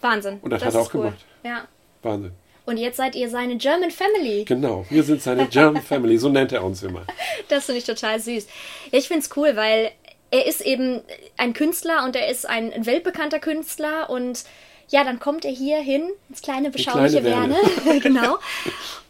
Wahnsinn. 0.00 0.38
Und 0.40 0.50
das 0.50 0.64
hat 0.64 0.74
er 0.74 0.80
auch 0.80 0.90
gemacht. 0.90 1.24
Ja. 1.44 1.66
Wahnsinn. 2.02 2.32
Und 2.64 2.76
jetzt 2.76 2.96
seid 2.96 3.16
ihr 3.16 3.28
seine 3.28 3.56
German 3.56 3.90
Family. 3.90 4.44
Genau, 4.44 4.86
wir 4.88 5.02
sind 5.02 5.20
seine 5.20 5.46
German 5.48 5.82
Family, 5.82 6.16
so 6.16 6.28
nennt 6.28 6.52
er 6.52 6.64
uns 6.64 6.82
immer. 6.82 7.04
Das 7.48 7.66
finde 7.66 7.80
ich 7.80 7.84
total 7.84 8.20
süß. 8.20 8.46
Ja, 8.92 8.98
ich 8.98 9.08
finde 9.08 9.22
es 9.22 9.36
cool, 9.36 9.56
weil 9.56 9.90
er 10.30 10.46
ist 10.46 10.60
eben 10.62 11.00
ein 11.36 11.52
Künstler 11.52 12.04
und 12.04 12.16
er 12.16 12.28
ist 12.28 12.48
ein 12.48 12.86
weltbekannter 12.86 13.40
Künstler 13.40 14.08
und 14.08 14.44
ja, 14.88 15.04
dann 15.04 15.18
kommt 15.18 15.44
er 15.44 15.50
hier 15.50 15.78
hin, 15.78 16.08
ins 16.28 16.42
kleine 16.42 16.70
beschauliche 16.70 17.20
kleine 17.20 17.56
Werne, 17.56 18.00
genau, 18.00 18.38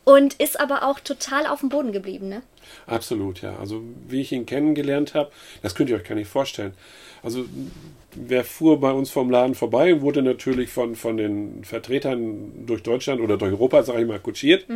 und 0.05 0.35
ist 0.35 0.59
aber 0.59 0.85
auch 0.85 1.01
total 1.01 1.47
auf 1.47 1.61
dem 1.61 1.69
Boden 1.69 1.93
geblieben, 1.93 2.29
ne? 2.29 2.43
Absolut, 2.87 3.43
ja. 3.43 3.57
Also 3.59 3.83
wie 4.09 4.21
ich 4.21 4.33
ihn 4.33 4.47
kennengelernt 4.47 5.15
habe, 5.15 5.31
das 5.63 5.75
könnt 5.75 5.91
ihr 5.91 5.97
euch 5.97 6.05
gar 6.05 6.15
nicht 6.15 6.29
vorstellen. 6.29 6.75
Also 7.23 7.45
wer 8.15 8.45
fuhr 8.45 8.81
bei 8.81 8.93
uns 8.93 9.11
vom 9.11 9.31
Laden 9.31 9.55
vorbei 9.55 9.95
und 9.95 10.03
wurde 10.03 10.23
natürlich 10.23 10.71
von, 10.71 10.95
von 10.95 11.17
den 11.17 11.65
Vertretern 11.65 12.67
durch 12.67 12.83
Deutschland 12.83 13.21
oder 13.21 13.37
durch 13.37 13.53
Europa, 13.53 13.83
sage 13.83 14.03
ich 14.03 14.09
mal, 14.09 14.19
kutschiert. 14.19 14.67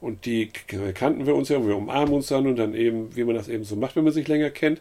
Und 0.00 0.26
die 0.26 0.50
kannten 0.94 1.26
wir 1.26 1.34
uns 1.34 1.48
ja 1.48 1.56
und 1.56 1.66
wir 1.66 1.76
umarmen 1.76 2.14
uns 2.14 2.28
dann 2.28 2.46
und 2.46 2.56
dann 2.56 2.74
eben, 2.74 3.14
wie 3.16 3.24
man 3.24 3.34
das 3.34 3.48
eben 3.48 3.64
so 3.64 3.76
macht, 3.76 3.96
wenn 3.96 4.04
man 4.04 4.12
sich 4.12 4.28
länger 4.28 4.50
kennt. 4.50 4.80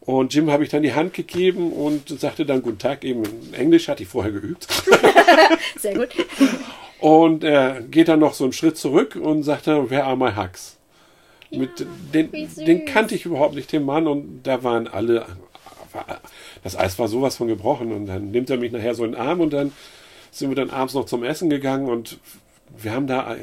Und 0.00 0.32
Jim 0.32 0.50
habe 0.50 0.64
ich 0.64 0.70
dann 0.70 0.82
die 0.82 0.94
Hand 0.94 1.12
gegeben 1.12 1.72
und 1.72 2.08
sagte 2.08 2.46
dann 2.46 2.62
Guten 2.62 2.78
Tag, 2.78 3.04
eben 3.04 3.24
in 3.24 3.54
Englisch, 3.54 3.88
hatte 3.88 4.04
ich 4.04 4.08
vorher 4.08 4.32
geübt. 4.32 4.66
Sehr 5.78 5.94
gut. 5.94 6.08
Und 6.98 7.44
er 7.44 7.82
geht 7.82 8.08
dann 8.08 8.20
noch 8.20 8.32
so 8.32 8.44
einen 8.44 8.52
Schritt 8.52 8.76
zurück 8.76 9.16
und 9.16 9.42
sagt 9.42 9.66
dann, 9.66 9.90
where 9.90 10.04
are 10.04 10.16
my 10.16 10.32
hugs? 10.34 10.78
Mit 11.50 11.86
den, 12.12 12.30
den 12.56 12.84
kannte 12.84 13.14
ich 13.14 13.24
überhaupt 13.24 13.54
nicht, 13.54 13.72
den 13.72 13.84
Mann, 13.84 14.06
und 14.06 14.42
da 14.42 14.62
waren 14.62 14.86
alle, 14.86 15.26
das 16.62 16.76
Eis 16.76 16.98
war 16.98 17.08
sowas 17.08 17.36
von 17.36 17.48
gebrochen. 17.48 17.92
Und 17.92 18.06
dann 18.06 18.30
nimmt 18.30 18.50
er 18.50 18.58
mich 18.58 18.72
nachher 18.72 18.94
so 18.94 19.04
in 19.04 19.12
den 19.12 19.20
Arm 19.20 19.40
und 19.40 19.52
dann 19.52 19.72
sind 20.30 20.50
wir 20.50 20.56
dann 20.56 20.70
abends 20.70 20.94
noch 20.94 21.06
zum 21.06 21.24
Essen 21.24 21.50
gegangen 21.50 21.88
und 21.88 22.18
wir 22.76 22.92
haben 22.92 23.06
da 23.06 23.36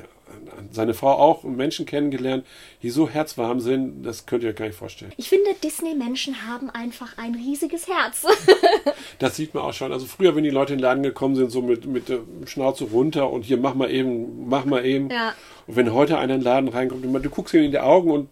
seine 0.71 0.93
Frau 0.93 1.11
auch 1.11 1.43
und 1.43 1.55
Menschen 1.55 1.85
kennengelernt, 1.85 2.45
die 2.81 2.89
so 2.89 3.09
herzwarm 3.09 3.59
sind, 3.59 4.03
das 4.03 4.25
könnt 4.25 4.43
ihr 4.43 4.49
euch 4.49 4.55
gar 4.55 4.65
nicht 4.65 4.77
vorstellen. 4.77 5.11
Ich 5.17 5.29
finde, 5.29 5.53
Disney-Menschen 5.63 6.47
haben 6.47 6.69
einfach 6.69 7.17
ein 7.17 7.35
riesiges 7.35 7.87
Herz. 7.87 8.25
Das 9.19 9.35
sieht 9.35 9.53
man 9.53 9.63
auch 9.63 9.73
schon. 9.73 9.91
Also 9.93 10.05
früher, 10.05 10.35
wenn 10.35 10.43
die 10.43 10.49
Leute 10.49 10.73
in 10.73 10.79
den 10.79 10.83
Laden 10.83 11.03
gekommen 11.03 11.35
sind, 11.35 11.51
so 11.51 11.61
mit, 11.61 11.85
mit 11.85 12.09
der 12.09 12.19
Schnauze 12.45 12.85
runter 12.85 13.29
und 13.29 13.43
hier 13.43 13.57
mach 13.57 13.73
mal 13.73 13.89
eben, 13.89 14.49
mach 14.49 14.65
mal 14.65 14.85
eben. 14.85 15.09
Ja. 15.09 15.33
Und 15.67 15.75
wenn 15.75 15.93
heute 15.93 16.17
einer 16.17 16.33
in 16.33 16.41
den 16.41 16.45
Laden 16.45 16.69
reinkommt, 16.69 17.05
immer, 17.05 17.19
du 17.19 17.29
guckst 17.29 17.53
ihm 17.53 17.63
in 17.63 17.71
die 17.71 17.79
Augen 17.79 18.11
und 18.11 18.29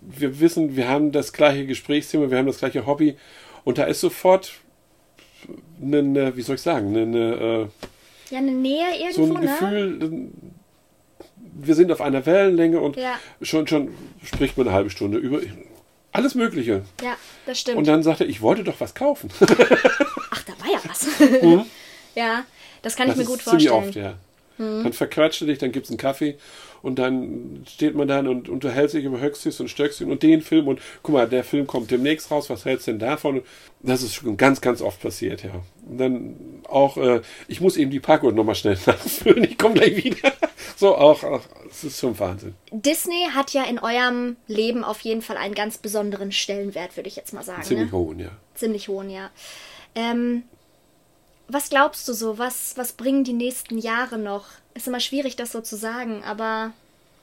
wir 0.00 0.40
wissen, 0.40 0.76
wir 0.76 0.88
haben 0.88 1.12
das 1.12 1.32
gleiche 1.32 1.66
Gesprächsthema, 1.66 2.30
wir 2.30 2.38
haben 2.38 2.46
das 2.46 2.58
gleiche 2.58 2.86
Hobby 2.86 3.16
und 3.64 3.78
da 3.78 3.84
ist 3.84 4.00
sofort 4.00 4.52
eine, 5.82 5.98
eine 5.98 6.36
wie 6.36 6.42
soll 6.42 6.56
ich 6.56 6.62
sagen, 6.62 6.96
eine, 6.96 7.68
Ja, 8.30 8.38
eine 8.38 8.52
Nähe 8.52 8.86
äh, 9.08 9.12
so 9.12 9.22
irgendwo, 9.22 9.38
ein 9.38 9.44
ne? 9.44 9.50
Gefühl, 9.50 10.30
wir 11.56 11.74
sind 11.74 11.92
auf 11.92 12.00
einer 12.00 12.24
Wellenlänge 12.26 12.80
und 12.80 12.96
Ja. 12.96 13.18
schon, 13.42 13.66
schon 13.66 13.94
spricht 14.24 14.56
man 14.56 14.66
eine 14.66 14.76
halbe 14.76 14.90
Stunde 14.90 15.18
über 15.18 15.40
alles 16.12 16.34
Mögliche. 16.34 16.82
Ja, 17.02 17.16
das 17.46 17.60
stimmt. 17.60 17.78
Und 17.78 17.86
dann 17.88 18.02
sagt 18.02 18.20
er, 18.20 18.28
ich 18.28 18.40
wollte 18.40 18.64
doch 18.64 18.80
was 18.80 18.94
kaufen. 18.94 19.30
Ach, 19.40 20.42
da 20.44 20.52
war 20.60 20.70
ja 20.72 20.78
was. 20.88 21.06
ja, 22.14 22.44
das 22.82 22.96
kann 22.96 23.06
Mhm. 23.08 23.10
Das 23.10 23.18
ich 23.20 23.24
mir 23.24 23.30
gut 23.30 23.42
vorstellen. 23.42 23.74
oft, 23.74 23.94
ja. 23.94 24.14
Dann 24.56 24.92
verquatscht 24.92 25.40
du 25.40 25.46
dich, 25.46 25.58
dann 25.58 25.72
gibt 25.72 25.86
es 25.86 25.90
einen 25.90 25.98
Kaffee 25.98 26.36
und 26.84 26.98
dann 26.98 27.64
steht 27.66 27.94
man 27.94 28.06
dann 28.06 28.28
und 28.28 28.50
unterhält 28.50 28.90
sich 28.90 29.04
über 29.04 29.18
Höchstes 29.18 29.58
und 29.58 29.68
Stöckchen 29.68 30.10
und 30.10 30.22
den 30.22 30.42
Film 30.42 30.68
und 30.68 30.80
guck 31.02 31.14
mal, 31.14 31.28
der 31.28 31.42
Film 31.42 31.66
kommt 31.66 31.90
demnächst 31.90 32.30
raus, 32.30 32.50
was 32.50 32.66
hältst 32.66 32.86
du 32.86 32.92
denn 32.92 32.98
davon? 32.98 33.42
Das 33.82 34.02
ist 34.02 34.14
schon 34.14 34.36
ganz, 34.36 34.60
ganz 34.60 34.82
oft 34.82 35.00
passiert, 35.00 35.42
ja. 35.42 35.62
Und 35.88 35.98
dann 35.98 36.36
auch, 36.68 36.98
äh, 36.98 37.22
ich 37.48 37.62
muss 37.62 37.78
eben 37.78 37.90
die 37.90 38.00
Parkuhr 38.00 38.32
nochmal 38.32 38.54
schnell 38.54 38.76
nachfüllen, 38.86 39.44
ich 39.44 39.56
komme 39.56 39.74
gleich 39.74 40.04
wieder. 40.04 40.32
So, 40.76 40.94
auch, 40.94 41.24
auch, 41.24 41.42
das 41.66 41.84
ist 41.84 42.00
schon 42.00 42.18
Wahnsinn. 42.18 42.54
Disney 42.70 43.28
hat 43.34 43.52
ja 43.54 43.64
in 43.64 43.78
eurem 43.78 44.36
Leben 44.46 44.84
auf 44.84 45.00
jeden 45.00 45.22
Fall 45.22 45.38
einen 45.38 45.54
ganz 45.54 45.78
besonderen 45.78 46.32
Stellenwert, 46.32 46.96
würde 46.96 47.08
ich 47.08 47.16
jetzt 47.16 47.32
mal 47.32 47.42
sagen. 47.42 47.62
Ziemlich 47.62 47.92
ne? 47.92 47.98
hohen, 47.98 48.18
ja. 48.18 48.30
Ziemlich 48.54 48.88
hohen, 48.88 49.08
ja. 49.08 49.30
Ähm, 49.94 50.42
was 51.48 51.70
glaubst 51.70 52.08
du 52.08 52.12
so? 52.12 52.38
Was, 52.38 52.76
was 52.76 52.92
bringen 52.92 53.24
die 53.24 53.32
nächsten 53.32 53.78
Jahre 53.78 54.18
noch? 54.18 54.46
Ist 54.74 54.88
immer 54.88 55.00
schwierig, 55.00 55.36
das 55.36 55.52
so 55.52 55.60
zu 55.60 55.76
sagen, 55.76 56.22
aber. 56.24 56.72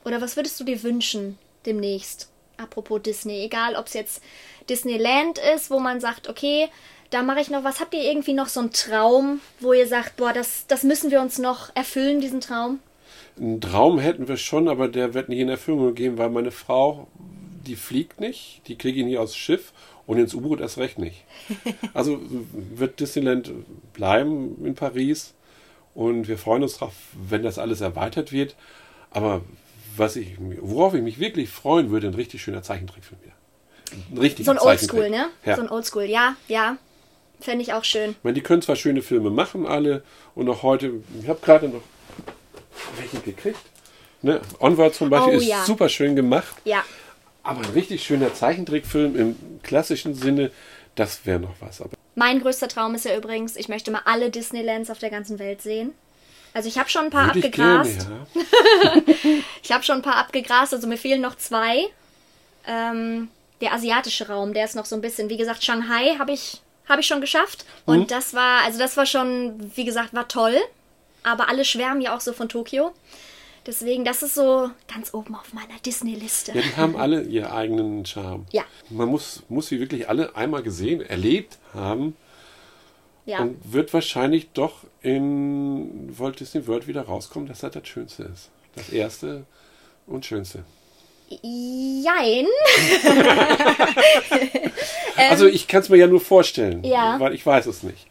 Oder 0.04 0.20
was 0.20 0.36
würdest 0.36 0.58
du 0.58 0.64
dir 0.64 0.82
wünschen 0.82 1.38
demnächst? 1.64 2.28
Apropos 2.56 3.02
Disney, 3.02 3.44
egal 3.44 3.76
ob 3.76 3.86
es 3.86 3.94
jetzt 3.94 4.22
Disneyland 4.68 5.38
ist, 5.54 5.70
wo 5.70 5.78
man 5.78 6.00
sagt, 6.00 6.28
okay, 6.28 6.68
da 7.10 7.22
mache 7.22 7.40
ich 7.40 7.50
noch 7.50 7.64
was. 7.64 7.80
Habt 7.80 7.94
ihr 7.94 8.02
irgendwie 8.02 8.32
noch 8.32 8.48
so 8.48 8.60
einen 8.60 8.72
Traum, 8.72 9.40
wo 9.60 9.72
ihr 9.72 9.86
sagt, 9.86 10.16
boah, 10.16 10.32
das, 10.32 10.66
das 10.66 10.82
müssen 10.82 11.10
wir 11.10 11.20
uns 11.20 11.38
noch 11.38 11.74
erfüllen, 11.76 12.20
diesen 12.20 12.40
Traum? 12.40 12.80
Einen 13.38 13.60
Traum 13.60 13.98
hätten 13.98 14.28
wir 14.28 14.36
schon, 14.36 14.68
aber 14.68 14.88
der 14.88 15.14
wird 15.14 15.28
nicht 15.28 15.38
in 15.38 15.48
Erfüllung 15.48 15.94
gehen, 15.94 16.18
weil 16.18 16.30
meine 16.30 16.50
Frau, 16.50 17.06
die 17.66 17.76
fliegt 17.76 18.20
nicht, 18.20 18.62
die 18.66 18.76
kriege 18.76 19.00
ich 19.00 19.06
nie 19.06 19.18
aufs 19.18 19.36
Schiff 19.36 19.72
und 20.06 20.18
ins 20.18 20.34
U-Boot 20.34 20.60
erst 20.60 20.78
recht 20.78 20.98
nicht. 20.98 21.24
Also 21.94 22.20
wird 22.74 23.00
Disneyland 23.00 23.52
bleiben 23.92 24.64
in 24.64 24.74
Paris 24.74 25.34
und 25.94 26.28
wir 26.28 26.38
freuen 26.38 26.62
uns 26.62 26.74
darauf, 26.74 26.94
wenn 27.28 27.42
das 27.42 27.58
alles 27.58 27.80
erweitert 27.80 28.32
wird. 28.32 28.56
Aber 29.10 29.42
was 29.96 30.16
ich, 30.16 30.36
worauf 30.38 30.94
ich 30.94 31.02
mich 31.02 31.18
wirklich 31.18 31.50
freuen 31.50 31.90
würde, 31.90 32.08
ein 32.08 32.14
richtig 32.14 32.42
schöner 32.42 32.62
Zeichentrickfilm 32.62 33.20
wieder. 33.22 33.34
Ein 34.10 34.18
richtig 34.18 34.46
so 34.46 34.52
ein 34.52 34.58
Oldschool, 34.58 35.10
ne? 35.10 35.28
Ja. 35.44 35.56
So 35.56 35.62
ein 35.62 35.70
Oldschool, 35.70 36.04
ja, 36.04 36.36
ja. 36.48 36.78
Fände 37.40 37.62
ich 37.62 37.72
auch 37.74 37.84
schön. 37.84 38.10
Ich 38.10 38.24
meine, 38.24 38.34
die 38.34 38.40
können 38.40 38.62
zwar 38.62 38.76
schöne 38.76 39.02
Filme 39.02 39.30
machen, 39.30 39.66
alle, 39.66 40.02
und 40.34 40.48
auch 40.48 40.62
heute, 40.62 40.92
ich 41.20 41.28
habe 41.28 41.40
gerade 41.42 41.68
noch 41.68 41.82
welche 42.96 43.18
gekriegt. 43.18 43.58
Ne? 44.22 44.40
Onward 44.60 44.94
zum 44.94 45.10
Beispiel 45.10 45.34
oh, 45.34 45.38
ist 45.38 45.48
ja. 45.48 45.64
super 45.64 45.88
schön 45.88 46.14
gemacht. 46.14 46.54
Ja. 46.64 46.84
Aber 47.42 47.60
ein 47.60 47.70
richtig 47.70 48.04
schöner 48.04 48.34
Zeichentrickfilm 48.34 49.16
im 49.16 49.36
klassischen 49.62 50.14
Sinne, 50.14 50.50
das 50.94 51.26
wäre 51.26 51.40
noch 51.40 51.54
was. 51.60 51.80
Aber 51.80 51.96
mein 52.14 52.40
größter 52.40 52.68
Traum 52.68 52.94
ist 52.94 53.04
ja 53.04 53.16
übrigens, 53.16 53.56
ich 53.56 53.68
möchte 53.68 53.90
mal 53.90 54.02
alle 54.04 54.30
Disneylands 54.30 54.90
auf 54.90 54.98
der 54.98 55.10
ganzen 55.10 55.38
Welt 55.38 55.62
sehen. 55.62 55.92
Also 56.54 56.68
ich 56.68 56.78
habe 56.78 56.90
schon 56.90 57.06
ein 57.06 57.10
paar 57.10 57.34
Würde 57.34 57.46
abgegrast. 57.46 58.08
Ich, 58.34 58.42
ja. 58.42 59.40
ich 59.62 59.72
habe 59.72 59.82
schon 59.82 59.96
ein 59.96 60.02
paar 60.02 60.16
abgegrast, 60.16 60.74
also 60.74 60.86
mir 60.86 60.98
fehlen 60.98 61.22
noch 61.22 61.36
zwei. 61.36 61.86
Ähm, 62.66 63.28
der 63.60 63.72
asiatische 63.72 64.28
Raum, 64.28 64.52
der 64.52 64.64
ist 64.64 64.76
noch 64.76 64.84
so 64.84 64.94
ein 64.94 65.00
bisschen, 65.00 65.30
wie 65.30 65.36
gesagt, 65.36 65.64
Shanghai 65.64 66.16
habe 66.18 66.32
ich, 66.32 66.60
hab 66.88 66.98
ich 66.98 67.06
schon 67.06 67.20
geschafft. 67.20 67.64
Und 67.86 68.00
mhm. 68.00 68.06
das 68.08 68.34
war, 68.34 68.64
also 68.64 68.78
das 68.78 68.96
war 68.96 69.06
schon, 69.06 69.72
wie 69.74 69.84
gesagt, 69.84 70.12
war 70.12 70.28
toll. 70.28 70.56
Aber 71.22 71.48
alle 71.48 71.64
schwärmen 71.64 72.02
ja 72.02 72.14
auch 72.14 72.20
so 72.20 72.32
von 72.32 72.48
Tokio. 72.48 72.92
Deswegen, 73.66 74.04
das 74.04 74.22
ist 74.22 74.34
so 74.34 74.70
ganz 74.92 75.14
oben 75.14 75.34
auf 75.36 75.52
meiner 75.52 75.78
Disney-Liste. 75.84 76.52
Ja, 76.52 76.62
die 76.62 76.76
haben 76.76 76.96
alle 76.96 77.22
ihren 77.22 77.50
eigenen 77.50 78.04
Charme. 78.04 78.46
Ja. 78.50 78.64
Man 78.90 79.08
muss, 79.08 79.42
muss 79.48 79.68
sie 79.68 79.78
wirklich 79.78 80.08
alle 80.08 80.34
einmal 80.34 80.62
gesehen, 80.62 81.00
erlebt 81.00 81.58
haben. 81.72 82.16
Ja. 83.24 83.38
Und 83.38 83.72
wird 83.72 83.94
wahrscheinlich 83.94 84.48
doch 84.52 84.78
in 85.00 86.12
Walt 86.18 86.40
Disney 86.40 86.66
World 86.66 86.88
wieder 86.88 87.02
rauskommen, 87.02 87.48
dass 87.48 87.60
das 87.60 87.70
das 87.70 87.86
Schönste 87.86 88.24
ist. 88.24 88.50
Das 88.74 88.88
erste 88.88 89.44
und 90.08 90.26
Schönste. 90.26 90.64
Jein. 91.28 92.46
also 95.30 95.46
ich 95.46 95.68
kann 95.68 95.82
es 95.82 95.88
mir 95.88 95.98
ja 95.98 96.06
nur 96.06 96.20
vorstellen, 96.20 96.84
ja. 96.84 97.18
weil 97.20 97.32
ich 97.32 97.46
weiß 97.46 97.66
es 97.66 97.82
nicht. 97.84 98.06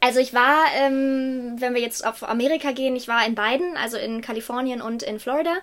Also 0.00 0.20
ich 0.20 0.34
war, 0.34 0.64
ähm, 0.76 1.56
wenn 1.58 1.74
wir 1.74 1.80
jetzt 1.80 2.06
auf 2.06 2.22
Amerika 2.22 2.72
gehen, 2.72 2.96
ich 2.96 3.08
war 3.08 3.26
in 3.26 3.34
beiden, 3.34 3.76
also 3.76 3.96
in 3.96 4.20
Kalifornien 4.20 4.80
und 4.80 5.02
in 5.02 5.20
Florida. 5.20 5.56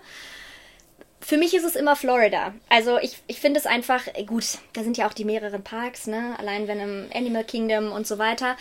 Für 1.20 1.36
mich 1.36 1.54
ist 1.54 1.64
es 1.64 1.76
immer 1.76 1.94
Florida. 1.94 2.52
Also 2.68 2.98
ich, 2.98 3.18
ich 3.28 3.40
finde 3.40 3.60
es 3.60 3.66
einfach, 3.66 4.02
gut, 4.26 4.44
da 4.72 4.82
sind 4.82 4.96
ja 4.96 5.08
auch 5.08 5.12
die 5.12 5.24
mehreren 5.24 5.62
Parks, 5.62 6.06
ne? 6.06 6.34
Allein 6.38 6.66
wenn 6.66 6.80
im 6.80 7.10
Animal 7.14 7.44
Kingdom 7.44 7.92
und 7.92 8.06
so 8.06 8.18
weiter. 8.18 8.56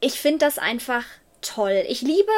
Ich 0.00 0.20
finde 0.20 0.38
das 0.38 0.58
einfach 0.58 1.04
toll. 1.40 1.84
Ich 1.88 2.02
liebe 2.02 2.30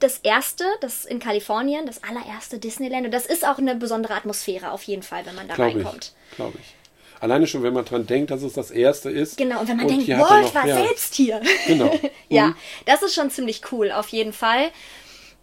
das 0.00 0.18
erste, 0.18 0.64
das 0.80 1.04
in 1.04 1.18
Kalifornien, 1.18 1.86
das 1.86 2.02
allererste 2.02 2.58
Disneyland. 2.58 3.06
Und 3.06 3.12
das 3.12 3.26
ist 3.26 3.46
auch 3.46 3.58
eine 3.58 3.74
besondere 3.74 4.14
Atmosphäre 4.14 4.72
auf 4.72 4.82
jeden 4.82 5.02
Fall, 5.02 5.24
wenn 5.26 5.34
man 5.34 5.48
da 5.48 5.54
Glaub 5.54 5.68
reinkommt. 5.68 6.12
Glaube 6.36 6.58
ich. 6.60 6.74
Alleine 7.22 7.46
schon, 7.46 7.62
wenn 7.62 7.72
man 7.72 7.84
dran 7.84 8.04
denkt, 8.04 8.32
dass 8.32 8.42
es 8.42 8.54
das 8.54 8.72
erste 8.72 9.08
ist. 9.08 9.36
Genau, 9.36 9.60
und 9.60 9.68
wenn 9.68 9.76
man 9.76 9.86
und 9.86 9.92
denkt, 9.92 10.08
boah, 10.08 10.42
ich 10.44 10.52
war 10.56 10.66
selbst 10.66 11.14
hier. 11.14 11.40
Genau. 11.68 11.96
ja, 12.28 12.48
mhm. 12.48 12.56
das 12.84 13.00
ist 13.02 13.14
schon 13.14 13.30
ziemlich 13.30 13.62
cool, 13.70 13.92
auf 13.92 14.08
jeden 14.08 14.32
Fall. 14.32 14.72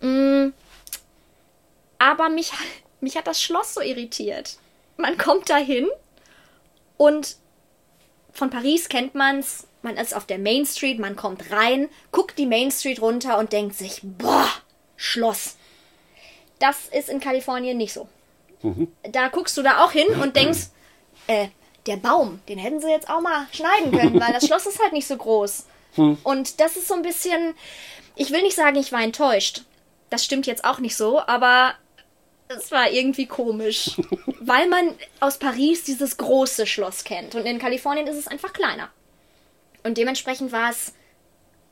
Mhm. 0.01 0.51
Aber 1.97 2.27
mich, 2.27 2.51
mich 2.99 3.15
hat 3.15 3.27
das 3.27 3.41
Schloss 3.41 3.75
so 3.75 3.81
irritiert. 3.81 4.57
Man 4.97 5.17
kommt 5.17 5.49
dahin 5.49 5.87
und 6.97 7.37
von 8.33 8.49
Paris 8.49 8.89
kennt 8.89 9.15
man's. 9.15 9.65
Man 9.81 9.95
ist 9.95 10.13
auf 10.13 10.25
der 10.25 10.37
Main 10.37 10.65
Street, 10.65 10.99
man 10.99 11.15
kommt 11.15 11.49
rein, 11.49 11.87
guckt 12.11 12.37
die 12.37 12.45
Main 12.45 12.71
Street 12.71 13.01
runter 13.01 13.37
und 13.37 13.53
denkt 13.53 13.75
sich, 13.75 14.01
boah, 14.03 14.49
Schloss. 14.97 15.55
Das 16.59 16.89
ist 16.89 17.07
in 17.07 17.21
Kalifornien 17.21 17.77
nicht 17.77 17.93
so. 17.93 18.09
Mhm. 18.63 18.89
Da 19.09 19.29
guckst 19.29 19.55
du 19.55 19.61
da 19.61 19.85
auch 19.85 19.93
hin 19.93 20.07
und 20.21 20.35
denkst, 20.35 20.71
äh, 21.27 21.47
der 21.89 21.97
Baum, 21.97 22.39
den 22.47 22.57
hätten 22.57 22.79
sie 22.79 22.89
jetzt 22.89 23.09
auch 23.09 23.21
mal 23.21 23.47
schneiden 23.51 23.91
können, 23.91 24.19
weil 24.19 24.33
das 24.33 24.45
Schloss 24.47 24.65
ist 24.65 24.81
halt 24.81 24.93
nicht 24.93 25.07
so 25.07 25.17
groß. 25.17 25.65
Hm. 25.95 26.17
Und 26.23 26.59
das 26.59 26.77
ist 26.77 26.87
so 26.87 26.93
ein 26.93 27.01
bisschen, 27.01 27.55
ich 28.15 28.31
will 28.31 28.41
nicht 28.41 28.55
sagen, 28.55 28.77
ich 28.77 28.91
war 28.91 29.01
enttäuscht. 29.01 29.63
Das 30.09 30.23
stimmt 30.23 30.47
jetzt 30.47 30.65
auch 30.65 30.79
nicht 30.79 30.95
so, 30.95 31.19
aber 31.19 31.73
es 32.47 32.71
war 32.71 32.89
irgendwie 32.89 33.25
komisch, 33.25 33.91
weil 34.39 34.67
man 34.67 34.95
aus 35.19 35.37
Paris 35.37 35.83
dieses 35.83 36.17
große 36.17 36.65
Schloss 36.65 37.03
kennt 37.03 37.35
und 37.35 37.45
in 37.45 37.59
Kalifornien 37.59 38.07
ist 38.07 38.17
es 38.17 38.27
einfach 38.27 38.53
kleiner. 38.53 38.89
Und 39.83 39.97
dementsprechend 39.97 40.51
war 40.51 40.69
es 40.69 40.93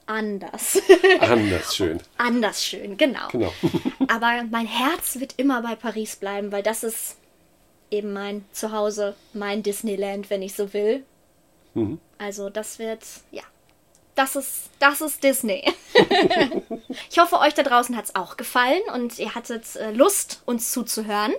anders. 0.06 0.82
Anders 1.20 1.76
schön. 1.76 2.00
anders 2.18 2.64
schön, 2.64 2.96
genau. 2.96 3.28
genau. 3.30 3.54
Aber 4.08 4.44
mein 4.50 4.66
Herz 4.66 5.20
wird 5.20 5.34
immer 5.36 5.62
bei 5.62 5.76
Paris 5.76 6.16
bleiben, 6.16 6.54
weil 6.54 6.64
das 6.64 6.84
ist 6.84 7.18
eben 7.92 8.14
mein 8.14 8.46
Zuhause, 8.52 9.16
mein 9.34 9.64
Disneyland, 9.64 10.30
wenn 10.30 10.42
ich 10.42 10.54
so 10.54 10.74
will. 10.74 11.04
Mhm. 11.74 12.00
Also 12.18 12.50
das 12.50 12.80
wird, 12.80 13.04
ja, 13.32 13.44
das 14.16 14.36
ist, 14.36 14.70
das 14.80 15.02
ist 15.02 15.24
Disney. 15.24 15.64
ich 17.10 17.20
hoffe, 17.20 17.40
euch 17.40 17.54
da 17.54 17.64
draußen 17.64 17.96
hat 17.96 18.06
es 18.06 18.16
auch 18.16 18.36
gefallen 18.36 18.82
und 18.94 19.20
ihr 19.20 19.36
hattet 19.36 19.76
äh, 19.76 19.92
Lust, 19.92 20.42
uns 20.46 20.72
zuzuhören. 20.72 21.34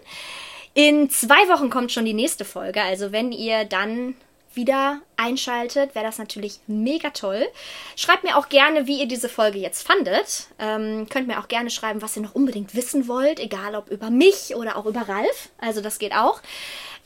In 0.74 1.10
zwei 1.10 1.48
Wochen 1.48 1.70
kommt 1.70 1.90
schon 1.90 2.04
die 2.04 2.14
nächste 2.14 2.44
Folge. 2.44 2.82
Also 2.82 3.10
wenn 3.10 3.32
ihr 3.32 3.64
dann 3.64 4.14
wieder 4.58 5.00
einschaltet, 5.16 5.94
wäre 5.94 6.04
das 6.04 6.18
natürlich 6.18 6.60
mega 6.66 7.08
toll. 7.10 7.46
Schreibt 7.96 8.24
mir 8.24 8.36
auch 8.36 8.50
gerne, 8.50 8.86
wie 8.86 9.00
ihr 9.00 9.08
diese 9.08 9.30
Folge 9.30 9.58
jetzt 9.58 9.86
fandet. 9.86 10.48
Ähm, 10.58 11.06
könnt 11.08 11.28
mir 11.28 11.38
auch 11.38 11.48
gerne 11.48 11.70
schreiben, 11.70 12.02
was 12.02 12.16
ihr 12.16 12.22
noch 12.22 12.34
unbedingt 12.34 12.74
wissen 12.74 13.08
wollt, 13.08 13.40
egal 13.40 13.74
ob 13.74 13.88
über 13.88 14.10
mich 14.10 14.54
oder 14.54 14.76
auch 14.76 14.84
über 14.84 15.08
Ralf. 15.08 15.48
Also 15.58 15.80
das 15.80 15.98
geht 15.98 16.12
auch. 16.12 16.42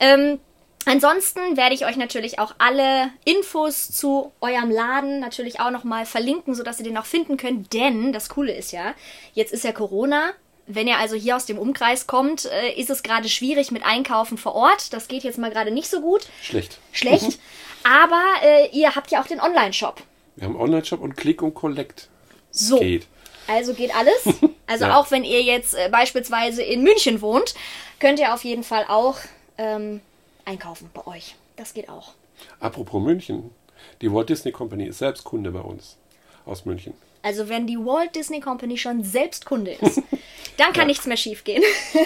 Ähm, 0.01 0.39
Ansonsten 0.85 1.55
werde 1.55 1.73
ich 1.73 1.85
euch 1.85 1.95
natürlich 1.95 2.39
auch 2.39 2.55
alle 2.57 3.09
Infos 3.23 3.89
zu 3.89 4.33
eurem 4.41 4.69
Laden 4.69 5.21
natürlich 5.21 5.61
auch 5.61 5.71
nochmal 5.71 6.05
verlinken, 6.05 6.55
sodass 6.55 6.79
ihr 6.79 6.83
den 6.83 6.97
auch 6.97 7.05
finden 7.05 7.37
könnt. 7.37 7.71
Denn 7.71 8.11
das 8.11 8.27
Coole 8.27 8.53
ist 8.53 8.73
ja, 8.73 8.93
jetzt 9.33 9.53
ist 9.53 9.63
ja 9.63 9.71
Corona. 9.71 10.33
Wenn 10.65 10.87
ihr 10.87 10.97
also 10.97 11.15
hier 11.15 11.35
aus 11.35 11.45
dem 11.45 11.57
Umkreis 11.57 12.07
kommt, 12.07 12.45
äh, 12.45 12.71
ist 12.73 12.89
es 12.89 13.03
gerade 13.03 13.27
schwierig 13.27 13.71
mit 13.71 13.83
Einkaufen 13.83 14.37
vor 14.37 14.55
Ort. 14.55 14.93
Das 14.93 15.07
geht 15.07 15.23
jetzt 15.23 15.37
mal 15.37 15.51
gerade 15.51 15.71
nicht 15.71 15.89
so 15.89 15.99
gut. 15.99 16.27
Schlecht. 16.41 16.79
Schlecht. 16.91 17.39
Aber 17.83 18.23
äh, 18.43 18.69
ihr 18.71 18.95
habt 18.95 19.11
ja 19.11 19.21
auch 19.21 19.27
den 19.27 19.41
Online-Shop. 19.41 20.01
Wir 20.35 20.47
haben 20.47 20.55
Online-Shop 20.55 21.01
und 21.01 21.17
Click 21.17 21.41
und 21.41 21.53
Collect. 21.53 22.07
So. 22.51 22.79
Geht. 22.79 23.07
Also 23.47 23.73
geht 23.73 23.95
alles. 23.95 24.23
Also 24.65 24.85
ja. 24.85 24.97
auch 24.97 25.11
wenn 25.11 25.25
ihr 25.25 25.43
jetzt 25.43 25.75
äh, 25.75 25.89
beispielsweise 25.91 26.63
in 26.63 26.83
München 26.83 27.21
wohnt, 27.21 27.53
könnt 27.99 28.17
ihr 28.17 28.33
auf 28.33 28.45
jeden 28.45 28.63
Fall 28.63 28.85
auch 28.87 29.17
ähm, 29.57 29.99
einkaufen 30.45 30.89
bei 30.93 31.05
euch. 31.05 31.35
Das 31.57 31.73
geht 31.73 31.89
auch. 31.89 32.13
Apropos 32.61 33.03
München. 33.03 33.51
Die 34.01 34.11
Walt 34.11 34.29
Disney 34.29 34.53
Company 34.53 34.85
ist 34.85 34.99
selbst 34.99 35.25
Kunde 35.25 35.51
bei 35.51 35.59
uns 35.59 35.97
aus 36.45 36.65
München. 36.65 36.93
Also 37.23 37.49
wenn 37.49 37.65
die 37.65 37.77
Walt 37.77 38.15
Disney 38.15 38.39
Company 38.41 38.77
schon 38.77 39.03
selbst 39.03 39.45
Kunde 39.45 39.71
ist, 39.71 39.97
dann 40.57 40.67
kann 40.67 40.81
ja. 40.81 40.85
nichts 40.85 41.07
mehr 41.07 41.17
schiefgehen. 41.17 41.63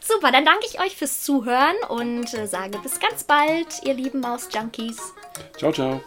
Super, 0.00 0.30
dann 0.32 0.44
danke 0.44 0.66
ich 0.66 0.80
euch 0.80 0.96
fürs 0.96 1.22
Zuhören 1.22 1.76
und 1.88 2.32
äh, 2.34 2.46
sage 2.46 2.78
bis 2.78 3.00
ganz 3.00 3.24
bald, 3.24 3.66
ihr 3.84 3.94
lieben 3.94 4.20
Maus-Junkies. 4.20 4.98
Ciao, 5.56 5.72
ciao. 5.72 6.00